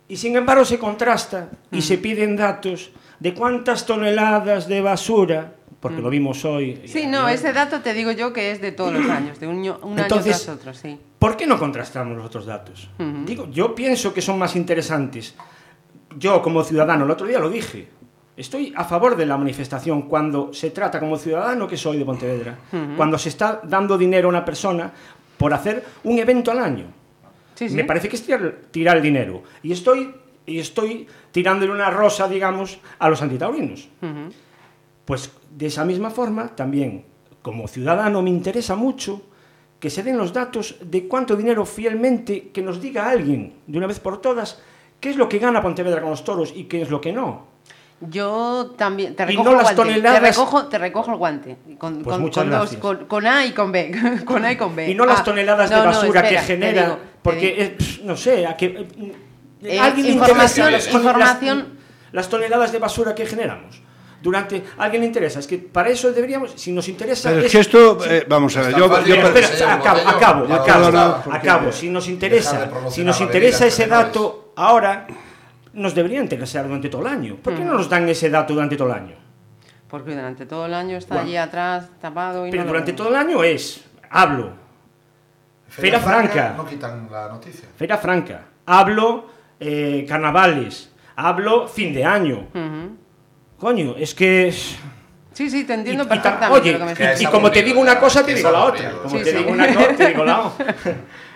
Y 0.07 0.17
sin 0.17 0.35
embargo 0.35 0.63
se 0.65 0.77
contrasta 0.77 1.49
y 1.71 1.81
se 1.81 1.97
piden 1.97 2.35
datos 2.35 2.91
de 3.19 3.33
cuántas 3.33 3.85
toneladas 3.85 4.67
de 4.67 4.81
basura, 4.81 5.55
porque 5.79 6.01
lo 6.01 6.09
vimos 6.09 6.43
hoy. 6.43 6.81
Sí, 6.85 7.05
no, 7.07 7.25
ayer. 7.25 7.39
ese 7.39 7.53
dato 7.53 7.79
te 7.81 7.93
digo 7.93 8.11
yo 8.11 8.33
que 8.33 8.51
es 8.51 8.59
de 8.61 8.71
todos 8.73 8.93
los 8.93 9.09
años, 9.09 9.39
de 9.39 9.47
un, 9.47 9.59
año- 9.59 9.79
un 9.81 9.93
año 9.93 10.03
Entonces- 10.03 10.43
tras 10.43 10.55
otro, 10.57 10.73
sí. 10.73 10.99
¿Por 11.19 11.37
qué 11.37 11.47
no 11.47 11.57
contrastamos 11.57 12.17
los 12.17 12.25
otros 12.25 12.45
datos? 12.45 12.89
Ujú. 12.99 13.23
Digo, 13.25 13.49
yo 13.49 13.73
pienso 13.73 14.13
que 14.13 14.21
son 14.21 14.37
más 14.37 14.57
interesantes. 14.57 15.35
Yo 16.17 16.41
como 16.41 16.63
ciudadano, 16.65 17.05
el 17.05 17.11
otro 17.11 17.25
día 17.25 17.39
lo 17.39 17.49
dije, 17.49 17.87
estoy 18.35 18.73
a 18.75 18.83
favor 18.83 19.15
de 19.15 19.25
la 19.25 19.37
manifestación 19.37 20.03
cuando 20.03 20.53
se 20.53 20.71
trata 20.71 20.99
como 20.99 21.17
ciudadano 21.17 21.67
que 21.67 21.77
soy 21.77 21.97
de 21.97 22.05
Pontevedra, 22.05 22.57
cuando 22.97 23.17
se 23.17 23.29
está 23.29 23.61
dando 23.63 23.97
dinero 23.97 24.27
a 24.27 24.29
una 24.29 24.45
persona 24.45 24.91
por 25.37 25.53
hacer 25.53 25.83
un 26.03 26.17
evento 26.17 26.51
al 26.51 26.59
año. 26.59 26.85
Sí, 27.55 27.69
sí. 27.69 27.75
Me 27.75 27.83
parece 27.83 28.09
que 28.09 28.15
es 28.15 28.25
tirar, 28.25 28.55
tirar 28.71 28.97
el 28.97 29.03
dinero. 29.03 29.43
Y 29.61 29.71
estoy, 29.71 30.13
y 30.45 30.59
estoy 30.59 31.07
tirándole 31.31 31.71
una 31.71 31.89
rosa, 31.89 32.27
digamos, 32.27 32.79
a 32.97 33.09
los 33.09 33.21
antitaurinos. 33.21 33.89
Pues 35.05 35.31
de 35.51 35.67
esa 35.67 35.85
misma 35.85 36.09
forma, 36.09 36.55
también 36.55 37.05
como 37.41 37.67
ciudadano 37.67 38.21
me 38.21 38.29
interesa 38.29 38.75
mucho 38.75 39.21
que 39.79 39.89
se 39.89 40.01
den 40.01 40.17
los 40.17 40.31
datos 40.31 40.77
de 40.81 41.07
cuánto 41.09 41.35
dinero 41.35 41.65
fielmente, 41.65 42.49
que 42.53 42.61
nos 42.61 42.81
diga 42.81 43.09
alguien 43.09 43.55
de 43.67 43.77
una 43.77 43.87
vez 43.87 43.99
por 43.99 44.21
todas 44.21 44.61
qué 45.01 45.09
es 45.09 45.17
lo 45.17 45.27
que 45.27 45.39
gana 45.39 45.61
Pontevedra 45.61 45.99
con 45.99 46.11
los 46.11 46.23
toros 46.23 46.53
y 46.55 46.63
qué 46.63 46.81
es 46.81 46.89
lo 46.89 47.01
que 47.01 47.11
no. 47.11 47.52
Yo 48.01 48.73
también 48.77 49.15
te 49.15 49.25
recojo 49.25 49.43
no 49.45 49.51
el 49.51 49.57
las 49.57 49.63
guante. 49.75 49.81
toneladas- 49.93 50.19
Te 50.21 50.27
recojo, 50.27 50.65
te 50.67 50.77
recojo 50.77 51.11
el 51.11 51.17
guante. 51.17 51.57
Con, 51.77 52.03
Pues 52.03 52.13
con- 52.15 52.21
muchas 52.21 52.43
con 52.43 52.49
dos- 52.51 52.59
gracias. 52.59 52.81
con, 52.81 53.05
con 53.05 53.27
A 53.27 53.45
y 53.45 53.51
con 53.51 53.71
B. 53.71 54.21
con 54.25 54.43
A 54.45 54.51
y 54.51 54.57
con 54.57 54.75
B. 54.75 54.89
Y 54.91 54.95
no 54.95 55.05
las 55.05 55.21
Ah, 55.21 55.23
toneladas 55.23 55.69
no, 55.71 55.77
de 55.77 55.83
no, 55.83 55.89
basura 55.89 56.19
espera, 56.21 56.41
que 56.41 56.47
genera, 56.47 56.81
digo, 56.83 56.99
porque, 57.21 57.55
eh, 57.57 57.77
no 58.03 58.17
sé, 58.17 58.45
a 58.45 58.57
que... 58.57 58.65
eh, 58.65 59.13
Eh, 59.65 59.79
¿alguien 59.79 60.07
le 60.07 60.11
información- 60.13 60.67
interesa 60.67 60.71
las 60.71 60.87
información- 60.93 61.57
Las, 61.59 62.13
las 62.25 62.29
toneladas 62.29 62.71
de 62.73 62.79
basura 62.79 63.15
que 63.15 63.25
generamos. 63.25 63.81
Durante, 64.21 64.63
¿a 64.77 64.83
alguien 64.83 65.01
le 65.01 65.07
interesa? 65.07 65.39
Es 65.39 65.47
que 65.47 65.57
para 65.57 65.89
eso 65.89 66.11
deberíamos, 66.11 66.51
si 66.55 66.71
nos 66.73 66.87
interesa... 66.89 67.29
Pero 67.29 67.41
es 67.45 67.51
que 67.51 67.59
esto, 67.59 67.97
eh, 68.05 68.25
vamos 68.27 68.55
a 68.57 68.61
ver, 68.61 68.75
yo, 68.75 68.87
fácil, 68.89 69.15
yo- 69.15 69.21
espera, 69.21 69.47
ese 69.47 69.63
acabo, 69.65 69.99
acabo, 70.09 70.53
acabo, 70.53 71.21
porque 71.23 71.37
acabo. 71.49 71.71
Si 71.71 71.89
nos 71.89 72.07
interesa, 72.09 72.69
si 72.89 73.03
nos 73.05 73.19
interesa 73.21 73.65
ese 73.65 73.87
dato 73.87 74.51
ahora, 74.57 75.07
nos 75.73 75.93
debería 75.95 76.21
interesar 76.21 76.65
durante 76.65 76.89
todo 76.89 77.01
el 77.01 77.07
año. 77.07 77.35
¿Por 77.37 77.55
qué 77.55 77.63
no 77.63 77.73
nos 77.73 77.89
dan 77.89 78.07
ese 78.09 78.29
dato 78.29 78.53
durante 78.53 78.75
todo 78.77 78.87
el 78.89 78.93
año? 78.95 79.15
Porque 79.89 80.15
durante 80.15 80.45
todo 80.45 80.65
el 80.65 80.73
año 80.73 80.97
está 80.97 81.15
Bueno. 81.15 81.27
allí 81.27 81.37
atrás, 81.37 81.89
tapado 82.01 82.47
y 82.47 82.51
Pero 82.51 82.63
no 82.63 82.69
durante 82.69 82.93
todo 82.93 83.09
el 83.09 83.15
año 83.15 83.43
es, 83.43 83.83
hablo, 84.09 84.51
Feria 85.67 85.99
Franca. 85.99 86.53
No 86.55 86.65
quitan 86.65 87.07
la 87.11 87.29
noticia. 87.29 87.67
Feria 87.75 87.97
Franca, 87.97 88.41
hablo 88.65 89.25
eh, 89.59 90.05
carnavales, 90.07 90.91
hablo 91.15 91.67
fin 91.67 91.93
de 91.93 92.05
año. 92.05 92.47
Ujú. 92.53 92.97
Coño, 93.59 93.95
es 93.97 94.13
que... 94.15 94.53
Sí, 95.33 95.49
sí, 95.49 95.63
te 95.63 95.73
entiendo 95.73 96.03
Y- 96.03 96.05
y 96.05 96.09
ta- 96.09 96.21
perfectamente 96.21 96.59
oye, 96.61 96.71
lo 96.73 96.79
que 96.79 96.85
me 96.85 96.93
que 96.93 97.03
estás 97.03 97.21
y 97.21 97.25
como 97.25 97.49
te 97.51 97.63
digo 97.63 97.79
una 97.81 97.99
cosa, 97.99 98.23
te 98.25 98.35
digo 98.35 98.51
la 98.51 98.63
otra. 98.65 98.91
Como 98.91 99.17
Sí, 99.17 99.23
te 99.23 99.31
sí. 99.31 99.37
digo 99.37 99.51
una 99.51 99.67
cosa, 99.73 99.87
te 99.95 100.07
digo 100.09 100.23
la 100.25 100.41
otra. 100.41 100.75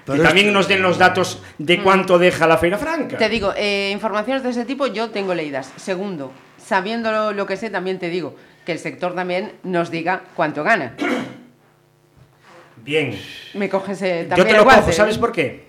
Que 0.06 0.20
también 0.20 0.54
nos 0.54 0.68
den 0.68 0.82
los 0.82 0.98
datos 0.98 1.42
de 1.58 1.82
cuánto 1.84 2.18
deja 2.18 2.48
la 2.48 2.58
Feria 2.58 2.78
Franca. 2.78 3.18
Te 3.18 3.28
digo, 3.28 3.54
eh, 3.58 3.90
informaciones 3.92 4.42
de 4.44 4.52
ese 4.52 4.64
tipo 4.66 4.88
yo 4.88 5.10
tengo 5.10 5.34
leídas. 5.36 5.74
Segundo, 5.76 6.32
sabiendo 6.58 7.12
lo, 7.12 7.34
lo 7.34 7.46
que 7.46 7.58
sé, 7.58 7.70
también 7.70 8.00
te 8.00 8.08
digo 8.10 8.36
que 8.66 8.72
el 8.72 8.80
sector 8.80 9.16
también 9.16 9.54
nos 9.64 9.90
diga 9.92 10.22
cuánto 10.36 10.64
gana. 10.64 10.94
Bien. 12.78 13.20
Me 13.54 13.68
coges 13.70 14.02
eh, 14.02 14.22
Yo 14.24 14.30
también 14.30 14.48
te 14.48 14.52
el 14.52 14.58
lo 14.58 14.64
guante, 14.64 14.82
cojo, 14.82 14.92
¿eh? 14.92 14.96
¿sabes 14.96 15.18
por 15.18 15.32
qué? 15.32 15.68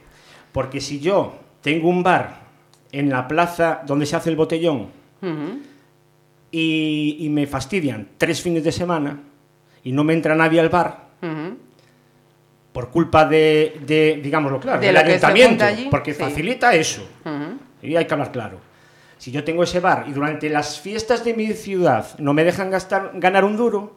Porque 0.52 0.80
si 0.80 1.00
yo 1.00 1.36
tengo 1.62 1.88
un 1.88 2.02
bar 2.02 2.40
en 2.92 3.10
la 3.10 3.26
plaza 3.26 3.80
donde 3.86 4.06
se 4.06 4.16
hace 4.16 4.30
el 4.30 4.36
botellón. 4.36 4.90
Y, 6.50 7.16
y 7.20 7.28
me 7.28 7.46
fastidian 7.46 8.08
tres 8.18 8.40
fines 8.42 8.64
de 8.64 8.72
semana 8.72 9.20
y 9.84 9.92
no 9.92 10.04
me 10.04 10.14
entra 10.14 10.34
nadie 10.34 10.60
al 10.60 10.68
bar, 10.68 11.08
por 12.72 12.90
culpa 12.90 13.24
de, 13.24 13.80
de 13.86 14.20
digámoslo 14.22 14.60
claro, 14.60 14.80
De 14.80 14.86
del 14.88 14.96
se 14.96 15.02
ayuntamiento, 15.04 15.64
allí, 15.64 15.88
porque 15.90 16.14
sí. 16.14 16.20
facilita 16.20 16.74
eso. 16.74 17.06
Y 17.82 17.96
hay 17.96 18.06
que 18.06 18.12
hablar 18.14 18.30
claro. 18.32 18.60
Si 19.18 19.32
yo 19.32 19.42
tengo 19.42 19.64
ese 19.64 19.80
bar 19.80 20.04
y 20.08 20.12
durante 20.12 20.48
las 20.48 20.78
fiestas 20.80 21.24
de 21.24 21.34
mi 21.34 21.48
ciudad 21.52 22.16
no 22.18 22.32
me 22.34 22.44
dejan 22.44 22.70
gastar, 22.70 23.12
ganar 23.14 23.44
un 23.44 23.56
duro, 23.56 23.96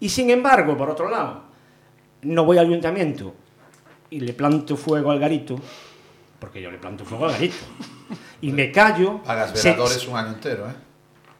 y 0.00 0.08
sin 0.08 0.30
embargo, 0.30 0.76
por 0.76 0.88
otro 0.90 1.10
lado, 1.10 1.42
no 2.22 2.44
voy 2.44 2.56
al 2.58 2.66
ayuntamiento 2.66 3.34
y 4.10 4.20
le 4.20 4.32
planto 4.32 4.76
fuego 4.76 5.10
al 5.10 5.18
garito, 5.18 5.56
porque 6.38 6.62
yo 6.62 6.70
le 6.70 6.78
planto 6.78 7.04
fuego 7.04 7.26
al 7.26 7.32
garito, 7.32 7.56
y 8.40 8.52
me 8.52 8.70
callo, 8.72 9.22
Pagas 9.22 9.50
se- 9.58 9.68
veladores 9.70 10.06
un 10.08 10.16
año 10.16 10.28
entero, 10.28 10.66
¿eh? 10.68 10.74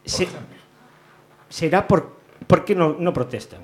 Se- 0.05 0.27
será 1.49 1.87
por, 1.87 2.15
por 2.47 2.65
qué 2.65 2.75
no, 2.75 2.95
no 2.99 3.13
protestan. 3.13 3.61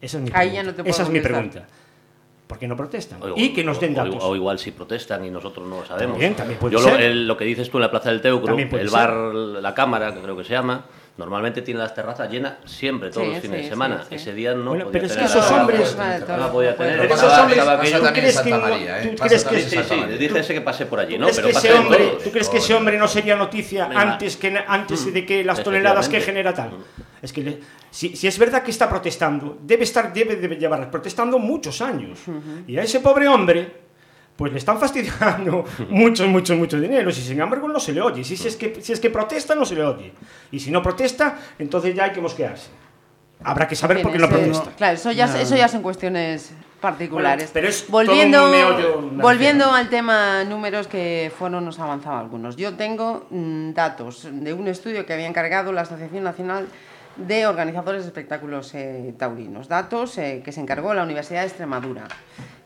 Esa 0.00 0.18
es 0.18 0.22
mi 0.24 0.30
Ahí 0.32 0.48
pregunta. 0.50 0.54
ya 0.54 0.62
no 0.62 0.70
te 0.74 0.82
puedo 0.82 0.90
Esa 0.90 1.02
es 1.02 1.08
mi 1.10 1.20
pregunta. 1.20 1.66
¿Por 2.46 2.58
qué 2.58 2.66
no 2.66 2.76
protestan? 2.76 3.22
O- 3.22 3.34
y 3.36 3.52
que 3.52 3.62
nos 3.62 3.78
den 3.80 3.94
datos. 3.94 4.16
O, 4.22 4.34
igual 4.34 4.58
si 4.58 4.70
protestan 4.70 5.24
y 5.24 5.30
nosotros 5.30 5.66
no 5.68 5.80
lo 5.80 5.86
sabemos. 5.86 6.12
También, 6.14 6.34
también 6.34 6.58
puede 6.58 6.72
Yo 6.74 6.80
lo, 6.80 6.88
ser. 6.88 7.00
el- 7.02 7.26
lo 7.28 7.36
que 7.36 7.44
dices 7.44 7.68
tú 7.70 7.76
en 7.78 7.82
la 7.82 7.90
Plaza 7.90 8.10
del 8.10 8.20
Teucro, 8.22 8.56
el 8.56 8.68
ser. 8.70 8.90
bar 8.90 9.12
La 9.34 9.74
Cámara, 9.74 10.14
que 10.14 10.20
creo 10.20 10.36
que 10.36 10.44
se 10.44 10.52
llama, 10.54 10.84
normalmente 11.18 11.62
tiene 11.62 11.80
las 11.80 11.94
terrazas 11.94 12.30
llenas 12.30 12.54
siempre, 12.64 13.10
todos 13.10 13.26
Sí, 13.26 13.32
los 13.34 13.42
fines 13.42 13.58
sí, 13.58 13.62
de 13.64 13.68
semana. 13.68 13.98
sí, 14.02 14.06
sí. 14.10 14.14
Ese 14.14 14.32
día 14.32 14.54
no 14.54 14.70
Bueno, 14.70 14.84
podía 14.86 14.92
pero 14.92 15.06
es 15.06 15.16
que 15.16 15.24
esos 15.24 15.50
hombres- 15.50 15.96
No 16.28 16.36
la 16.36 16.50
podía 16.52 16.76
tener. 16.76 17.04
Esos 17.04 17.38
hombres, 17.38 17.58
pasa 17.58 17.76
¿tú 17.76 17.82
también 17.82 18.06
en 18.06 18.12
crees 18.14 18.34
Santa 18.34 18.44
que 18.44 18.50
no- 18.50 18.68
María, 18.68 19.02
¿eh? 19.02 19.06
tú 19.08 19.16
Pasa 19.16 19.28
crees 19.28 19.44
también 19.44 19.68
que 19.68 19.76
en 19.76 19.82
Sí, 19.84 19.94
sí, 20.12 20.18
dice 20.18 20.38
ese 20.38 20.54
que 20.54 20.60
pase 20.60 20.86
por 20.86 21.00
allí, 21.00 21.14
¿Tú 21.16 21.20
¿no? 21.20 21.28
Pero 21.34 21.48
ese 21.48 21.68
en 21.70 21.76
hombre. 21.76 22.12
¿Tú 22.22 22.30
crees 22.30 22.48
que 22.48 22.56
ese 22.58 22.74
hombre 22.74 22.96
no 22.96 23.08
sería 23.08 23.36
noticia 23.36 23.90
antes, 23.94 24.36
que, 24.36 24.56
antes 24.66 25.12
de 25.12 25.26
que 25.26 25.44
las 25.44 25.62
toneladas 25.62 26.08
que 26.08 26.20
genera 26.20 26.54
tal? 26.54 26.70
Es 27.20 27.32
que 27.32 27.42
le- 27.42 27.58
si, 27.90 28.14
si 28.16 28.28
es 28.28 28.38
verdad 28.38 28.62
que 28.62 28.70
está 28.70 28.88
protestando, 28.88 29.58
debe 29.60 29.82
estar 29.82 30.12
debe, 30.12 30.36
debe 30.36 30.56
llevar 30.56 30.88
protestando 30.90 31.38
muchos 31.40 31.80
años. 31.82 32.20
Y 32.68 32.78
a 32.78 32.82
ese 32.82 33.00
pobre 33.00 33.26
hombre 33.26 33.87
pues 34.38 34.52
le 34.52 34.58
están 34.58 34.78
fastidiando 34.78 35.64
mucho, 35.90 36.28
mucho, 36.28 36.54
mucho 36.54 36.80
dinero. 36.80 37.10
Y 37.10 37.12
sin 37.12 37.40
embargo 37.40 37.66
no 37.66 37.80
se 37.80 37.92
le 37.92 38.00
oye. 38.00 38.22
Si, 38.22 38.36
si 38.36 38.46
es 38.46 38.56
que, 38.56 38.80
si 38.80 38.92
es 38.92 39.00
que 39.00 39.10
protesta, 39.10 39.56
no 39.56 39.64
se 39.64 39.74
le 39.74 39.82
oye. 39.84 40.12
Y 40.52 40.60
si 40.60 40.70
no 40.70 40.80
protesta, 40.80 41.36
entonces 41.58 41.92
ya 41.92 42.04
hay 42.04 42.12
que 42.12 42.20
mosquearse. 42.20 42.70
Habrá 43.42 43.66
que 43.66 43.74
saber 43.74 44.00
por 44.00 44.12
qué 44.12 44.18
no 44.18 44.28
protesta. 44.28 44.70
Claro, 44.76 44.94
eso 44.94 45.10
ya, 45.10 45.24
eso 45.40 45.56
ya 45.56 45.66
son 45.66 45.82
cuestiones 45.82 46.52
particulares. 46.80 47.46
Bueno, 47.46 47.52
pero 47.52 47.68
es 47.68 47.88
volviendo 47.88 48.38
todo 48.38 48.46
un 48.46 48.52
meollo, 48.52 49.02
me 49.02 49.22
volviendo 49.24 49.72
al 49.72 49.88
tema 49.88 50.44
números 50.44 50.86
que 50.86 51.32
fueron 51.36 51.64
nos 51.64 51.80
avanzaba 51.80 52.20
algunos. 52.20 52.54
Yo 52.54 52.74
tengo 52.74 53.26
mm, 53.30 53.72
datos 53.72 54.28
de 54.30 54.52
un 54.52 54.68
estudio 54.68 55.04
que 55.04 55.14
había 55.14 55.26
encargado 55.26 55.72
la 55.72 55.80
Asociación 55.80 56.22
Nacional 56.22 56.68
de 57.18 57.46
Organizadores 57.46 58.02
de 58.02 58.08
Espectáculos 58.08 58.74
eh, 58.74 59.14
Taurinos. 59.18 59.68
Datos 59.68 60.16
eh, 60.18 60.42
que 60.44 60.52
se 60.52 60.60
encargó 60.60 60.94
la 60.94 61.02
Universidad 61.02 61.40
de 61.42 61.48
Extremadura 61.48 62.08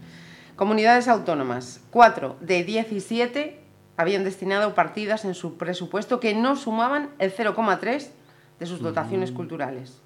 Comunidades 0.56 1.08
autónomas, 1.08 1.80
4 1.90 2.36
de 2.40 2.64
17 2.64 3.60
habían 3.96 4.24
destinado 4.24 4.74
partidas 4.74 5.24
en 5.24 5.34
su 5.34 5.56
presupuesto 5.56 6.20
que 6.20 6.34
no 6.34 6.56
sumaban 6.56 7.10
el 7.18 7.32
0,3 7.32 8.08
de 8.58 8.66
sus 8.66 8.80
dotaciones 8.80 9.30
culturales. 9.30 10.00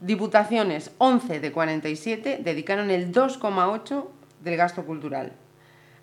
Diputaciones, 0.00 0.90
11 0.98 1.40
de 1.40 1.52
47 1.52 2.40
dedicaron 2.42 2.90
el 2.90 3.12
2,8 3.12 4.04
del 4.42 4.56
gasto 4.56 4.84
cultural. 4.84 5.32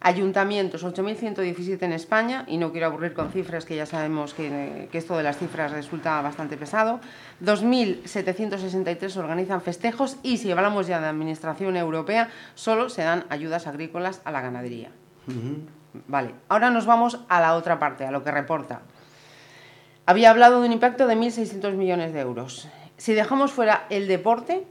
Ayuntamientos, 0.03 0.83
8.117 0.83 1.83
en 1.83 1.93
España, 1.93 2.43
y 2.47 2.57
no 2.57 2.71
quiero 2.71 2.87
aburrir 2.87 3.13
con 3.13 3.31
cifras 3.31 3.65
que 3.65 3.75
ya 3.75 3.85
sabemos 3.85 4.33
que, 4.33 4.89
que 4.91 4.97
esto 4.97 5.15
de 5.15 5.21
las 5.21 5.37
cifras 5.37 5.71
resulta 5.71 6.19
bastante 6.23 6.57
pesado. 6.57 6.99
2.763 7.43 9.15
organizan 9.17 9.61
festejos 9.61 10.17
y 10.23 10.37
si 10.37 10.51
hablamos 10.51 10.87
ya 10.87 10.99
de 10.99 11.07
Administración 11.07 11.77
Europea, 11.77 12.29
solo 12.55 12.89
se 12.89 13.03
dan 13.03 13.25
ayudas 13.29 13.67
agrícolas 13.67 14.21
a 14.25 14.31
la 14.31 14.41
ganadería. 14.41 14.89
Vale, 16.07 16.33
ahora 16.49 16.71
nos 16.71 16.87
vamos 16.87 17.19
a 17.29 17.39
la 17.39 17.55
otra 17.55 17.77
parte, 17.77 18.03
a 18.03 18.11
lo 18.11 18.23
que 18.23 18.31
reporta. 18.31 18.81
Había 20.07 20.31
hablado 20.31 20.61
de 20.61 20.67
un 20.67 20.73
impacto 20.73 21.05
de 21.05 21.15
1.600 21.15 21.73
millones 21.73 22.11
de 22.11 22.21
euros. 22.21 22.67
Si 22.97 23.13
dejamos 23.13 23.51
fuera 23.51 23.85
el 23.89 24.07
deporte, 24.07 24.65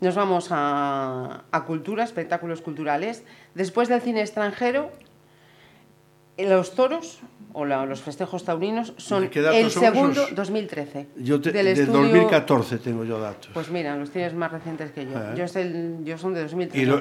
nos 0.00 0.14
vamos 0.14 0.48
a, 0.50 1.44
a 1.50 1.64
cultura, 1.64 2.04
espectáculos 2.04 2.60
culturales. 2.62 3.22
Después 3.54 3.88
del 3.88 4.00
cine 4.00 4.20
extranjero, 4.20 4.90
eh, 6.36 6.48
los 6.48 6.74
toros 6.74 7.20
o 7.52 7.64
la- 7.64 7.84
los 7.84 8.00
festejos 8.00 8.44
taurinos 8.44 8.94
son 8.96 9.24
¿De 9.24 9.30
qué 9.30 9.42
datos 9.42 9.58
el 9.58 9.70
segundo, 9.70 10.22
esos? 10.22 10.34
2013. 10.34 11.08
Yo 11.16 11.40
te- 11.40 11.52
del 11.52 11.66
de 11.66 11.72
estudio- 11.72 12.00
2014 12.02 12.78
tengo 12.78 13.04
yo 13.04 13.18
datos. 13.20 13.50
Pues 13.52 13.70
mira, 13.70 13.96
los 13.96 14.10
tienes 14.10 14.32
más 14.34 14.50
recientes 14.52 14.92
que 14.92 15.04
yo. 15.04 15.12
Ah. 15.16 15.34
Yo, 15.36 15.44
es 15.44 15.56
el- 15.56 15.98
yo 16.04 16.16
son 16.16 16.32
de 16.34 16.42
2013. 16.42 16.82
y, 16.82 16.86
lo- 16.86 17.00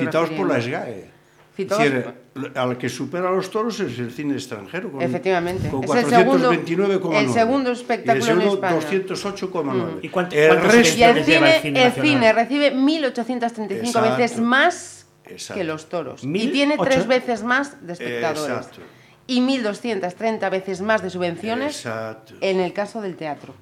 citados 0.00 0.30
por 0.30 0.48
la. 0.48 0.60
SGAE. 0.60 1.13
Citados- 1.56 1.84
Es 1.84 1.92
decir, 1.94 2.14
al 2.56 2.76
que 2.78 2.88
supera 2.88 3.28
a 3.28 3.32
los 3.32 3.48
toros 3.48 3.78
es 3.78 3.96
el 3.98 4.10
cine 4.10 4.34
extranjero. 4.34 4.90
Con, 4.90 5.02
Efectivamente. 5.02 5.68
Con 5.68 5.84
Es 5.84 5.90
el 5.90 6.06
segundo- 6.10 6.48
429,9. 6.50 7.18
el 7.20 7.30
segundo 7.32 7.70
espectáculo 7.70 8.14
Y 8.14 8.18
el 8.18 8.24
segundo, 8.24 8.46
en 8.50 8.54
España. 8.54 8.74
208,9. 8.74 9.98
¿Y 10.02 10.08
cuánto- 10.08 10.34
el 10.36 10.60
resto, 10.60 10.98
Y 10.98 11.02
el 11.04 11.24
cine, 11.24 11.56
el 11.56 11.62
cine 11.62 11.80
el 11.82 11.88
nacional. 11.88 12.10
cine 12.10 12.32
recibe 12.32 12.70
1.835 12.74 13.98
Exacto. 13.98 14.16
veces 14.18 14.40
más 14.40 15.06
Exacto. 15.26 15.58
que 15.60 15.64
los 15.64 15.88
toros. 15.88 16.24
¿Mil 16.24 16.48
Y 16.48 16.52
tiene 16.52 16.76
tres 16.76 16.98
ocho? 16.98 17.08
veces 17.08 17.42
más 17.44 17.86
de 17.86 17.92
espectadores. 17.92 18.56
Exacto. 18.56 18.80
Y 19.26 19.40
1.230 19.40 20.50
veces 20.50 20.80
más 20.80 21.02
de 21.02 21.10
subvenciones 21.10 21.76
Exacto. 21.76 22.34
en 22.40 22.60
el 22.60 22.72
caso 22.72 23.00
del 23.00 23.16
teatro. 23.16 23.54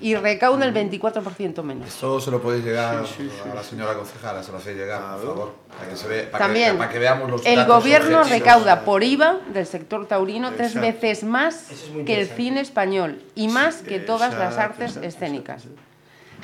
Y 0.00 0.14
recauda 0.14 0.64
el 0.64 0.72
24% 0.72 1.62
menos. 1.62 1.88
Esto 1.88 2.20
se 2.20 2.30
lo 2.30 2.40
podéis 2.40 2.64
llegar 2.64 3.04
Sí, 3.06 3.14
sí, 3.18 3.30
sí. 3.42 3.48
a 3.50 3.54
la 3.54 3.62
señora 3.62 3.94
concejala, 3.94 4.42
se 4.42 4.52
lo 4.52 4.58
hacéis 4.58 4.76
llegar, 4.76 5.00
por 5.16 5.26
favor, 5.26 5.54
para 5.76 5.90
que, 5.90 5.96
se 5.96 6.06
ve, 6.08 6.22
para 6.24 6.44
También, 6.44 6.72
que, 6.72 6.78
para 6.78 6.92
que 6.92 6.98
veamos 7.00 7.30
los 7.30 7.44
el 7.46 7.64
gobierno 7.66 8.18
objetivos. 8.20 8.30
recauda 8.30 8.84
por 8.84 9.02
IVA 9.02 9.40
del 9.52 9.66
sector 9.66 10.06
taurino 10.06 10.52
tres 10.52 10.74
veces 10.74 11.24
más 11.24 11.70
Eso 11.72 11.98
es 11.98 12.06
que 12.06 12.20
el 12.20 12.28
cine 12.28 12.60
español 12.60 13.20
y 13.34 13.48
más 13.48 13.76
que 13.82 13.98
todas 13.98 14.32
las 14.34 14.58
artes 14.58 14.96
exacto, 14.96 15.08
escénicas. 15.08 15.64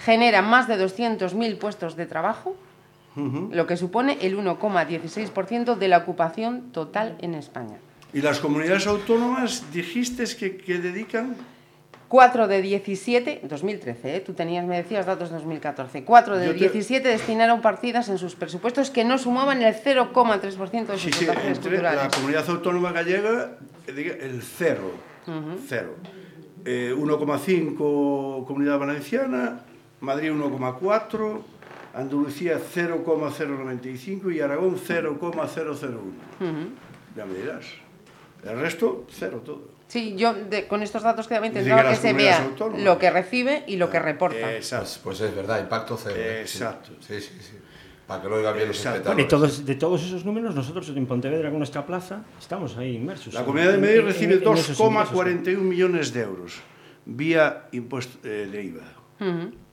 Genera 0.04 0.42
más 0.42 0.66
de 0.68 0.76
200.000 0.84 1.58
puestos 1.58 1.94
de 1.96 2.06
trabajo, 2.06 2.56
lo 3.16 3.66
que 3.66 3.76
supone 3.76 4.18
el 4.22 4.36
1,16% 4.38 5.76
de 5.76 5.88
la 5.88 5.98
ocupación 5.98 6.70
total 6.72 7.16
en 7.20 7.34
España. 7.34 7.78
¿Y 8.12 8.20
las 8.22 8.38
comunidades 8.38 8.86
autónomas 8.86 9.64
dijiste 9.72 10.24
que, 10.36 10.56
que 10.56 10.78
dedican? 10.78 11.36
4 12.08 12.48
de 12.48 12.62
17, 12.62 13.40
2013, 13.44 14.16
¿eh? 14.16 14.20
tú 14.20 14.32
tenías, 14.32 14.64
me 14.64 14.76
decías 14.78 15.04
datos 15.04 15.30
2014, 15.30 16.04
4 16.04 16.38
de 16.38 16.46
te- 16.48 16.54
17 16.54 17.06
destinaron 17.08 17.60
partidas 17.60 18.08
en 18.08 18.16
sus 18.16 18.34
presupuestos 18.34 18.90
que 18.90 19.04
no 19.04 19.18
sumaban 19.18 19.60
el 19.62 19.74
0,3% 19.74 20.86
de 20.86 20.98
sus 20.98 21.02
Sí, 21.02 21.12
sí, 21.12 21.26
entre 21.46 21.82
la 21.82 22.08
comunidad 22.08 22.48
autónoma 22.48 22.92
gallega, 22.92 23.58
eh, 23.86 24.18
el 24.22 24.42
cero. 24.42 24.92
Cero. 25.68 25.94
Eh, 26.64 26.94
1,5 26.96 28.46
comunidad 28.46 28.78
valenciana, 28.78 29.60
Madrid 30.00 30.32
1,4, 30.32 31.42
Andalucía 31.94 32.58
0,095 32.58 34.30
y 34.30 34.40
Aragón 34.40 34.78
0,001. 34.78 35.98
Ya 37.16 37.26
me 37.26 37.34
dirás. 37.34 37.64
El 38.44 38.58
resto, 38.60 39.04
cero 39.10 39.42
todo. 39.44 39.76
Sí, 39.88 40.14
yo 40.16 40.34
de- 40.34 40.66
con 40.68 40.82
estos 40.82 41.02
datos 41.02 41.26
que 41.26 41.34
también 41.34 41.52
intentaba 41.56 41.88
que 41.90 41.96
se 41.96 42.12
vea 42.12 42.42
autónomas. 42.44 42.82
lo 42.82 42.98
que 42.98 43.10
recibe 43.10 43.64
y 43.66 43.76
lo 43.76 43.88
que 43.90 43.98
reporta. 43.98 44.54
Exacto. 44.54 44.84
Pues, 45.02 45.18
pues 45.18 45.20
es 45.30 45.34
verdad, 45.34 45.60
impacto 45.60 45.96
cero. 46.00 46.14
¿eh? 46.18 46.42
Exacto. 46.42 46.90
Sí, 47.00 47.20
sí, 47.20 47.32
sí. 47.40 47.56
Para 48.06 48.22
que 48.22 48.28
lo 48.28 48.36
oigan 48.36 48.54
bien 48.54 48.68
los 48.68 48.78
espectadores. 48.78 49.28
todos, 49.28 49.66
de 49.66 49.74
todos 49.74 50.02
esos 50.02 50.24
números, 50.24 50.54
nosotros 50.54 50.88
en 50.90 51.06
Pontevedra, 51.06 51.50
con 51.50 51.58
nuestra 51.58 51.84
plaza, 51.84 52.22
estamos 52.38 52.76
ahí 52.76 52.96
inmersos. 52.96 53.34
La 53.34 53.44
Comunidad 53.44 53.72
de 53.72 53.78
Madrid 53.78 54.00
recibe 54.02 54.34
en 54.34 54.42
esos 54.42 54.78
ingresos. 54.78 54.78
2,41 54.78 55.58
millones 55.58 56.12
de 56.14 56.20
euros 56.22 56.60
vía 57.04 57.64
impuesto 57.72 58.26
eh, 58.28 58.48
de 58.50 58.62
IVA. 58.62 58.84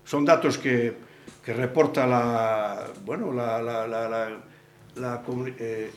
Son 0.04 0.24
datos 0.26 0.58
que, 0.58 0.96
que 1.44 1.54
reporta 1.54 2.06
la 2.08 2.86
bueno 3.06 3.32
la, 3.34 3.62
la, 3.62 3.88
la, 3.88 4.10
la, 4.96 5.22
eh, 5.60 5.92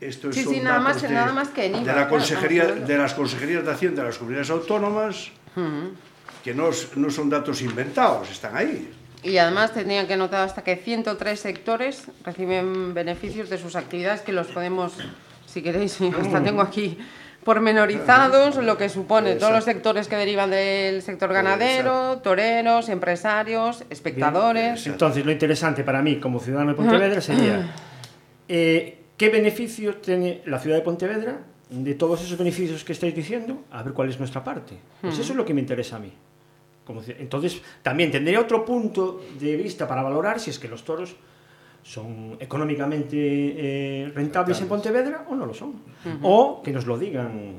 estos 0.00 0.34
Sí, 0.34 0.44
sí, 0.44 0.60
nada 0.60 0.80
más 0.80 1.02
de, 1.02 1.08
nada 1.08 1.32
más 1.32 1.48
que 1.48 1.66
en 1.66 1.72
IVA, 1.72 1.80
de 1.80 1.86
la 1.86 1.92
claro, 1.94 2.08
consejería 2.10 2.62
hablando. 2.62 2.86
de 2.86 2.98
las 2.98 3.14
consejerías 3.14 3.64
de 3.64 3.70
Hacienda 3.70 4.02
de 4.02 4.08
las 4.08 4.18
comunidades 4.18 4.50
autónomas 4.50 5.30
que 6.42 6.54
no, 6.54 6.70
no 6.96 7.10
son 7.10 7.28
datos 7.28 7.60
inventados 7.62 8.30
están 8.30 8.56
ahí. 8.56 8.90
Y 9.22 9.36
además 9.36 9.72
tenían 9.72 10.06
que 10.06 10.16
notar 10.16 10.46
hasta 10.46 10.62
que 10.62 10.76
103 10.76 11.38
sectores 11.38 12.04
reciben 12.24 12.94
beneficios 12.94 13.50
de 13.50 13.58
sus 13.58 13.76
actividades 13.76 14.22
que 14.22 14.32
los 14.32 14.46
podemos, 14.46 14.94
si 15.46 15.60
queréis, 15.60 16.00
hasta 16.20 16.42
tengo 16.42 16.62
aquí 16.62 16.98
pormenorizados, 17.44 18.56
lo 18.56 18.76
que 18.76 18.88
supone 18.88 19.36
todos 19.36 19.52
los 19.52 19.64
sectores 19.64 20.08
que 20.08 20.16
derivan 20.16 20.50
del 20.50 21.02
sector 21.02 21.32
ganadero, 21.32 22.18
toreros, 22.18 22.88
empresarios, 22.88 23.82
espectadores. 23.88 24.86
Entonces, 24.86 25.24
lo 25.24 25.32
interesante 25.32 25.82
para 25.82 26.02
mí 26.02 26.20
como 26.20 26.38
ciudadano 26.38 26.72
de 26.72 26.76
Pontevedra 26.76 27.20
sería 27.20 27.74
eh, 28.46 28.99
¿qué 29.20 29.28
beneficios 29.28 30.00
tiene 30.00 30.40
la 30.46 30.58
ciudad 30.58 30.76
de 30.76 30.82
Pontevedra 30.82 31.40
de 31.68 31.94
todos 31.94 32.22
esos 32.22 32.38
beneficios 32.38 32.82
que 32.82 32.92
estáis 32.92 33.14
diciendo? 33.14 33.64
A 33.70 33.82
ver 33.82 33.92
cuál 33.92 34.08
es 34.08 34.18
nuestra 34.18 34.42
parte. 34.42 34.78
Pues 35.02 35.18
eso 35.18 35.32
es 35.32 35.36
lo 35.36 35.44
que 35.44 35.52
me 35.52 35.60
interesa 35.60 35.96
a 35.96 35.98
mí. 35.98 36.10
Como 36.86 37.02
entonces, 37.06 37.60
también 37.82 38.10
tendría 38.10 38.40
otro 38.40 38.64
punto 38.64 39.20
de 39.38 39.56
vista 39.56 39.86
para 39.86 40.02
valorar 40.02 40.40
si 40.40 40.48
es 40.48 40.58
que 40.58 40.68
los 40.68 40.84
toros 40.84 41.16
son 41.82 42.38
económicamente 42.40 43.18
eh, 43.18 44.12
rentables 44.14 44.58
en 44.62 44.68
Pontevedra 44.68 45.26
o 45.28 45.34
no 45.34 45.44
lo 45.44 45.52
son. 45.52 45.74
O 46.22 46.62
que 46.62 46.72
nos 46.72 46.86
lo 46.86 46.96
digan, 46.96 47.56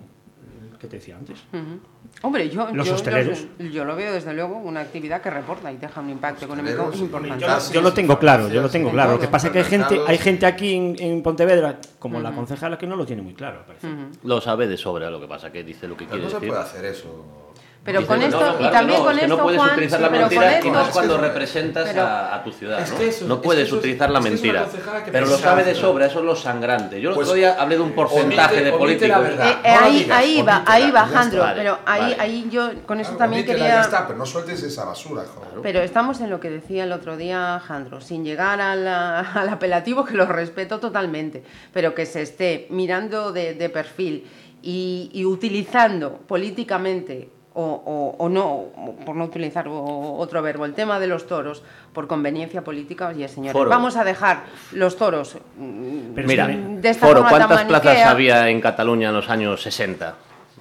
que 0.81 0.87
te 0.87 0.95
decía 0.97 1.15
antes. 1.15 1.37
Ujú. 1.53 1.79
Hombre, 2.23 2.49
yo, 2.49 2.67
Los 2.73 2.87
yo, 2.87 2.95
hosteleros. 2.95 3.45
yo- 3.59 3.65
yo 3.67 3.85
lo 3.85 3.95
veo 3.95 4.11
desde 4.13 4.33
luego 4.33 4.57
una 4.57 4.81
actividad 4.81 5.21
que 5.21 5.29
reporta 5.29 5.71
y 5.71 5.77
deja 5.77 6.01
un 6.01 6.09
impacto 6.09 6.45
económico 6.45 6.91
importante. 6.93 7.29
Yo, 7.39 7.47
lo- 7.47 7.53
Taxis, 7.53 7.71
yo 7.71 7.81
lo 7.81 7.93
tengo 7.93 8.17
claro, 8.19 8.49
yo 8.49 8.61
lo 8.61 8.69
tengo 8.69 8.87
en 8.89 8.93
claro. 8.95 9.11
Lo 9.13 9.19
que 9.19 9.27
pasa 9.27 9.47
es 9.47 9.53
que 9.53 9.59
hay 9.59 9.65
gente, 9.65 9.99
hay 10.07 10.17
gente 10.17 10.45
aquí 10.47 10.73
en, 10.75 10.95
en 10.99 11.21
Pontevedra, 11.21 11.77
como 11.99 12.19
la 12.19 12.31
concejala, 12.33 12.77
que 12.77 12.87
no 12.87 12.95
lo 12.95 13.05
tiene 13.05 13.21
muy 13.21 13.33
claro. 13.35 13.63
parece. 13.65 13.87
Lo 14.23 14.41
sabe 14.41 14.67
de 14.67 14.75
sobra, 14.77 15.09
lo 15.11 15.21
que 15.21 15.27
pasa 15.27 15.51
que 15.51 15.63
dice 15.63 15.87
lo 15.87 15.95
que 15.95 16.05
Pero 16.05 16.09
quiere 16.09 16.23
no 16.23 16.29
se 16.29 16.35
decir. 16.35 16.49
puede 16.49 16.61
hacer 16.61 16.85
eso. 16.85 17.50
Pero 17.83 17.99
Dice 18.01 18.07
con 18.13 18.21
esto, 18.21 18.39
no, 18.39 18.59
no, 18.59 18.67
y 18.67 18.71
también 18.71 18.99
no, 18.99 19.05
con 19.05 19.13
es 19.13 19.19
que 19.19 19.25
esto, 19.25 19.37
no 19.37 19.43
puedes 19.43 19.59
Juan, 19.59 19.71
utilizar 19.71 19.97
sí, 19.97 20.03
la 20.03 20.09
mentira 20.11 20.51
y 20.51 20.53
esto- 20.53 20.69
más 20.69 20.89
cuando 20.89 21.15
Pero- 21.15 21.27
representas 21.27 21.89
pero- 21.89 22.01
a, 22.03 22.35
a 22.35 22.43
tu 22.43 22.51
ciudad. 22.51 22.79
Es 22.79 22.91
¿no? 22.91 22.97
que 22.99 23.07
eso- 23.07 23.25
no 23.27 23.33
es 23.33 23.39
que 23.39 23.43
puedes 23.43 23.67
es- 23.67 23.73
utilizar 23.73 24.09
la 24.11 24.19
es 24.19 24.25
que 24.25 24.33
es 24.35 24.41
una 24.43 24.53
mentira. 24.53 25.03
Pero 25.11 25.25
lo 25.25 25.37
sabe 25.39 25.63
de 25.63 25.73
sobra, 25.73 26.05
eso 26.05 26.19
es 26.19 26.25
lo 26.25 26.35
sangrante. 26.35 27.01
Yo 27.01 27.09
el 27.09 27.15
Pues, 27.15 27.27
otro 27.27 27.37
día 27.37 27.55
hablé 27.59 27.77
de 27.77 27.81
un 27.81 27.93
porcentaje 27.93 28.57
omite- 28.57 28.63
de 28.65 28.71
políticos. 28.73 29.17
Eh, 29.29 29.55
eh, 29.63 29.67
ahí, 29.67 29.97
digas, 30.03 30.17
ahí 30.19 30.41
va, 30.43 30.63
ahí 30.67 30.91
va. 30.91 31.07
Jandro, 31.07 31.39
Vale, 31.41 31.55
pero 31.59 31.79
ahí, 31.87 32.01
vale. 32.01 32.15
ahí 32.19 32.47
yo 32.51 32.69
con 32.85 32.99
eso 32.99 33.09
Claro, 33.09 33.17
también 33.17 33.45
quería... 33.47 33.67
Ya 33.67 33.81
está, 33.81 34.05
pero 34.05 34.19
no 34.19 34.27
sueltes 34.27 34.61
esa 34.61 34.85
basura, 34.85 35.23
joder. 35.33 35.49
Pero 35.63 35.79
estamos 35.81 36.21
en 36.21 36.29
lo 36.29 36.39
que 36.39 36.51
decía 36.51 36.83
el 36.83 36.91
otro 36.91 37.17
día 37.17 37.59
Jandro, 37.65 37.99
sin 37.99 38.23
llegar 38.23 38.61
a 38.61 38.75
la- 38.75 39.21
al 39.33 39.49
apelativo, 39.49 40.05
que 40.05 40.13
lo 40.13 40.27
respeto 40.27 40.79
totalmente, 40.79 41.43
pero 41.73 41.95
que 41.95 42.05
se 42.05 42.21
esté 42.21 42.67
mirando 42.69 43.31
de, 43.31 43.55
de 43.55 43.69
perfil 43.69 44.27
y, 44.61 45.09
y 45.13 45.25
utilizando 45.25 46.19
políticamente, 46.27 47.29
o, 47.53 47.63
o- 47.63 48.15
o 48.17 48.29
no, 48.29 48.65
por 49.05 49.15
no 49.15 49.25
utilizar 49.25 49.67
o- 49.67 50.15
otro 50.17 50.41
verbo, 50.41 50.65
el 50.65 50.73
tema 50.73 50.99
de 50.99 51.07
los 51.07 51.27
toros 51.27 51.63
por 51.93 52.07
conveniencia 52.07 52.63
política, 52.63 53.09
oye 53.09 53.27
señores, 53.27 53.53
Foro. 53.53 53.69
vamos 53.69 53.97
a 53.97 54.03
dejar 54.05 54.43
los 54.71 54.95
toros 54.95 55.35
mm, 55.57 56.13
Pero 56.15 56.27
Mira, 56.27 56.47
de 56.47 56.89
esta 56.89 57.07
Foro, 57.07 57.21
forma 57.23 57.37
tan 57.39 57.47
¿cuántas 57.49 57.81
plazas 57.81 58.07
había 58.07 58.47
en 58.49 58.61
Cataluña 58.61 59.09
en 59.09 59.15
los 59.15 59.29
años 59.29 59.61
60? 59.61 60.15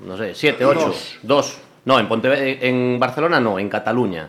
No 0.05 0.17
sé, 0.17 0.35
¿siete, 0.35 0.65
ocho? 0.65 0.87
Dos. 0.87 1.19
Dos. 1.23 1.59
No, 1.85 1.99
en, 1.99 2.09
Pontevedra, 2.09 2.45
en 2.45 2.99
Barcelona 2.99 3.39
no, 3.41 3.59
en 3.59 3.69
Cataluña. 3.69 4.29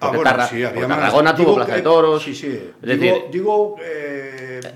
Ah, 0.00 0.08
bueno, 0.08 0.22
Tarra- 0.22 0.46
sí, 0.46 0.56
había 0.64 0.72
porque. 0.80 0.86
Tarragona 0.94 1.34
tuvo 1.34 1.44
Digo 1.46 1.54
Plaza 1.56 1.70
que- 1.72 1.76
de 1.76 1.82
Toros. 1.82 2.22
Sí, 2.22 2.34
sí. 2.34 2.46
Es 2.46 2.88
digo, 3.00 3.14
decir, 3.14 3.30
digo 3.32 3.76
eh, 3.82 4.27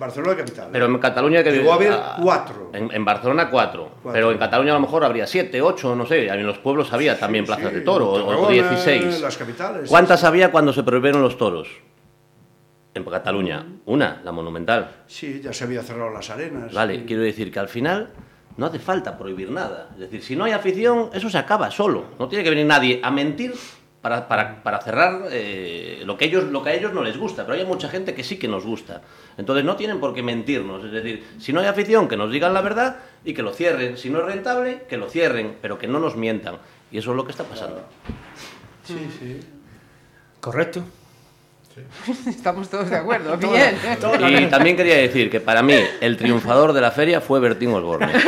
Barcelona 0.02 0.36
capital. 0.36 0.68
pero 0.72 0.86
en 0.86 0.98
Cataluña 0.98 1.42
que 1.42 1.50
Llegó 1.52 1.72
a 1.72 1.74
haber 1.76 1.94
cuatro. 2.22 2.70
En, 2.72 2.90
en 2.92 3.04
Barcelona 3.04 3.48
cuatro, 3.50 3.90
Cuatro. 4.02 4.12
Pero 4.12 4.30
en 4.32 4.38
Cataluña 4.38 4.72
a 4.72 4.74
lo 4.74 4.80
mejor 4.80 5.04
habría 5.04 5.26
siete, 5.26 5.62
ocho, 5.62 5.94
no 5.96 6.04
sé. 6.06 6.26
En 6.28 6.46
los 6.46 6.58
pueblos 6.58 6.92
había 6.92 7.18
también 7.18 7.44
plazas 7.44 7.68
sí, 7.70 7.74
de 7.76 7.80
toro, 7.80 8.10
o- 8.10 8.14
o, 8.14 8.26
Tarragona, 8.26 8.50
16. 8.50 9.20
las 9.20 9.36
capitales, 9.36 9.88
¿Cuántas 9.88 10.22
había 10.24 10.50
cuando 10.50 10.72
se 10.72 10.82
prohibieron 10.82 11.22
los 11.22 11.36
toros? 11.38 11.68
En 12.94 13.04
Cataluña. 13.04 13.64
Una, 13.86 14.20
la 14.22 14.32
monumental. 14.32 15.02
Sí, 15.06 15.40
ya 15.42 15.52
se 15.52 15.64
había 15.64 15.82
cerrado 15.82 16.10
las 16.10 16.28
arenas. 16.28 16.72
Vale, 16.74 17.04
quiero 17.06 17.22
decir 17.22 17.50
que 17.50 17.58
al 17.58 17.68
final 17.68 18.10
no 18.58 18.66
hace 18.66 18.78
falta 18.78 19.16
prohibir 19.16 19.50
nada. 19.50 19.88
Es 19.94 20.00
decir, 20.00 20.22
si 20.22 20.36
no 20.36 20.44
hay 20.44 20.52
afición, 20.52 21.08
eso 21.14 21.30
se 21.30 21.38
acaba 21.38 21.70
solo. 21.70 22.04
No 22.18 22.28
tiene 22.28 22.44
que 22.44 22.50
venir 22.50 22.66
nadie 22.66 23.00
a 23.02 23.10
mentir 23.10 23.54
para, 24.02 24.26
para- 24.28 24.62
para 24.62 24.80
cerrar 24.82 25.28
eh, 25.30 26.02
lo, 26.04 26.18
que 26.18 26.24
ellos, 26.26 26.44
lo 26.44 26.62
que 26.62 26.70
a 26.70 26.74
ellos 26.74 26.92
no 26.92 27.02
les 27.02 27.16
gusta. 27.16 27.46
Pero 27.46 27.56
hay 27.58 27.64
mucha 27.64 27.88
gente 27.88 28.14
que 28.14 28.24
sí 28.24 28.36
que 28.38 28.48
nos 28.48 28.64
gusta. 28.66 29.00
Entonces 29.38 29.64
no 29.64 29.76
tienen 29.76 30.00
por 30.00 30.12
qué 30.12 30.22
mentirnos. 30.22 30.84
Es 30.84 30.90
decir, 30.92 31.24
si 31.38 31.52
no 31.52 31.60
hay 31.60 31.66
afición, 31.66 32.08
que 32.08 32.16
nos 32.16 32.30
digan 32.30 32.52
la 32.52 32.60
verdad 32.60 32.96
y 33.24 33.32
que 33.32 33.42
lo 33.42 33.52
cierren. 33.54 33.96
Si 33.96 34.10
no 34.10 34.18
es 34.18 34.26
rentable, 34.26 34.82
que 34.88 34.96
lo 34.96 35.08
cierren, 35.08 35.56
pero 35.62 35.78
que 35.78 35.86
no 35.86 36.00
nos 36.00 36.16
mientan. 36.16 36.56
Y 36.90 36.98
eso 36.98 37.12
es 37.12 37.16
lo 37.16 37.24
que 37.24 37.30
está 37.30 37.44
pasando. 37.44 37.82
Sí, 38.84 38.96
sí. 39.18 39.40
¿Correcto? 40.40 40.82
Estamos 42.28 42.68
todos 42.68 42.90
de 42.90 42.96
acuerdo, 42.96 43.36
bien. 43.36 43.76
Y 44.28 44.46
también 44.46 44.76
quería 44.76 44.96
decir 44.96 45.30
que 45.30 45.40
para 45.40 45.62
mí 45.62 45.74
el 46.00 46.16
triunfador 46.16 46.72
de 46.72 46.80
la 46.80 46.90
feria 46.90 47.20
fue 47.20 47.40
Bertín 47.40 47.72
Osborne. 47.72 48.12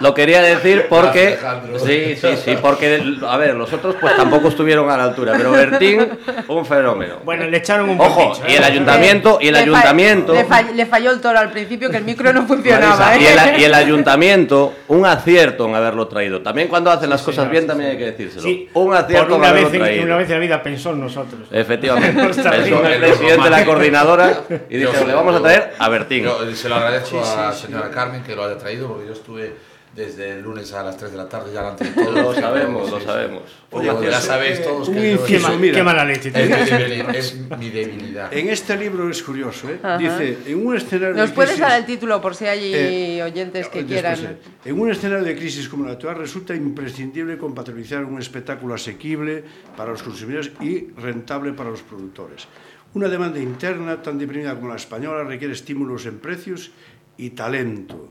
Lo 0.00 0.14
quería 0.14 0.40
decir 0.40 0.86
porque... 0.88 1.36
Gracias. 1.38 1.82
Sí, 1.82 2.16
sí, 2.16 2.28
sí, 2.42 2.56
porque, 2.62 3.02
a 3.28 3.36
ver, 3.36 3.54
los 3.54 3.70
otros 3.70 3.96
pues 4.00 4.16
tampoco 4.16 4.48
estuvieron 4.48 4.88
a 4.88 4.96
la 4.96 5.04
altura, 5.04 5.34
pero 5.36 5.50
Bertín, 5.50 6.08
un 6.48 6.64
fenómeno. 6.64 7.16
Bueno, 7.22 7.44
le 7.46 7.58
echaron 7.58 7.90
un 7.90 8.00
Ojo, 8.00 8.30
bicho, 8.30 8.42
y 8.48 8.52
¿eh? 8.52 8.56
el 8.56 8.64
ayuntamiento, 8.64 9.38
y 9.42 9.48
el 9.48 9.54
Le 9.54 9.60
ayuntamiento... 9.60 10.32
Le, 10.32 10.46
fall- 10.46 10.72
le 10.72 10.86
falló 10.86 11.10
el 11.10 11.20
toro 11.20 11.38
al 11.38 11.50
principio 11.50 11.90
que 11.90 11.98
el 11.98 12.04
micro 12.04 12.32
no 12.32 12.46
funcionaba. 12.46 12.96
Marisa, 12.96 13.20
y, 13.20 13.26
¿eh? 13.26 13.54
el, 13.56 13.60
y 13.60 13.64
el 13.64 13.74
ayuntamiento, 13.74 14.72
un 14.88 15.04
acierto 15.04 15.66
en 15.68 15.74
haberlo 15.74 16.08
traído. 16.08 16.40
También 16.40 16.68
cuando 16.68 16.90
hacen 16.90 17.10
las 17.10 17.20
cosas 17.20 17.44
señor, 17.44 17.50
bien 17.50 17.62
sí, 17.64 17.68
también 17.68 17.90
hay 17.90 17.98
que 17.98 18.06
decírselo. 18.06 18.42
Sí, 18.42 18.70
un 18.72 18.94
acierto 18.94 19.26
por 19.26 19.34
en 19.34 19.40
una 19.40 19.48
haberlo 19.50 19.68
vez, 19.68 19.74
en, 19.74 19.80
traído. 19.82 20.04
una 20.06 20.16
vez 20.16 20.28
en 20.28 20.34
la 20.34 20.40
vida 20.40 20.62
pensó 20.62 20.92
en 20.92 21.00
nosotros. 21.00 21.29
Efectivamente. 21.50 22.08
En 22.20 22.64
bien. 22.64 22.84
el 22.84 23.00
presidente 23.00 23.44
de 23.44 23.50
la 23.50 23.64
coordinadora 23.64 24.40
y 24.68 24.76
dijo, 24.78 24.92
le 25.06 25.14
vamos 25.14 25.34
a 25.36 25.40
traer 25.42 25.74
a 25.78 25.88
Bertín. 25.88 26.24
Yo 26.24 26.54
se 26.54 26.68
lo 26.68 26.74
agradezco 26.76 27.08
Sí, 27.08 27.16
a 27.16 27.36
la 27.36 27.52
sí, 27.52 27.60
sí. 27.60 27.66
señora 27.66 27.90
Carmen 27.90 28.22
que 28.22 28.34
lo 28.36 28.44
haya 28.44 28.58
traído, 28.58 28.88
porque 28.88 29.06
yo 29.06 29.12
estuve 29.12 29.54
desde 29.94 30.30
el 30.38 30.42
lunes 30.42 30.72
a 30.72 30.84
las 30.84 30.96
3 30.96 31.10
de 31.10 31.16
la 31.16 31.28
tarde 31.28 31.52
ya 31.52 31.62
delante 31.62 31.84
de 31.84 31.90
todos. 31.90 32.14
Lo 32.14 32.34
sabemos, 32.34 32.86
Sí, 32.86 32.90
lo 32.92 33.00
sabemos. 33.00 33.42
Oye, 33.72 33.90
Oye, 33.90 34.04
ya 34.06 34.10
pues, 34.16 34.24
sabéis 34.24 34.62
todos 34.62 34.88
que 34.88 34.94
Qué, 34.94 35.12
inciso, 35.12 35.48
ma- 35.48 35.56
mira. 35.56 35.74
qué 35.76 35.82
mala 35.82 36.04
leche. 36.04 36.28
es, 36.28 36.36
mi 36.38 36.78
debilidad, 36.78 37.14
es 37.16 37.36
mi 37.58 37.70
debilidad. 37.70 38.32
En 38.32 38.48
este 38.50 38.76
libro 38.76 39.10
es 39.10 39.22
curioso, 39.22 39.68
¿eh? 39.68 39.78
Ajá. 39.82 39.98
Dice, 39.98 40.38
en 40.46 40.66
un 40.66 40.76
escenario 40.76 41.16
¿Nos 41.16 41.30
de 41.30 41.34
puedes 41.34 41.50
crisis- 41.52 41.68
dar 41.68 41.78
el 41.80 41.86
título 41.86 42.20
por 42.20 42.34
si 42.36 42.46
hay 42.46 42.72
Eh, 42.74 43.22
oyentes 43.22 43.68
que 43.68 43.82
Después, 43.82 43.86
quieran? 44.18 44.18
eh, 44.24 44.38
En 44.66 44.80
un 44.80 44.90
escenario 44.90 45.24
de 45.24 45.36
crisis 45.36 45.68
como 45.68 45.84
el 45.86 45.90
actual 45.92 46.16
resulta 46.16 46.54
imprescindible 46.54 47.36
compatibilizar 47.36 48.04
un 48.04 48.18
espectáculo 48.20 48.74
asequible 48.74 49.42
para 49.76 49.90
los 49.90 50.02
consumidores 50.04 50.52
y 50.60 50.88
rentable 51.00 51.52
para 51.52 51.70
los 51.70 51.82
productores. 51.82 52.46
Una 52.94 53.08
demanda 53.08 53.38
interna 53.40 54.00
tan 54.02 54.18
deprimida 54.18 54.54
como 54.54 54.68
la 54.68 54.76
española 54.76 55.24
requiere 55.24 55.52
estímulos 55.54 56.06
en 56.06 56.18
precios 56.18 56.70
y 57.16 57.30
talento 57.30 58.08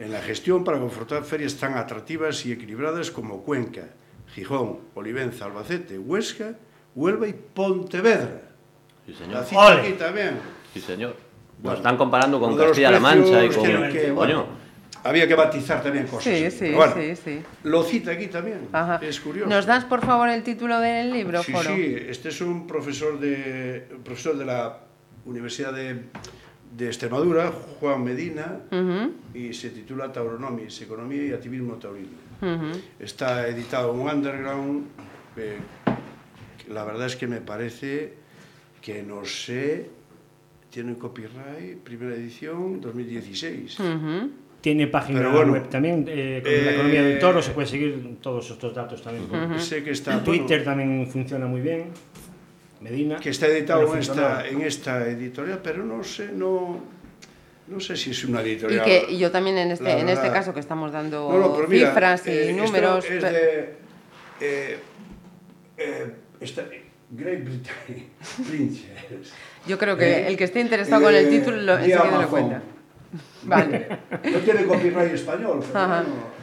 en 0.00 0.10
la 0.12 0.20
gestión 0.22 0.64
para 0.64 0.78
confrontar 0.80 1.24
ferias 1.24 1.54
tan 1.56 1.74
atractivas 1.76 2.44
y 2.46 2.52
equilibradas 2.52 3.10
como 3.10 3.42
Cuenca, 3.42 3.82
Gijón, 4.34 4.78
Olivenza, 4.94 5.44
Albacete, 5.44 5.98
Huesca, 5.98 6.54
Huelva 6.94 7.28
y 7.28 7.34
Pontevedra. 7.34 8.40
Sí, 9.06 9.12
La 9.12 9.18
señor. 9.18 9.44
cita 9.44 9.66
Ole. 9.66 9.80
aquí 9.82 9.92
también. 9.92 10.38
Sí, 10.72 10.80
señor. 10.80 11.10
Nos 11.10 11.62
Bueno, 11.62 11.76
están 11.76 11.96
comparando 11.98 12.40
con 12.40 12.56
Lo 12.56 12.64
Castilla-La 12.64 12.98
Mancha 13.00 13.44
y 13.44 13.48
con... 13.50 13.62
que- 13.64 13.72
Coño, 14.04 14.14
bueno, 14.14 14.46
había 15.04 15.28
que 15.28 15.34
batizar 15.34 15.82
también 15.82 16.06
cosas. 16.06 16.24
Sí, 16.24 16.50
sí, 16.50 16.70
Bueno, 16.72 16.94
sí, 16.96 17.16
sí. 17.16 17.42
Lo 17.64 17.82
cita 17.82 18.12
aquí 18.12 18.28
también. 18.28 18.68
Ajá. 18.72 18.98
Es 19.02 19.20
curioso. 19.20 19.50
¿Nos 19.50 19.66
das, 19.66 19.84
por 19.84 20.00
favor, 20.04 20.30
el 20.30 20.42
título 20.42 20.80
del 20.80 21.12
libro, 21.12 21.42
Sí, 21.42 21.52
Foro? 21.52 21.74
sí, 21.76 21.96
este 22.08 22.30
es 22.30 22.40
un 22.40 22.66
profesor 22.66 23.20
de, 23.20 23.86
un 23.94 24.02
profesor 24.02 24.38
de 24.38 24.46
la 24.46 24.78
Universidad 25.26 25.74
de, 25.74 26.04
de 26.76 26.86
Extremadura, 26.86 27.52
Juan 27.80 28.04
Medina, 28.04 28.60
Ujú, 28.70 29.12
y 29.34 29.52
se 29.52 29.70
titula 29.70 30.12
Tauronomies, 30.12 30.80
Economía 30.82 31.24
y 31.24 31.32
Activismo 31.32 31.74
Taurino. 31.74 32.08
ujú. 32.40 32.78
Está 32.98 33.48
editado 33.48 33.92
en 33.92 34.00
un 34.00 34.08
underground, 34.08 34.86
eh, 35.36 35.58
la 36.68 36.84
verdad 36.84 37.06
es 37.06 37.16
que 37.16 37.26
me 37.26 37.40
parece 37.40 38.14
que 38.80 39.02
no 39.02 39.24
sé, 39.24 39.90
tiene 40.70 40.94
copyright, 40.96 41.78
primera 41.82 42.14
edición, 42.14 42.80
2016. 42.80 43.78
Ujú. 43.80 44.30
Tiene 44.60 44.86
página 44.86 45.28
bueno, 45.30 45.52
web 45.54 45.68
también, 45.68 46.04
eh, 46.06 46.40
con 46.44 46.52
la 46.52 46.58
eh, 46.70 46.74
economía 46.74 47.02
del 47.02 47.18
toro, 47.18 47.42
se 47.42 47.50
puede 47.52 47.66
seguir 47.66 48.18
todos 48.20 48.50
estos 48.50 48.74
datos 48.74 49.02
también. 49.02 49.26
Sé 49.58 49.82
que 49.82 49.90
está, 49.92 50.12
En 50.18 50.24
bueno, 50.24 50.40
Twitter 50.44 50.62
también 50.64 51.06
funciona 51.06 51.46
muy 51.46 51.62
bien. 51.62 51.86
Medina. 52.80 53.16
que 53.20 53.30
está 53.30 53.46
editado 53.46 53.92
en 53.94 54.00
esta, 54.00 54.46
en 54.48 54.62
esta 54.62 55.06
editorial, 55.06 55.60
pero 55.62 55.84
no 55.84 56.02
sé, 56.02 56.30
no, 56.32 56.80
no 57.68 57.80
sé 57.80 57.96
si 57.96 58.10
es 58.10 58.24
una 58.24 58.42
Y 58.42 58.52
editorial. 58.52 58.84
que 58.84 59.06
y 59.10 59.18
yo 59.18 59.30
también 59.30 59.58
en 59.58 59.70
este, 59.72 59.90
en 59.98 60.08
este 60.08 60.30
caso 60.30 60.54
que 60.54 60.60
estamos 60.60 60.90
dando 60.92 61.30
No, 61.30 61.38
no, 61.38 61.54
pero 61.54 61.68
mira, 61.68 61.88
cifras 61.90 62.26
y 62.26 62.30
eh, 62.30 62.52
números. 62.56 63.04
Es 63.04 63.22
de. 63.22 63.74
Eh, 64.40 64.78
eh, 65.76 66.14
esta- 66.40 66.64
Great 67.12 67.44
Britain. 67.44 68.08
Princess. 68.48 69.32
Yo 69.66 69.76
creo 69.78 69.96
que 69.96 70.04
Eh, 70.10 70.28
el 70.28 70.36
que 70.36 70.44
esté 70.44 70.60
interesado 70.60 71.02
con 71.02 71.14
el 71.14 71.28
título 71.28 71.74
enseguida 71.76 72.22
lo 72.22 72.28
cuenta. 72.28 72.62
Vale. 73.42 73.88
No 74.32 74.38
tiene 74.38 74.64
copyright 74.64 75.12
español, 75.14 75.60
pero 75.66 75.78
Ajá. 75.78 76.02
bueno, 76.02 76.39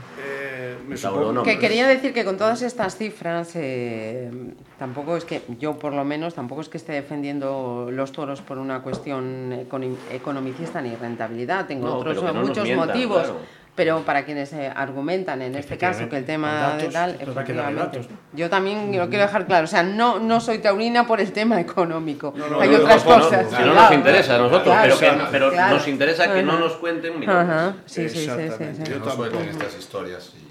me 0.87 0.97
supongo. 0.97 1.43
Que 1.43 1.59
quería 1.59 1.87
decir 1.87 2.13
que 2.13 2.23
con 2.25 2.37
todas 2.37 2.61
estas 2.61 2.95
cifras, 2.97 3.51
eh, 3.55 4.31
tampoco 4.79 5.17
es 5.17 5.25
que, 5.25 5.41
yo 5.59 5.77
por 5.77 5.93
lo 5.93 6.03
menos, 6.05 6.33
tampoco 6.33 6.61
es 6.61 6.69
que 6.69 6.77
esté 6.77 6.93
defendiendo 6.93 7.89
los 7.91 8.11
toros 8.11 8.41
por 8.41 8.57
una 8.57 8.81
cuestión 8.81 9.51
econo- 9.51 9.95
economicista 10.11 10.81
ni 10.81 10.95
rentabilidad. 10.95 11.65
Tengo 11.67 11.87
No, 11.87 11.95
otros 11.97 12.23
no 12.23 12.33
muchos 12.33 12.63
mientan, 12.63 12.87
motivos. 12.87 13.19
claro. 13.23 13.37
Pero 13.75 13.99
para 13.99 14.25
quienes 14.25 14.51
eh, 14.53 14.71
argumentan 14.75 15.39
en 15.43 15.53
este 15.53 15.77
caso 15.77 16.09
que 16.09 16.17
el 16.17 16.25
tema 16.25 16.69
con 16.69 16.77
de 16.79 16.83
datos, 16.89 16.93
tal, 16.93 17.29
efectivamente. 17.29 17.97
datos. 17.99 18.07
Yo 18.33 18.49
también 18.49 18.97
lo 18.97 19.07
quiero 19.07 19.23
dejar 19.25 19.45
claro. 19.45 19.65
O 19.65 19.67
sea, 19.67 19.83
no, 19.83 20.17
no 20.17 20.39
soy 20.39 20.57
taurina 20.57 21.05
por 21.05 21.21
el 21.21 21.31
tema 21.31 21.61
económico. 21.61 22.33
no, 22.35 22.59
Hay 22.59 22.69
no, 22.69 22.77
otras 22.77 23.03
cosas. 23.03 23.45
Si 23.55 23.61
no 23.61 23.75
nos 23.75 23.91
interesa 23.91 24.33
a 24.33 24.37
nosotros, 24.39 24.63
Claro, 24.63 24.81
pero, 24.81 24.97
que- 24.99 25.15
claro, 25.15 25.29
pero 25.31 25.51
claro. 25.51 25.75
nos 25.75 25.87
interesa 25.87 26.33
que 26.33 26.41
no 26.41 26.57
nos 26.57 26.73
cuenten. 26.77 27.29
Ajá, 27.29 27.75
sí, 27.85 28.09
sí, 28.09 28.15
sí, 28.15 28.15
sí, 28.25 28.29
Exactamente. 28.31 28.77
sí. 28.77 28.83
Que 28.83 28.89
Yo 28.97 29.03
tampoco. 29.05 29.37
estas 29.47 29.77
historias 29.77 30.33
y, 30.35 30.46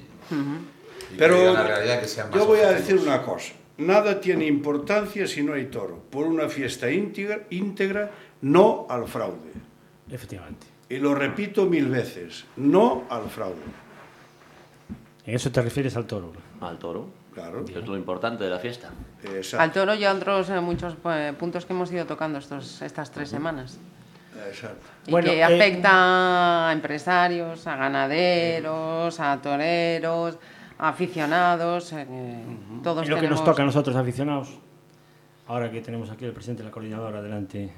Pero 1.19 1.55
yo 2.35 2.47
voy 2.47 2.61
a 2.61 2.73
decir 2.73 2.97
una 2.97 3.23
cosa. 3.23 3.53
Nada 3.79 4.21
tiene 4.21 4.47
importancia 4.47 5.27
si 5.27 5.43
no 5.43 5.53
hay 5.53 5.67
toro. 5.67 6.03
Por 6.11 6.27
una 6.27 6.49
fiesta 6.49 6.91
íntegra, 6.91 7.43
íntegra 7.51 8.11
no 8.41 8.87
al 8.89 9.07
fraude. 9.07 9.53
Efectivamente. 10.11 10.67
Y 10.89 10.99
lo 10.99 11.15
repito 11.15 11.67
mil 11.67 11.89
veces, 11.89 12.45
no 12.57 13.05
al 13.11 13.29
fraude. 13.29 13.61
En 15.27 15.35
eso 15.35 15.51
te 15.51 15.61
refieres 15.61 15.97
al 15.97 16.07
toro. 16.07 16.33
Al 16.61 16.79
toro. 16.79 17.27
Claro. 17.35 17.67
que 17.67 17.79
es 17.79 17.87
lo 17.87 17.99
importante 17.99 18.45
de 18.45 18.49
la 18.51 18.59
fiesta. 18.59 18.93
Exacto. 19.23 19.63
Al 19.63 19.71
toro 19.71 19.95
y 19.95 20.05
a 20.07 20.13
otros 20.15 20.49
eh, 20.49 20.59
muchos 20.59 20.97
eh, 21.05 21.35
puntos 21.39 21.67
que 21.67 21.75
hemos 21.75 21.93
ido 21.93 22.07
tocando 22.07 22.39
estos, 22.39 22.81
estas 22.81 23.11
tres 23.11 23.29
semanas. 23.29 23.79
Exacto. 24.49 24.87
Y 25.07 25.11
Bueno, 25.11 25.31
que 25.31 25.39
eh, 25.39 25.45
afecta 25.45 26.69
a 26.69 26.73
empresarios, 26.73 27.67
a 27.67 27.77
ganaderos, 27.77 29.21
a 29.21 29.41
toreros, 29.41 30.39
a 30.79 30.89
aficionados. 30.89 31.93
eh, 31.93 32.07
Todos 32.83 33.05
Es 33.05 33.09
lo 33.09 33.17
que 33.17 33.23
tenemos... 33.23 33.41
nos 33.41 33.45
toca 33.49 33.63
a 33.63 33.67
nosotros 33.67 33.97
aficionados. 33.97 34.49
Ahora 35.49 35.71
que 35.71 35.81
tenemos 35.81 36.11
aquí 36.11 36.25
al 36.25 36.33
presidente 36.33 36.63
de 36.63 36.69
la 36.69 36.73
coordinadora 36.73 37.23
delante, 37.23 37.73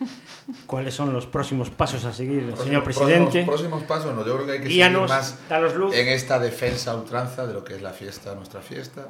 ¿cuáles 0.66 0.94
son 0.94 1.12
los 1.12 1.26
próximos 1.26 1.70
pasos 1.70 2.04
a 2.04 2.12
seguir, 2.12 2.42
señor 2.56 2.82
Próximos- 2.82 2.84
presidente? 2.84 3.44
Próximos, 3.44 3.46
próximos 3.46 3.82
pasos, 3.84 4.14
no, 4.14 4.24
yo 4.26 4.34
creo 4.34 4.46
que 4.46 4.52
hay 4.52 4.60
que 4.60 4.68
Guíanos, 4.68 5.10
seguir 5.10 5.16
más 5.24 5.38
danos 5.48 5.74
luz. 5.74 5.94
en 5.96 6.08
esta 6.08 6.38
defensa 6.38 6.90
a 6.92 6.96
ultranza 6.96 7.46
de 7.46 7.54
lo 7.54 7.64
que 7.64 7.74
es 7.76 7.82
la 7.82 7.90
fiesta, 7.92 8.34
nuestra 8.34 8.60
fiesta, 8.60 9.06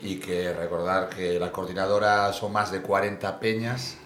y 0.00 0.16
que 0.16 0.52
recordar 0.52 1.08
que 1.10 1.38
la 1.38 1.52
coordinadora 1.52 2.32
son 2.32 2.52
más 2.52 2.70
de 2.72 2.80
40 2.82 3.38
peñas 3.40 3.98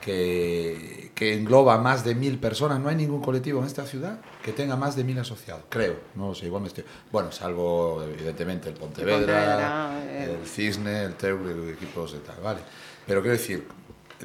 que, 0.00 1.12
que 1.14 1.34
engloba 1.34 1.78
más 1.78 2.04
de 2.04 2.14
mil 2.14 2.38
personas. 2.38 2.80
No 2.80 2.88
hay 2.88 2.96
ningún 2.96 3.20
colectivo 3.20 3.60
en 3.60 3.66
esta 3.66 3.84
ciudad 3.86 4.20
que 4.42 4.52
tenga 4.52 4.76
más 4.76 4.96
de 4.96 5.04
mil 5.04 5.18
asociados, 5.18 5.64
creo. 5.68 6.00
No 6.14 6.34
sé, 6.34 6.46
igual 6.46 6.62
me 6.62 6.68
estoy... 6.68 6.84
Bueno, 7.12 7.30
salvo 7.30 8.02
evidentemente 8.02 8.68
el 8.68 8.74
Pontevedra, 8.74 9.18
Pontevedra, 9.18 10.04
eh. 10.06 10.38
el 10.40 10.46
Cisne, 10.46 11.04
el 11.04 11.14
Teur, 11.14 11.38
equipos 11.72 12.12
de 12.12 12.20
tal, 12.20 12.40
vale. 12.42 12.60
Pero 13.06 13.20
quiero 13.20 13.36
decir, 13.36 13.66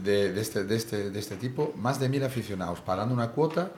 de, 0.01 0.32
de 0.32 0.41
este, 0.41 0.63
de, 0.63 0.76
este, 0.76 1.09
de 1.09 1.19
este 1.19 1.36
tipo, 1.36 1.73
más 1.78 1.99
de 1.99 2.09
mil 2.09 2.23
aficionados 2.23 2.82
pagando 2.82 3.13
una 3.13 3.32
cuota 3.32 3.71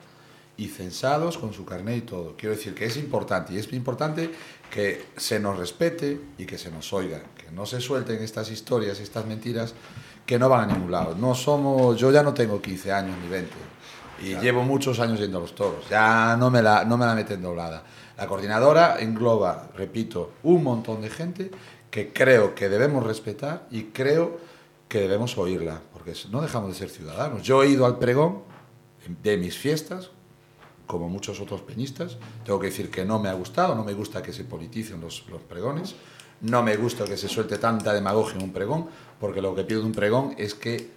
y 0.58 0.70
censados 0.70 1.38
con 1.38 1.54
su 1.54 1.66
carnet 1.66 1.98
y 1.98 2.02
todo. 2.02 2.36
Quiero 2.36 2.56
decir 2.56 2.74
que 2.74 2.86
es 2.86 2.98
importante 2.98 3.54
y 3.54 3.58
es 3.58 3.72
importante 3.74 4.32
que 4.72 5.06
se 5.16 5.39
nos 5.39 5.58
respete 5.58 6.20
y 6.38 6.45
que 6.45 6.58
se 6.58 6.72
nos 6.72 6.91
oiga, 6.93 7.22
que 7.38 7.52
no 7.52 7.66
se 7.68 7.80
suelten 7.80 8.24
estas 8.24 8.50
historias 8.50 9.00
y 9.00 9.04
estas 9.04 9.26
mentiras 9.28 9.76
que 10.28 10.38
no 10.38 10.48
van 10.50 10.70
a 10.70 10.74
ningún 10.74 10.92
lado. 10.92 11.16
No 11.16 11.34
somos, 11.34 11.98
yo 11.98 12.12
ya 12.12 12.22
no 12.22 12.36
tengo 12.36 12.62
15 12.62 12.92
años 12.92 13.16
ni 13.24 13.30
20 13.30 13.78
y 14.22 14.36
llevo 14.36 14.64
muchos 14.64 15.00
años 15.00 15.20
yendo 15.20 15.38
a 15.38 15.42
los 15.42 15.54
toros, 15.56 15.88
ya 15.90 16.36
no 16.38 16.50
me 16.50 16.62
la, 16.62 16.86
no 16.86 16.98
me 16.98 17.06
la 17.06 17.16
meten 17.16 17.42
doblada. 17.42 17.84
La 18.18 18.28
coordinadora 18.28 19.00
engloba, 19.00 19.70
repito, 19.76 20.32
un 20.44 20.64
montón 20.64 21.02
de 21.02 21.10
gente 21.10 21.52
que 21.92 22.12
creo 22.12 22.56
que 22.56 22.70
debemos 22.70 23.06
respetar 23.06 23.68
y 23.70 23.86
creo 23.86 24.40
que 24.88 25.00
debemos 25.00 25.38
oírla, 25.38 25.82
porque 25.94 26.14
no 26.32 26.42
dejamos 26.42 26.70
de 26.70 26.76
ser 26.76 26.90
ciudadanos. 26.90 27.44
Yo 27.44 27.62
he 27.64 27.70
ido 27.70 27.86
al 27.86 28.00
pregón 28.00 28.42
de 29.22 29.38
mis 29.38 29.58
fiestas, 29.58 30.12
como 30.88 31.10
muchos 31.10 31.40
otros 31.40 31.62
peñistas. 31.62 32.18
Tengo 32.46 32.60
que 32.60 32.68
decir 32.68 32.90
que 32.90 33.06
no 33.06 33.20
me 33.20 33.30
ha 33.30 33.34
gustado, 33.34 33.76
no 33.76 33.84
me 33.84 33.94
gusta 33.94 34.24
que 34.24 34.34
se 34.34 34.46
politicen 34.46 35.02
los, 35.02 35.26
los 35.30 35.42
pregones, 35.42 35.96
no 36.42 36.64
me 36.64 36.76
gusta 36.78 37.06
que 37.06 37.18
se 37.18 37.28
suelte 37.28 37.58
tanta 37.58 37.94
demagogia 37.94 38.38
en 38.38 38.44
un 38.44 38.54
pregón, 38.54 38.88
porque 39.20 39.41
lo 39.41 39.55
que 39.55 39.63
pido 39.63 39.82
de 39.82 39.88
un 39.88 39.93
pregón 39.93 40.36
es 40.38 40.53
que 40.53 40.89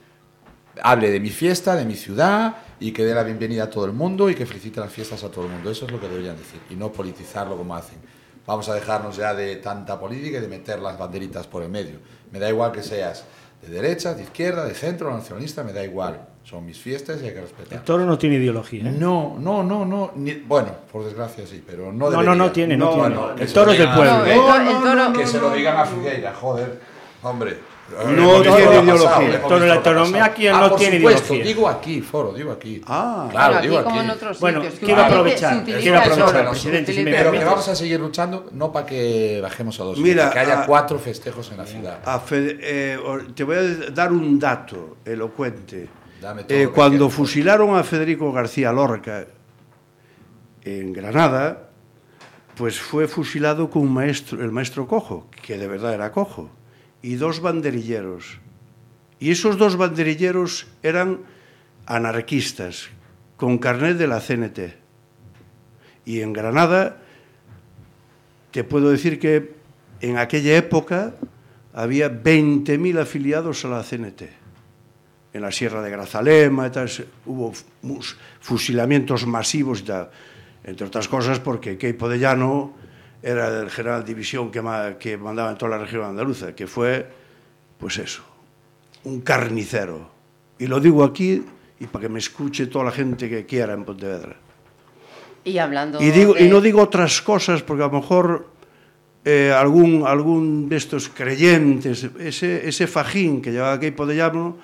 hable 0.82 1.10
de 1.10 1.20
mi 1.20 1.30
fiesta, 1.30 1.74
de 1.74 1.84
mi 1.84 1.94
ciudad 1.96 2.56
y 2.78 2.92
que 2.92 3.04
dé 3.04 3.14
la 3.14 3.22
bienvenida 3.22 3.64
a 3.64 3.70
todo 3.70 3.84
el 3.86 3.92
mundo 3.92 4.30
y 4.30 4.34
que 4.34 4.46
felicite 4.46 4.80
las 4.80 4.92
fiestas 4.92 5.22
a 5.24 5.30
todo 5.30 5.44
el 5.46 5.50
mundo. 5.50 5.70
Eso 5.70 5.86
es 5.86 5.92
lo 5.92 6.00
que 6.00 6.08
deberían 6.08 6.36
decir 6.36 6.60
y 6.70 6.74
no 6.74 6.90
politizarlo 6.92 7.56
como 7.56 7.74
hacen. 7.74 7.98
Vamos 8.46 8.68
a 8.68 8.74
dejarnos 8.74 9.16
ya 9.16 9.34
de 9.34 9.56
tanta 9.56 9.98
política 10.00 10.38
y 10.38 10.40
de 10.40 10.48
meter 10.48 10.80
las 10.80 10.98
banderitas 10.98 11.46
por 11.46 11.62
el 11.62 11.68
medio. 11.70 11.98
Me 12.32 12.38
da 12.38 12.48
igual 12.48 12.72
que 12.72 12.82
seas 12.82 13.24
de 13.62 13.68
derecha, 13.68 14.14
de 14.14 14.22
izquierda, 14.22 14.64
de 14.64 14.74
centro, 14.74 15.12
nacionalista, 15.12 15.62
me 15.62 15.72
da 15.72 15.84
igual. 15.84 16.26
Son 16.44 16.64
mis 16.64 16.78
fiestas 16.78 17.20
y 17.22 17.26
hay 17.26 17.32
que 17.32 17.36
El 17.38 17.42
respetar. 17.44 17.84
toro 17.84 18.06
no 18.06 18.16
tiene 18.16 18.36
ideología. 18.36 18.88
¿eh? 18.88 18.94
No, 18.98 19.36
no, 19.38 19.62
no, 19.62 19.84
no. 19.84 20.12
ni- 20.16 20.32
bueno, 20.34 20.70
por 20.90 21.04
desgracia 21.04 21.46
sí, 21.46 21.62
pero 21.64 21.92
no 21.92 22.06
No, 22.06 22.10
debería. 22.10 22.30
no, 22.30 22.34
no 22.36 22.50
tiene, 22.50 22.76
no, 22.78 22.86
No, 22.86 22.92
tiene. 22.94 23.08
no, 23.14 23.34
que 23.34 23.42
el 23.44 23.52
toro 23.52 23.72
es 23.72 23.78
del 23.78 23.88
pueblo. 23.92 24.18
No, 24.18 24.24
el, 24.24 24.30
el 24.68 24.82
toro... 24.82 25.12
Que 25.12 25.26
se 25.26 25.38
lo 25.38 25.50
digan 25.50 25.76
a 25.76 25.84
Figueira, 25.84 26.32
joder. 26.34 26.80
Hombre. 27.22 27.58
No 27.90 28.40
tiene 28.42 28.60
ideología. 28.82 29.42
Pero 29.48 29.66
la 29.66 29.74
autonomía 29.74 30.24
aquí 30.24 30.48
no 30.48 30.56
Ah, 30.56 30.68
por 30.68 30.78
tiene 30.78 30.96
supuesto, 30.98 31.34
ideología. 31.34 31.44
digo 31.54 31.68
aquí, 31.68 32.00
foro, 32.00 32.32
digo 32.32 32.52
aquí. 32.52 32.80
Ah. 32.86 33.28
claro, 33.30 33.60
digo 33.60 33.76
aquí 33.78 33.84
como 33.84 33.96
aquí. 34.00 34.04
en 34.06 34.10
otros 34.10 34.40
Bueno, 34.40 34.60
sitios. 34.62 34.80
quiero 34.80 35.02
aprovechar, 35.02 35.64
quiero 35.64 35.98
aprovechar, 35.98 36.48
presidente, 36.50 36.92
si 36.92 37.02
me 37.02 37.10
Pero 37.10 37.32
que 37.32 37.44
vamos 37.44 37.68
a 37.68 37.74
seguir 37.74 38.00
luchando, 38.00 38.46
no 38.52 38.72
para 38.72 38.86
que 38.86 39.40
bajemos 39.42 39.78
a 39.80 39.84
dos, 39.84 39.98
Mira, 39.98 40.28
para 40.28 40.32
que 40.32 40.38
haya 40.50 40.62
a- 40.62 40.66
cuatro 40.66 40.98
festejos 40.98 41.50
en 41.50 41.56
la 41.58 41.66
ciudad. 41.66 41.98
A 42.04 42.18
Fede- 42.20 42.58
eh, 42.60 42.98
te 43.34 43.44
voy 43.44 43.56
a 43.56 43.90
dar 43.90 44.12
un 44.12 44.38
dato 44.38 44.96
elocuente. 45.04 45.88
Dame 46.20 46.44
todo 46.44 46.56
Eh, 46.56 46.62
que 46.62 46.68
cuando 46.68 46.98
quieras. 47.06 47.14
fusilaron 47.14 47.74
a 47.76 47.82
Federico 47.82 48.30
García 48.32 48.72
Lorca 48.72 49.26
en 50.64 50.92
Granada, 50.92 51.70
pues 52.56 52.78
fue 52.78 53.08
fusilado 53.08 53.70
con 53.70 53.82
un 53.82 53.92
maestro, 53.94 54.42
el 54.42 54.52
maestro 54.52 54.86
cojo, 54.86 55.26
que 55.42 55.56
de 55.56 55.66
verdad 55.66 55.94
era 55.94 56.12
cojo, 56.12 56.50
y 57.02 57.14
dos 57.14 57.40
banderilleros. 57.40 58.38
Y 59.18 59.30
esos 59.30 59.58
dos 59.58 59.76
banderilleros 59.76 60.66
eran 60.82 61.20
anarquistas, 61.86 62.88
con 63.36 63.58
carnet 63.58 63.96
de 63.96 64.06
la 64.06 64.20
CNT. 64.20 64.58
Y 66.04 66.20
en 66.20 66.32
Granada, 66.32 66.98
te 68.50 68.64
puedo 68.64 68.90
decir 68.90 69.18
que 69.18 69.54
en 70.00 70.18
aquella 70.18 70.56
época 70.56 71.14
había 71.72 72.10
20.000 72.10 72.98
afiliados 72.98 73.64
a 73.64 73.68
la 73.68 73.82
CNT. 73.82 74.22
En 75.32 75.42
la 75.42 75.52
Sierra 75.52 75.82
de 75.82 75.90
Grazalema 75.90 76.70
hubo 77.26 77.52
fusilamientos 78.40 79.26
masivos. 79.26 79.84
Entre 80.64 80.86
otras 80.86 81.08
cosas 81.08 81.38
porque 81.38 81.78
Queipo 81.78 82.08
de 82.08 82.18
Llano 82.18 82.74
era 83.22 83.60
el 83.60 83.70
general 83.70 84.04
división 84.04 84.50
que, 84.50 84.62
ma- 84.62 84.96
que 84.98 85.16
mandaba 85.16 85.50
en 85.50 85.58
toda 85.58 85.72
la 85.76 85.78
región 85.78 86.04
andaluza, 86.04 86.54
que 86.54 86.66
fue, 86.66 87.06
pues 87.78 87.98
eso, 87.98 88.22
un 89.04 89.20
carnicero. 89.20 90.10
Y 90.58 90.66
lo 90.66 90.80
digo 90.80 91.04
aquí 91.04 91.42
y 91.78 91.86
para 91.86 92.02
que 92.02 92.08
me 92.08 92.18
escuche 92.18 92.66
toda 92.66 92.84
la 92.86 92.90
gente 92.92 93.28
que 93.28 93.46
quiera 93.46 93.72
en 93.74 93.84
Pontevedra. 93.84 94.36
Y 95.44 95.56
hablando 95.58 96.00
Y, 96.02 96.10
digo, 96.10 96.34
de- 96.34 96.44
y 96.44 96.48
no 96.48 96.60
digo 96.60 96.82
otras 96.82 97.22
cosas 97.22 97.62
porque 97.62 97.82
a 97.82 97.86
lo 97.86 97.92
mejor 98.00 98.48
eh, 99.24 99.52
algún, 99.56 100.04
algún 100.06 100.68
de 100.68 100.76
estos 100.76 101.08
creyentes, 101.08 102.04
ese, 102.18 102.66
ese 102.68 102.86
fajín 102.86 103.40
que 103.42 103.52
llevaba 103.52 103.78
Queipo 103.80 104.06
de 104.06 104.16
Llano, 104.16 104.58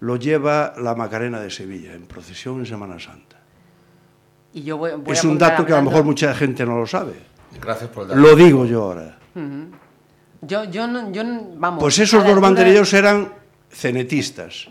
lo 0.00 0.16
lleva 0.16 0.74
la 0.78 0.94
Macarena 0.94 1.40
de 1.40 1.50
Sevilla 1.50 1.92
en 1.94 2.02
procesión 2.06 2.58
en 2.60 2.66
Semana 2.66 2.98
Santa. 2.98 3.40
y 4.54 4.62
yo 4.64 4.76
voy- 4.76 4.92
voy 4.92 5.12
es 5.14 5.24
a 5.24 5.28
un 5.28 5.38
dato 5.38 5.64
que 5.64 5.72
a 5.72 5.76
lo 5.76 5.82
mejor 5.84 6.04
mucha 6.04 6.34
gente 6.34 6.66
no 6.66 6.76
lo 6.78 6.86
sabe. 6.86 7.14
Gracias 7.60 7.90
por 7.90 8.10
el. 8.10 8.20
Lo 8.20 8.34
digo 8.36 8.64
yo 8.66 8.82
ahora. 8.84 9.18
Yo, 10.42 10.64
yo, 10.64 10.86
no, 10.86 11.12
yo 11.12 11.22
vamos. 11.56 11.80
Pues 11.80 11.98
esos 11.98 12.24
dos 12.24 12.40
banderilleros 12.40 12.92
eran 12.94 13.32
cenetistas. 13.70 14.68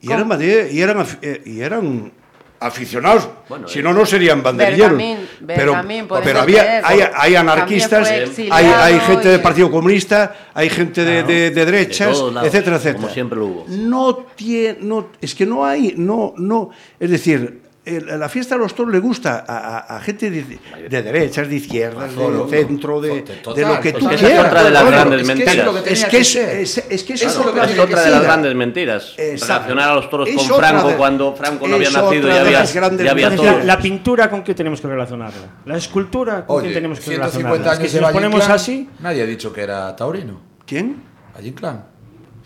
Y 0.00 0.06
¿Cómo? 0.08 0.34
eran, 0.34 0.70
y, 0.72 0.80
eran, 0.80 0.96
afi- 0.98 1.18
eh, 1.20 1.42
y 1.44 1.60
eran 1.60 2.10
aficionados. 2.58 3.28
Bueno, 3.48 3.68
si 3.68 3.80
eh, 3.80 3.82
no, 3.82 3.92
no 3.92 4.06
serían 4.06 4.42
banderilleros. 4.42 4.92
Bergamín- 4.98 5.26
pero 5.46 5.72
Bergamín, 5.72 6.08
podemos 6.08 6.26
pero 6.26 6.40
había, 6.40 6.80
hay, 6.82 7.00
hay 7.14 7.34
anarquistas, 7.36 8.08
hay, 8.10 8.66
hay 8.66 9.00
gente 9.00 9.28
y- 9.28 9.32
del 9.32 9.42
Partido 9.42 9.70
Comunista, 9.70 10.34
hay 10.54 10.70
gente 10.70 11.04
de, 11.04 11.22
de- 11.22 11.50
de 11.50 11.64
derechas, 11.66 12.18
De 12.18 12.32
lados, 12.32 12.48
etcétera, 12.48 12.76
etcétera. 12.76 13.00
como 13.02 13.08
siempre 13.12 13.38
lo 13.38 13.46
hubo. 13.46 13.64
No 13.68 14.14
tiene, 14.34 14.78
no, 14.80 15.08
es 15.20 15.34
que 15.34 15.44
no 15.44 15.64
hay, 15.66 15.94
no, 15.98 16.32
no, 16.38 16.70
es 16.98 17.10
decir, 17.10 17.60
la 17.84 18.28
fiesta 18.28 18.56
de 18.56 18.60
los 18.60 18.74
toros 18.74 18.92
le 18.92 18.98
gusta 19.00 19.42
a, 19.48 19.78
a- 19.78 19.96
a 19.96 20.00
gente 20.00 20.30
de, 20.30 20.58
de 20.88 21.02
derechas, 21.02 21.48
de 21.48 21.56
izquierdas, 21.56 22.14
de 22.14 22.44
centro, 22.50 23.00
de, 23.00 23.22
total, 23.22 23.54
de 23.54 23.62
lo 23.74 23.80
que 23.80 23.92
tú 23.94 24.06
esa 24.10 24.14
es 24.14 24.20
quieras. 24.20 24.46
otra 24.46 24.64
de 24.64 24.70
las 24.70 24.82
Bueno, 24.82 24.96
grandes 24.98 25.20
es 25.22 25.26
mentiras. 25.26 25.56
es 25.56 25.84
que 25.84 25.90
es 25.92 26.04
que 26.04 26.18
es, 26.18 26.32
ser. 26.32 26.60
es, 26.60 26.78
es 26.90 27.02
que 27.04 27.12
Eso 27.14 27.26
es 27.26 27.32
que 27.34 27.40
otra 27.40 27.66
que 27.86 27.94
de 28.04 28.10
las 28.10 28.22
grandes 28.22 28.54
mentiras. 28.54 29.14
Exacto. 29.16 29.46
Relacionar 29.68 29.90
a 29.90 29.94
los 29.94 30.10
toros 30.10 30.28
Es 30.28 30.36
con 30.36 30.58
Franco 30.58 30.88
de- 30.88 30.96
cuando 30.96 31.34
Franco 31.34 31.66
no 31.68 31.76
había 31.76 31.90
nacido 31.90 32.28
y 32.28 32.32
había, 32.32 32.64
ya 32.64 33.10
había. 33.10 33.30
La, 33.30 33.36
toros. 33.36 33.64
la 33.64 33.78
pintura 33.78 34.28
con 34.30 34.44
qué 34.44 34.54
tenemos 34.54 34.80
que 34.80 34.86
relacionarla. 34.86 35.46
La 35.64 35.76
escultura 35.78 36.44
con 36.44 36.58
Oye, 36.58 36.68
qué 36.68 36.74
tenemos 36.74 36.98
que 37.00 37.04
150 37.06 37.42
relacionarla. 37.48 37.64
Es 37.64 37.70
años 37.70 37.82
que 37.82 37.88
si 37.88 37.94
de 37.94 38.00
nos 38.02 38.12
ponemos 38.12 38.48
así, 38.48 38.90
Nadie 39.00 39.22
ha 39.22 39.26
dicho 39.26 39.52
que 39.52 39.62
era 39.62 39.96
taurino. 39.96 40.38
¿Quién? 40.66 41.02
Valle 41.34 41.48
Inclán. 41.48 41.84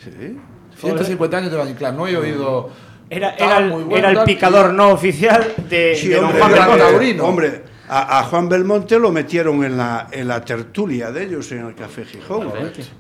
Sí. 0.03 0.39
150 0.81 1.37
años 1.37 1.51
de 1.51 1.57
Valle 1.59 1.71
Inclán. 1.73 1.97
No 1.97 2.07
he 2.07 2.17
oído. 2.17 2.71
Era, 3.11 3.31
era, 3.35 3.59
el, 3.59 3.71
bueno, 3.71 3.97
era 3.97 4.11
el 4.11 4.25
picador 4.25 4.73
y- 4.73 4.77
no 4.77 4.89
oficial 4.91 5.53
de, 5.69 5.95
Sí, 5.97 6.09
de 6.09 6.17
don 6.17 6.25
hombre, 6.27 6.41
Juan 6.41 6.53
Belmonte. 6.79 7.21
hombre, 7.21 7.63
a, 7.89 8.19
a 8.21 8.23
Juan 8.25 8.49
Belmonte 8.49 8.99
lo 8.99 9.13
metieron 9.13 9.63
en 9.65 9.77
la, 9.77 10.09
en 10.11 10.27
la 10.29 10.43
tertulia 10.45 11.11
de 11.13 11.25
ellos 11.25 11.53
en 11.53 11.67
el 11.67 11.75
Café 11.75 12.05
Gijón. 12.07 12.49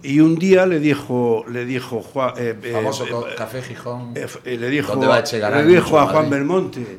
Y 0.02 0.20
un 0.20 0.36
día 0.36 0.66
le 0.66 0.78
dijo, 0.78 1.44
le 1.50 1.64
dijo 1.64 2.02
Juan, 2.02 2.34
eh, 2.36 2.54
eh, 2.62 2.70
Famoso 2.72 3.04
eh, 3.28 3.34
Café 3.36 3.62
Gijón. 3.62 4.12
eh, 4.14 4.26
eh, 4.44 4.56
le 4.58 4.68
dijo, 4.68 4.92
¿Dónde 4.92 5.06
va 5.06 5.20
Echegaray? 5.20 5.64
le 5.66 5.74
dijo 5.74 5.98
a 5.98 6.02
Juan 6.06 6.14
Madrid. 6.24 6.30
Belmonte, 6.30 6.98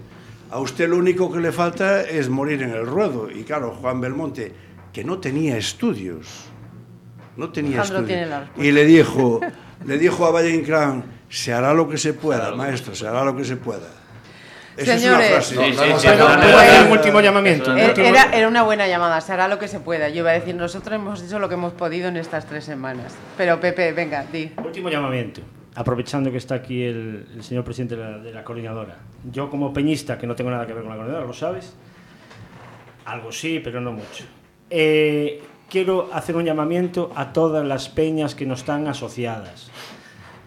a 0.51 0.59
usted 0.59 0.89
lo 0.89 0.97
único 0.97 1.31
que 1.31 1.39
le 1.39 1.51
falta 1.51 2.01
es 2.01 2.27
morir 2.29 2.63
en 2.63 2.71
el 2.71 2.85
ruedo. 2.87 3.29
Y 3.29 3.43
claro, 3.43 3.75
Juan 3.79 4.01
Belmonte, 4.01 4.51
que 4.91 5.03
no 5.03 5.19
tenía 5.19 5.55
estudios, 5.57 6.25
no 7.37 7.49
tenía 7.51 7.81
Alejandro 7.81 8.07
estudios. 8.11 8.41
Y 8.57 8.71
le 8.71 8.85
dijo, 8.85 9.41
le 9.85 9.97
dijo 9.99 10.25
a 10.25 10.31
Valle 10.31 10.55
Inclán, 10.55 11.03
se 11.29 11.53
hará 11.53 11.73
lo 11.73 11.87
que 11.89 11.97
se 11.97 12.13
pueda, 12.13 12.55
maestro, 12.55 12.95
se 12.95 13.07
hará 13.07 13.23
lo 13.23 13.35
que 13.35 13.43
se 13.43 13.57
pueda. 13.57 13.87
Esa 14.77 14.99
Señores. 14.99 15.29
es 15.29 15.31
una 15.31 15.37
frase. 15.37 15.55
Sí, 15.55 15.73
sí, 15.73 15.89
no, 15.89 15.99
sí, 15.99 16.07
no, 16.07 16.13
es 16.13 16.19
no, 16.19 16.25
una 16.25 16.35
no, 16.35 16.41
¿Puedo 16.41 16.51
no, 16.51 16.59
hacer 16.59 16.79
no, 16.81 16.85
un 16.85 16.91
último 16.91 17.21
llamamiento? 17.21 17.75
Era, 17.75 18.31
era 18.33 18.47
una 18.47 18.63
buena 18.63 18.87
llamada, 18.87 19.21
se 19.21 19.31
hará 19.31 19.47
lo 19.47 19.57
que 19.57 19.67
se 19.69 19.79
pueda. 19.79 20.09
Yo 20.09 20.19
iba 20.19 20.31
a 20.31 20.33
decir, 20.33 20.53
nosotros 20.53 20.95
hemos 20.95 21.21
hecho 21.23 21.39
lo 21.39 21.47
que 21.47 21.55
hemos 21.55 21.73
podido 21.73 22.09
en 22.09 22.17
estas 22.17 22.45
tres 22.45 22.65
semanas. 22.65 23.15
Pero 23.37 23.59
Pepe, 23.59 23.93
venga, 23.93 24.25
di. 24.25 24.51
Último 24.63 24.89
llamamiento. 24.89 25.41
Aprovechando 25.75 26.29
que 26.31 26.37
está 26.37 26.55
aquí 26.55 26.83
el, 26.83 27.27
el 27.35 27.43
señor 27.43 27.63
presidente 27.63 27.95
de 27.95 28.03
la, 28.03 28.17
de 28.17 28.33
la 28.33 28.43
coordinadora. 28.43 28.97
Yo 29.31 29.49
como 29.49 29.73
peñista, 29.73 30.17
que 30.17 30.27
no 30.27 30.35
tengo 30.35 30.51
nada 30.51 30.67
que 30.67 30.73
ver 30.73 30.83
con 30.83 30.91
la 30.91 30.97
coordinadora, 30.97 31.27
lo 31.27 31.33
sabes. 31.33 31.73
Algo 33.05 33.31
sí, 33.31 33.61
pero 33.63 33.79
no 33.79 33.93
mucho. 33.93 34.25
Eh, 34.69 35.41
quiero 35.69 36.09
hacer 36.11 36.35
un 36.35 36.43
llamamiento 36.43 37.11
a 37.15 37.31
todas 37.31 37.65
las 37.65 37.87
peñas 37.87 38.35
que 38.35 38.45
no 38.45 38.55
están 38.55 38.87
asociadas 38.87 39.71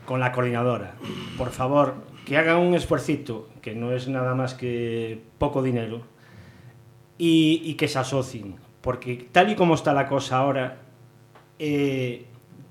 con 0.08 0.20
la 0.20 0.32
coordinadora. 0.32 0.94
Por 1.36 1.50
favor, 1.50 1.96
que 2.24 2.38
hagan 2.38 2.56
un 2.56 2.74
esfuercito, 2.74 3.50
que 3.60 3.74
no 3.74 3.92
es 3.92 4.08
nada 4.08 4.34
más 4.34 4.54
que 4.54 5.20
poco 5.36 5.62
dinero, 5.62 6.00
y, 7.18 7.74
que 7.74 7.88
se 7.88 7.98
asocien. 7.98 8.56
Porque 8.80 9.28
tal 9.30 9.50
y 9.50 9.54
como 9.54 9.74
está 9.74 9.92
la 9.92 10.08
cosa 10.08 10.38
ahora, 10.38 10.78
eh, 11.58 12.24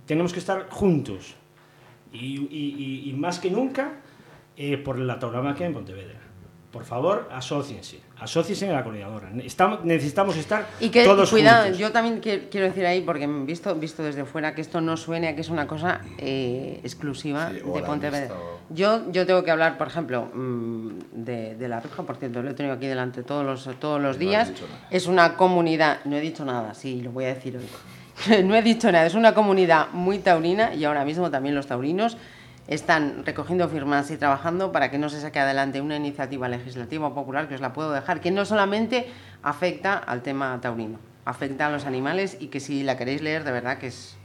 tenemos 0.08 0.34
que 0.34 0.40
estar 0.40 0.68
juntos. 0.72 1.36
Y, 2.12 3.14
más 3.16 3.38
que 3.38 3.52
nunca, 3.52 4.00
eh, 4.56 4.80
por 4.80 4.98
la 4.98 5.20
tauromaquia 5.20 5.68
en 5.68 5.74
Pontevedra. 5.74 6.20
Por 6.72 6.86
favor, 6.86 7.30
asóciense. 7.32 8.00
Asóciense 8.20 8.68
a 8.70 8.74
la 8.74 8.84
coordinadora. 8.84 9.30
Estamos, 9.44 9.86
necesitamos 9.86 10.36
estar 10.38 10.68
Y 10.80 10.90
que, 10.90 11.04
todos 11.04 11.30
cuidado, 11.30 11.64
juntos. 11.64 11.80
yo 11.80 11.92
también 11.92 12.20
quiero 12.20 12.66
decir 12.68 12.86
ahí, 12.86 13.02
porque 13.02 13.28
visto, 13.28 13.76
visto 13.76 14.02
desde 14.02 14.26
fuera, 14.26 14.56
que 14.56 14.62
esto 14.62 14.82
no 14.82 14.98
suene 14.98 15.28
a 15.28 15.36
que 15.36 15.42
es 15.42 15.50
una 15.50 15.68
cosa 15.68 16.02
eh, 16.18 16.80
exclusiva 16.84 17.50
Sí, 17.52 17.56
de 17.58 17.82
Pontevedra. 17.84 18.36
Yo, 18.70 19.12
yo 19.12 19.26
tengo 19.28 19.44
que 19.44 19.52
hablar, 19.52 19.78
por 19.78 19.88
ejemplo, 19.88 20.30
mm, 20.34 20.90
de, 21.12 21.56
de 21.56 21.68
La 21.68 21.80
Rioja, 21.80 22.04
por 22.04 22.16
cierto, 22.18 22.42
lo 22.42 22.50
he 22.50 22.54
tenido 22.56 22.74
aquí 22.74 22.88
delante 22.88 23.22
todos 23.22 23.46
los, 23.46 23.80
todos 23.80 24.02
los 24.02 24.16
No 24.18 24.20
días. 24.20 24.52
Es 24.90 25.06
una 25.06 25.36
comunidad, 25.36 26.00
no 26.06 26.16
he 26.16 26.22
dicho 26.22 26.44
nada, 26.44 26.74
sí, 26.74 27.02
lo 27.02 27.12
voy 27.12 27.26
a 27.26 27.36
decir 27.36 27.58
hoy. 27.58 28.44
no 28.46 28.56
he 28.56 28.64
dicho 28.64 28.92
nada, 28.92 29.06
es 29.06 29.14
una 29.14 29.36
comunidad 29.36 29.90
muy 29.94 30.18
taurina 30.18 30.74
y 30.74 30.86
ahora 30.86 31.06
mismo 31.06 31.30
también 31.30 31.54
los 31.54 31.68
taurinos 31.68 32.18
están 32.68 33.24
recogiendo 33.26 33.68
firmas 33.70 34.12
y 34.12 34.18
trabajando 34.18 34.72
para 34.72 34.92
que 34.92 34.98
no 34.98 35.10
se 35.10 35.22
saque 35.22 35.40
adelante 35.40 35.80
una 35.82 35.96
iniciativa 35.96 36.48
legislativa 36.50 37.14
popular 37.14 37.48
que 37.48 37.56
os 37.56 37.62
la 37.62 37.74
puedo 37.74 37.92
dejar, 37.92 38.20
que 38.20 38.32
no 38.32 38.46
solamente 38.46 39.08
afecta 39.44 39.94
al 39.98 40.22
tema 40.22 40.58
taurino, 40.62 41.00
afecta 41.26 41.68
a 41.68 41.70
los 41.70 41.86
animales 41.86 42.38
y 42.40 42.48
que 42.48 42.60
si 42.60 42.84
la 42.84 42.98
queréis 42.98 43.22
leer 43.22 43.44
de 43.44 43.52
verdad 43.52 43.78
que 43.78 43.88
es 43.88 44.18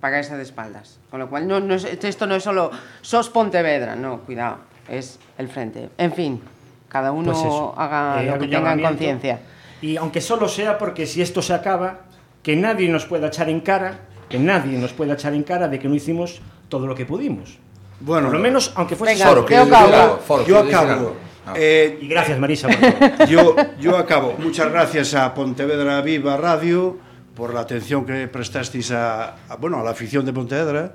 pagarse 0.00 0.36
de 0.36 0.42
espaldas. 0.42 0.98
Con 1.10 1.20
lo 1.20 1.28
cual 1.28 1.46
no, 1.46 1.60
no 1.60 1.74
es- 1.74 1.84
esto 1.84 2.26
no 2.26 2.34
es 2.34 2.42
solo 2.42 2.70
sos 3.00 3.30
Pontevedra, 3.30 3.94
no, 3.96 4.20
cuidado, 4.20 4.58
es 4.88 5.18
el 5.38 5.48
frente. 5.48 5.88
En 5.98 6.12
fin, 6.12 6.40
cada 6.88 7.12
uno 7.12 7.32
Pues 7.32 7.44
haga 7.76 8.22
Eh, 8.22 8.26
lo 8.26 8.38
que 8.38 8.48
tenga 8.48 8.72
en 8.72 8.82
conciencia. 8.82 9.40
Y 9.80 9.96
aunque 9.96 10.20
solo 10.20 10.48
sea 10.48 10.78
porque 10.78 11.06
si 11.06 11.22
esto 11.22 11.42
se 11.42 11.54
acaba, 11.54 12.00
que 12.42 12.56
nadie 12.56 12.88
nos 12.88 13.06
pueda 13.06 13.28
echar 13.28 13.48
en 13.48 13.60
cara, 13.60 13.98
que 14.28 14.38
nadie 14.38 14.78
nos 14.78 14.92
pueda 14.92 15.14
echar 15.14 15.34
en 15.34 15.42
cara 15.44 15.68
de 15.68 15.78
que 15.78 15.88
no 15.88 15.94
hicimos 15.94 16.40
todo 16.68 16.86
lo 16.86 16.94
que 16.94 17.06
pudimos. 17.06 17.58
Bueno, 18.00 18.28
Por 18.28 18.36
lo 18.36 18.42
menos, 18.42 18.72
aunque 18.76 18.94
fuese 18.96 19.14
Venga. 19.14 19.26
Foro, 19.28 19.44
¿qué 19.44 19.54
¿quieres 19.54 19.72
acabo? 19.72 20.18
Foro, 20.18 20.46
yo 20.46 20.54
¿quieres 20.62 20.70
decir 20.72 20.90
acabo. 20.90 21.16
Ah. 21.46 21.54
Eh, 21.56 21.98
Y 22.02 22.08
gracias, 22.08 22.38
Marisa. 22.38 22.68
por 22.68 22.76
todo. 22.78 23.26
yo, 23.28 23.56
yo 23.80 23.96
acabo. 23.96 24.34
Muchas 24.38 24.70
gracias 24.70 25.14
a 25.14 25.32
Pontevedra 25.34 26.00
Viva 26.02 26.36
Radio 26.36 26.96
por 27.34 27.54
la 27.54 27.60
atención 27.60 28.04
que 28.04 28.28
prestasteis 28.28 28.90
a, 28.92 29.36
a, 29.48 29.56
bueno, 29.56 29.80
a 29.80 29.82
la 29.84 29.90
afición 29.90 30.24
de 30.24 30.32
Pontevedra. 30.32 30.94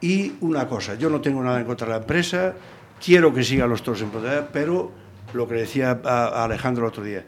Y 0.00 0.34
una 0.40 0.66
cosa, 0.66 0.94
yo 0.94 1.08
no 1.10 1.20
tengo 1.20 1.42
nada 1.42 1.58
en 1.60 1.66
contra 1.66 1.86
de 1.86 1.92
la 1.94 1.98
empresa, 1.98 2.54
quiero 3.04 3.32
que 3.32 3.42
sigan 3.44 3.68
los 3.70 3.82
toros 3.82 4.02
en 4.02 4.10
Pontevedra, 4.10 4.48
pero 4.52 4.90
lo 5.32 5.48
que 5.48 5.54
decía 5.54 6.00
a, 6.04 6.26
a 6.28 6.44
Alejandro 6.44 6.84
el 6.84 6.88
otro 6.88 7.02
día, 7.02 7.24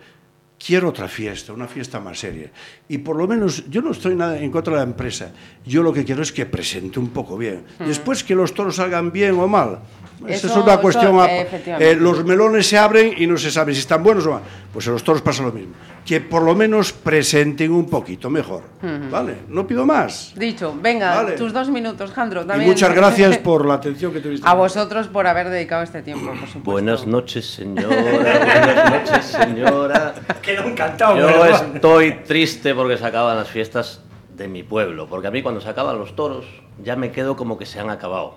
quiero 0.65 0.89
otra 0.89 1.09
fiesta, 1.09 1.53
una 1.53 1.67
fiesta 1.69 2.01
más 2.01 2.19
seria. 2.19 2.51
Y 2.89 2.99
por 2.99 3.17
lo 3.17 3.27
menos, 3.27 3.69
yo 3.69 3.83
no 3.83 3.91
estoy 3.93 4.15
nada 4.17 4.39
en 4.39 4.51
contra 4.51 4.73
de 4.75 4.79
la 4.79 4.85
empresa, 4.85 5.31
yo 5.65 5.83
lo 5.83 5.93
que 5.93 6.05
quiero 6.05 6.23
es 6.23 6.33
que 6.33 6.47
presente 6.47 6.99
un 6.99 7.09
poco 7.11 7.37
bien. 7.37 7.65
Después 7.79 8.25
que 8.25 8.35
los 8.35 8.55
toros 8.55 8.77
salgan 8.77 9.13
bien 9.13 9.39
o 9.39 9.47
mal, 9.49 9.79
esa 10.27 10.33
es 10.35 10.45
Eso- 10.45 10.63
una 10.63 10.73
eso, 10.73 10.81
cuestión... 10.83 11.21
a- 11.21 11.27
efectivamente. 11.31 11.91
eh, 11.91 11.97
los 11.97 12.25
melones 12.25 12.67
se 12.67 12.79
abren 12.79 13.13
y 13.19 13.27
no 13.27 13.37
se 13.37 13.51
sabe 13.51 13.75
si 13.75 13.81
están 13.81 14.03
buenos 14.03 14.27
o 14.27 14.33
mal. 14.33 14.43
Pues 14.73 14.87
en 14.87 14.95
los 14.95 15.05
toros 15.05 15.21
pasa 15.23 15.43
lo 15.43 15.53
mismo. 15.53 15.75
Que 16.07 16.21
por 16.21 16.43
lo 16.43 16.55
menos 16.55 16.93
presenten 16.93 17.73
un 17.73 17.89
poquito 17.91 18.31
mejor. 18.31 18.63
¿Vale? 19.11 19.39
No 19.49 19.67
pido 19.67 19.85
más. 19.85 20.33
Dicho, 20.37 20.75
venga, 20.81 21.17
Vale. 21.17 21.33
tus 21.33 21.53
dos 21.53 21.69
minutos, 21.69 22.13
Jandro. 22.13 22.43
Y 22.43 22.47
También. 22.47 22.71
muchas 22.71 22.95
gracias 22.95 23.39
por 23.45 23.67
la 23.67 23.75
atención 23.75 24.13
que 24.13 24.21
tuviste. 24.21 24.47
A 24.49 24.55
vosotros 24.55 25.09
por 25.09 25.27
haber 25.27 25.51
dedicado 25.51 25.83
este 25.83 26.03
tiempo, 26.03 26.27
por 26.27 26.37
supuesto. 26.37 26.61
Buenas 26.61 27.07
noches, 27.07 27.47
señora. 27.47 27.89
Buenas 28.03 28.91
noches, 29.09 29.25
señora. 29.27 30.15
Quedó 30.47 30.63
encantado. 30.65 31.17
Yo 31.19 31.27
pero- 31.27 31.45
estoy 31.75 32.13
triste 32.27 32.75
porque 32.75 32.97
se 32.97 33.05
acaban 33.05 33.37
las 33.37 33.49
fiestas 33.49 34.01
de 34.31 34.49
mi 34.49 34.63
pueblo, 34.63 35.07
porque 35.09 35.27
a 35.29 35.31
mí 35.31 35.43
cuando 35.43 35.61
se 35.61 35.69
acaban 35.69 35.99
los 35.99 36.15
toros 36.15 36.45
ya 36.83 36.95
me 36.95 37.11
quedo 37.11 37.37
como 37.37 37.57
que 37.59 37.65
se 37.67 37.81
han 37.81 37.89
acabado. 37.91 38.35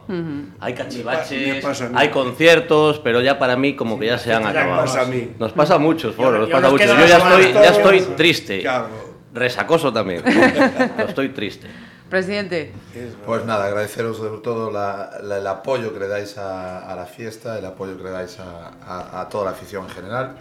Hay 0.60 0.74
Me 0.74 0.78
cachivaches, 0.80 1.62
pasa 1.64 1.86
a 1.86 1.90
mí. 1.90 1.96
hay 1.98 2.10
conciertos, 2.10 3.00
pero 3.00 3.20
ya 3.22 3.38
para 3.38 3.56
mí 3.58 3.76
como 3.76 4.00
que 4.00 4.06
ya 4.08 4.18
se 4.18 4.34
han 4.34 4.46
acabado. 4.48 4.82
pasa 4.82 5.02
a 5.02 5.06
mí. 5.06 5.34
Nos 5.38 5.52
pasa 5.52 5.76
a 5.76 5.78
muchos, 5.78 6.16
Foro, 6.16 6.40
nos 6.40 6.48
ya 6.50 6.56
pasa 6.56 6.70
muchos. 6.70 6.88
queda 6.88 7.00
Yo 7.02 7.06
ya 7.08 7.18
estoy, 7.18 7.44
todos. 7.52 7.64
ya 7.66 7.70
estoy 7.72 8.00
triste. 8.16 8.62
Claro. 8.62 8.88
Resacoso 9.34 9.92
también. 9.94 10.24
Pero 10.96 11.10
estoy 11.10 11.30
triste. 11.30 11.68
Presidente, 12.10 12.72
Pues 13.26 13.46
nada, 13.46 13.66
agradeceros 13.66 14.18
sobre 14.18 14.42
todo 14.42 14.72
la- 14.72 15.12
la- 15.22 15.38
el 15.38 15.46
apoyo 15.46 15.94
que 15.94 16.00
le 16.00 16.08
dais 16.08 16.38
a, 16.40 16.92
a 16.92 16.96
la 16.96 17.06
fiesta, 17.06 17.60
el 17.60 17.66
apoyo 17.66 17.96
que 17.98 18.04
le 18.06 18.10
dais 18.10 18.40
a, 18.40 18.72
a- 18.84 19.22
a 19.22 19.30
toda 19.30 19.46
la 19.46 19.52
afición 19.52 19.84
en 19.84 19.90
general. 19.92 20.38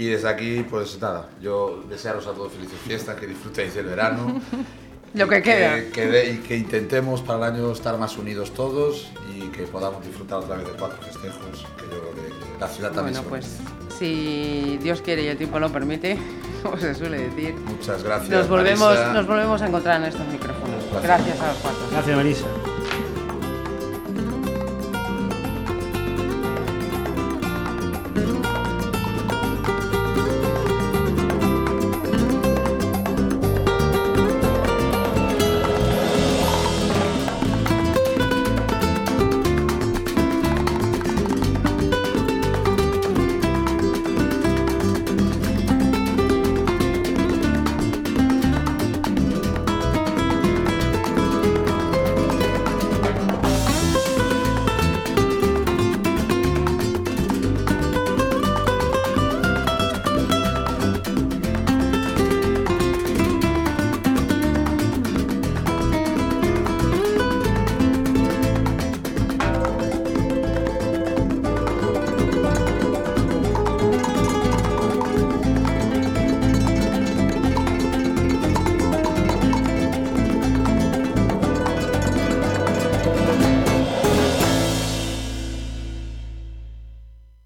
Y 0.00 0.06
desde 0.06 0.28
aquí, 0.30 0.64
pues 0.70 0.98
nada, 0.98 1.28
yo 1.42 1.84
desearos 1.90 2.26
a 2.26 2.32
todos 2.32 2.52
felices 2.52 2.78
fiestas, 2.86 3.16
que 3.20 3.26
disfrutéis 3.26 3.74
del 3.74 3.84
verano. 3.84 4.40
Lo 5.12 5.26
y 5.26 5.28
que 5.28 5.42
queda. 5.42 5.90
que 5.92 6.06
de- 6.06 6.30
y 6.30 6.36
que 6.38 6.56
intentemos 6.56 7.20
para 7.20 7.48
el 7.48 7.54
año 7.54 7.72
estar 7.72 7.98
más 7.98 8.16
unidos 8.16 8.54
todos 8.54 9.10
y 9.36 9.48
que 9.48 9.64
podamos 9.64 10.02
disfrutar 10.06 10.38
otra 10.38 10.56
vez 10.56 10.66
de 10.68 10.72
cuatro 10.72 11.02
festejos, 11.02 11.66
que 11.76 11.82
yo 11.82 12.00
creo 12.00 12.14
que 12.14 12.60
la 12.60 12.68
ciudad 12.68 12.92
también 12.92 13.16
bueno, 13.16 13.28
pues 13.28 13.58
si 13.98 14.78
Dios 14.80 15.02
quiere 15.02 15.24
y 15.24 15.26
el 15.26 15.36
tiempo 15.36 15.58
lo 15.58 15.70
permite, 15.70 16.16
como 16.62 16.78
se 16.78 16.94
suele 16.94 17.28
decir, 17.28 17.54
Muchas 17.66 18.02
gracias. 18.02 18.30
nos 18.30 18.48
volvemos, 18.48 18.94
Marisa. 18.94 19.12
nos 19.12 19.26
volvemos 19.26 19.60
a 19.60 19.66
encontrar 19.66 20.00
en 20.00 20.06
estos 20.08 20.26
micrófonos. 20.28 20.82
Gracias. 20.92 21.02
Gracias 21.02 21.40
a 21.40 21.46
los 21.48 21.56
cuatro. 21.56 21.80
Gracias, 21.90 22.16
Marisa. 22.16 22.46